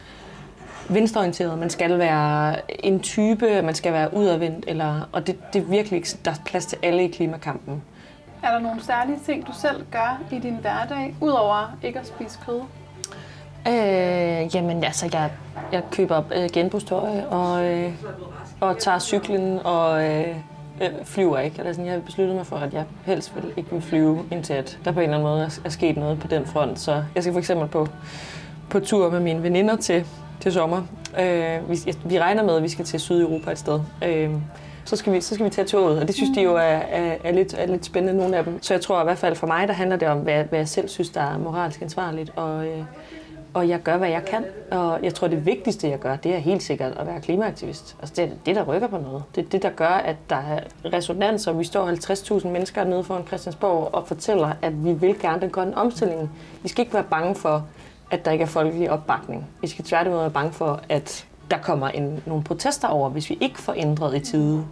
venstreorienteret, 0.88 1.58
man 1.58 1.70
skal 1.70 1.98
være 1.98 2.56
en 2.86 3.00
type, 3.00 3.62
man 3.62 3.74
skal 3.74 3.92
være 3.92 4.14
udadvendt, 4.14 4.64
eller, 4.68 5.08
og 5.12 5.26
det, 5.26 5.52
det 5.52 5.62
er 5.62 5.66
virkelig 5.66 5.96
ikke, 5.96 6.08
der 6.24 6.30
er 6.30 6.34
plads 6.44 6.66
til 6.66 6.78
alle 6.82 7.04
i 7.04 7.08
klimakampen. 7.08 7.82
Er 8.42 8.52
der 8.52 8.58
nogle 8.58 8.82
særlige 8.82 9.18
ting, 9.26 9.46
du 9.46 9.52
selv 9.52 9.84
gør 9.92 10.22
i 10.32 10.38
din 10.38 10.56
hverdag, 10.60 11.14
udover 11.20 11.76
ikke 11.82 11.98
at 11.98 12.06
spise 12.06 12.38
kød? 12.46 12.60
Øh, 13.68 14.54
jamen 14.56 14.84
altså, 14.84 15.08
jeg, 15.12 15.30
jeg 15.72 15.82
køber 15.92 16.22
øh, 16.34 16.48
genbrugstøj 16.52 17.20
og, 17.30 17.64
øh, 17.64 17.92
og 18.60 18.78
tager 18.78 18.98
cyklen 18.98 19.58
og 19.64 20.04
øh, 20.04 20.36
øh, 20.82 20.90
flyver 21.04 21.38
ikke. 21.38 21.58
Eller 21.58 21.72
sådan, 21.72 21.86
jeg 21.86 21.94
har 21.94 22.00
besluttet 22.00 22.36
mig 22.36 22.46
for, 22.46 22.56
at 22.56 22.74
jeg 22.74 22.84
helst 23.04 23.36
vil 23.36 23.52
ikke 23.56 23.70
vil 23.70 23.82
flyve, 23.82 24.24
indtil 24.30 24.54
at 24.54 24.78
der 24.84 24.92
på 24.92 25.00
en 25.00 25.04
eller 25.04 25.16
anden 25.16 25.28
måde 25.28 25.42
er, 25.42 25.58
er 25.64 25.68
sket 25.68 25.96
noget 25.96 26.20
på 26.20 26.26
den 26.26 26.46
front. 26.46 26.78
Så 26.78 27.04
jeg 27.14 27.22
skal 27.22 27.32
for 27.32 27.40
eksempel 27.40 27.68
på, 27.68 27.88
på 28.70 28.80
tur 28.80 29.10
med 29.10 29.20
mine 29.20 29.42
veninder 29.42 29.76
til 29.76 30.06
til 30.40 30.52
sommer. 30.52 30.82
Øh, 31.20 31.70
vi, 31.70 31.94
vi 32.04 32.20
regner 32.20 32.42
med, 32.42 32.56
at 32.56 32.62
vi 32.62 32.68
skal 32.68 32.84
til 32.84 33.00
Sydeuropa 33.00 33.50
et 33.50 33.58
sted. 33.58 33.80
Øh, 34.04 34.30
så 34.86 34.96
skal, 34.96 35.12
vi, 35.12 35.20
så 35.20 35.34
skal 35.34 35.44
vi 35.44 35.50
tage 35.50 35.66
toget, 35.66 36.00
og 36.00 36.06
det 36.06 36.14
synes 36.14 36.28
mm. 36.28 36.34
de 36.34 36.42
jo 36.42 36.54
er, 36.54 36.60
er, 36.60 37.16
er, 37.24 37.32
lidt, 37.32 37.54
er 37.58 37.66
lidt 37.66 37.84
spændende, 37.84 38.20
nogle 38.20 38.36
af 38.36 38.44
dem. 38.44 38.62
Så 38.62 38.74
jeg 38.74 38.80
tror 38.80 39.00
i 39.00 39.04
hvert 39.04 39.18
fald 39.18 39.36
for 39.36 39.46
mig, 39.46 39.68
der 39.68 39.74
handler 39.74 39.96
det 39.96 40.08
om, 40.08 40.18
hvad, 40.18 40.44
hvad 40.44 40.58
jeg 40.58 40.68
selv 40.68 40.88
synes, 40.88 41.10
der 41.10 41.20
er 41.20 41.38
moralsk 41.38 41.82
ansvarligt, 41.82 42.32
og, 42.36 42.66
øh, 42.66 42.84
og 43.54 43.68
jeg 43.68 43.82
gør, 43.82 43.96
hvad 43.96 44.08
jeg 44.08 44.24
kan. 44.24 44.44
Og 44.70 44.98
jeg 45.02 45.14
tror, 45.14 45.28
det 45.28 45.46
vigtigste, 45.46 45.88
jeg 45.88 45.98
gør, 45.98 46.16
det 46.16 46.34
er 46.34 46.38
helt 46.38 46.62
sikkert 46.62 46.92
at 46.98 47.06
være 47.06 47.20
klimaaktivist. 47.20 47.96
Altså 48.00 48.14
det 48.16 48.24
er 48.24 48.28
det, 48.46 48.56
der 48.56 48.62
rykker 48.62 48.88
på 48.88 48.98
noget. 48.98 49.22
Det 49.34 49.44
er 49.44 49.48
det, 49.48 49.62
der 49.62 49.70
gør, 49.70 49.88
at 49.88 50.16
der 50.30 50.36
er 50.36 50.60
resonans, 50.92 51.46
og 51.46 51.58
vi 51.58 51.64
står 51.64 51.90
50.000 52.40 52.48
mennesker 52.48 52.84
nede 52.84 53.04
foran 53.04 53.26
Christiansborg 53.26 53.94
og 53.94 54.08
fortæller, 54.08 54.52
at 54.62 54.84
vi 54.84 54.92
vil 54.92 55.18
gerne 55.20 55.40
den 55.40 55.50
grønne 55.50 55.76
omstilling. 55.76 56.30
Vi 56.62 56.68
skal 56.68 56.82
ikke 56.82 56.94
være 56.94 57.04
bange 57.10 57.34
for 57.34 57.66
at 58.10 58.24
der 58.24 58.30
ikke 58.30 58.42
er 58.42 58.48
folkelig 58.48 58.90
opbakning. 58.90 59.46
Vi 59.60 59.68
skal 59.68 59.84
tværtimod 59.84 60.18
være 60.18 60.30
bange 60.30 60.52
for, 60.52 60.80
at 60.88 61.26
der 61.50 61.58
kommer 61.58 61.88
en, 61.88 62.22
nogle 62.26 62.44
protester 62.44 62.88
over, 62.88 63.08
hvis 63.08 63.30
vi 63.30 63.38
ikke 63.40 63.58
får 63.58 63.74
ændret 63.76 64.16
i 64.16 64.20
tide. 64.20 64.64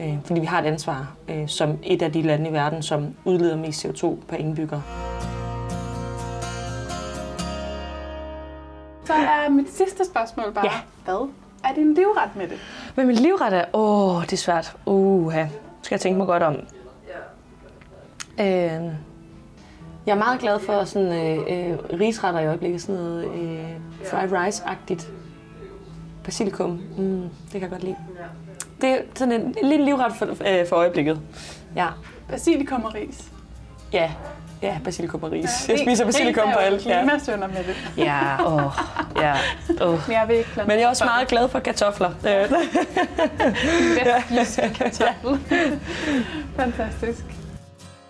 Øh, 0.00 0.18
fordi 0.24 0.40
vi 0.40 0.46
har 0.46 0.62
et 0.62 0.66
ansvar 0.66 1.12
øh, 1.28 1.48
som 1.48 1.78
et 1.82 2.02
af 2.02 2.12
de 2.12 2.22
lande 2.22 2.50
i 2.50 2.52
verden, 2.52 2.82
som 2.82 3.14
udleder 3.24 3.56
mest 3.56 3.86
CO2 3.86 4.16
per 4.28 4.36
indbygger. 4.36 4.80
Så 9.04 9.12
er 9.12 9.48
mit 9.48 9.70
sidste 9.70 10.04
spørgsmål 10.04 10.52
bare, 10.52 10.64
ja. 10.64 10.80
hvad 11.04 11.28
er 11.64 11.74
din 11.74 11.94
livret 11.94 12.36
med 12.36 12.48
det? 12.48 12.58
Hvad 12.94 13.04
min 13.04 13.16
livret 13.16 13.52
er? 13.52 13.64
Åh, 13.72 14.16
oh, 14.16 14.22
det 14.22 14.32
er 14.32 14.36
svært. 14.36 14.76
Uh, 14.86 15.34
skal 15.82 15.94
jeg 15.94 16.00
tænke 16.00 16.18
mig 16.18 16.26
godt 16.26 16.42
om. 16.42 16.56
Øh, 18.40 18.46
jeg 20.06 20.12
er 20.12 20.18
meget 20.18 20.40
glad 20.40 20.60
for 20.60 20.84
sådan 20.84 21.12
øh, 21.12 21.38
øh, 21.38 22.00
risretter 22.00 22.40
i 22.40 22.46
øjeblikket, 22.46 22.82
sådan 22.82 22.94
noget 22.94 23.24
øh, 23.24 23.64
fried 24.10 24.32
rice-agtigt. 24.32 25.08
Basilikum, 26.26 26.70
mm, 26.70 27.22
det 27.22 27.52
kan 27.52 27.60
jeg 27.60 27.70
godt 27.70 27.82
lide. 27.82 27.96
Det 28.80 28.90
er 28.90 28.98
sådan 29.14 29.32
en, 29.32 29.40
en 29.40 29.68
lille 29.68 29.84
livret 29.84 30.12
for, 30.14 30.26
øh, 30.26 30.68
for 30.68 30.76
øjeblikket. 30.76 31.20
Ja. 31.76 31.86
Basilikum 32.28 32.84
og 32.84 32.94
ris. 32.94 33.24
Ja, 33.92 34.10
Ja, 34.62 34.78
basilikum 34.84 35.22
og 35.22 35.32
ris. 35.32 35.68
Ja, 35.68 35.72
jeg 35.72 35.78
spiser 35.78 36.04
basilikum 36.04 36.52
på 36.52 36.58
alt. 36.58 36.86
Ja. 36.86 37.04
med 37.04 37.64
det. 37.66 37.76
Ja, 37.96 38.46
åh. 38.46 38.72
Ja, 39.16 39.34
åh. 39.80 40.00
Men 40.08 40.16
jeg 40.16 40.24
vil 40.28 40.36
ikke 40.36 40.50
Men 40.56 40.70
jeg 40.70 40.82
er 40.82 40.88
også 40.88 41.04
meget 41.04 41.28
glad 41.28 41.48
for 41.48 41.58
kartofler. 41.58 42.10
Vestjyske 44.30 44.74
kartoffel. 44.78 45.40
Fantastisk. 46.56 47.24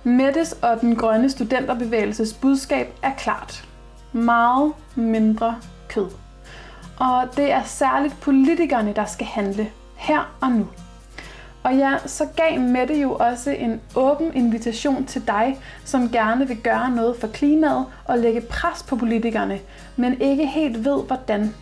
Mettes 0.05 0.53
og 0.53 0.81
den 0.81 0.97
grønne 0.97 1.31
studenterbevægelses 1.31 2.33
budskab 2.33 2.93
er 3.03 3.13
klart. 3.19 3.65
Meget 4.13 4.73
mindre 4.95 5.57
kød. 5.89 6.11
Og 6.99 7.29
det 7.37 7.53
er 7.53 7.63
særligt 7.63 8.21
politikerne, 8.21 8.93
der 8.93 9.05
skal 9.05 9.27
handle 9.27 9.71
her 9.97 10.37
og 10.41 10.53
nu. 10.53 10.67
Og 11.63 11.77
ja, 11.77 11.95
så 12.07 12.27
gav 12.37 12.61
Mette 12.61 13.01
jo 13.01 13.13
også 13.13 13.51
en 13.51 13.81
åben 13.97 14.35
invitation 14.35 15.05
til 15.05 15.27
dig, 15.27 15.59
som 15.85 16.11
gerne 16.11 16.49
vil 16.49 16.57
gøre 16.57 16.91
noget 16.91 17.17
for 17.21 17.27
klimaet 17.27 17.87
og 18.05 18.19
lægge 18.19 18.41
pres 18.41 18.83
på 18.83 18.97
politikerne, 18.97 19.59
men 19.97 20.21
ikke 20.21 20.47
helt 20.47 20.85
ved 20.85 21.03
hvordan. 21.03 21.55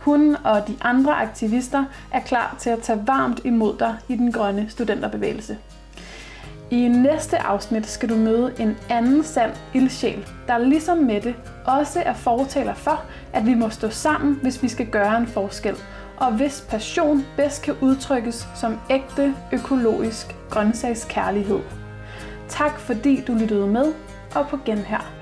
Hun 0.00 0.36
og 0.44 0.68
de 0.68 0.76
andre 0.80 1.14
aktivister 1.14 1.84
er 2.12 2.20
klar 2.20 2.56
til 2.58 2.70
at 2.70 2.82
tage 2.82 3.06
varmt 3.06 3.40
imod 3.44 3.78
dig 3.78 3.96
i 4.08 4.16
den 4.16 4.32
grønne 4.32 4.66
studenterbevægelse. 4.70 5.58
I 6.70 6.88
næste 6.88 7.38
afsnit 7.38 7.86
skal 7.86 8.08
du 8.08 8.16
møde 8.16 8.52
en 8.58 8.76
anden 8.90 9.24
sand 9.24 9.52
ildsjæl, 9.74 10.28
der 10.46 10.58
ligesom 10.58 10.98
Mette 10.98 11.34
også 11.66 12.02
er 12.04 12.12
fortaler 12.12 12.74
for, 12.74 13.04
at 13.32 13.46
vi 13.46 13.54
må 13.54 13.70
stå 13.70 13.90
sammen, 13.90 14.38
hvis 14.42 14.62
vi 14.62 14.68
skal 14.68 14.86
gøre 14.86 15.16
en 15.16 15.26
forskel, 15.26 15.74
og 16.16 16.32
hvis 16.32 16.66
passion 16.70 17.24
bedst 17.36 17.62
kan 17.62 17.74
udtrykkes 17.80 18.48
som 18.54 18.78
ægte 18.90 19.34
økologisk 19.52 20.36
grøntsagskærlighed. 20.50 21.60
Tak 22.48 22.78
fordi 22.78 23.24
du 23.26 23.32
lyttede 23.32 23.66
med, 23.66 23.92
og 24.34 24.48
på 24.48 24.58
genhør. 24.64 25.17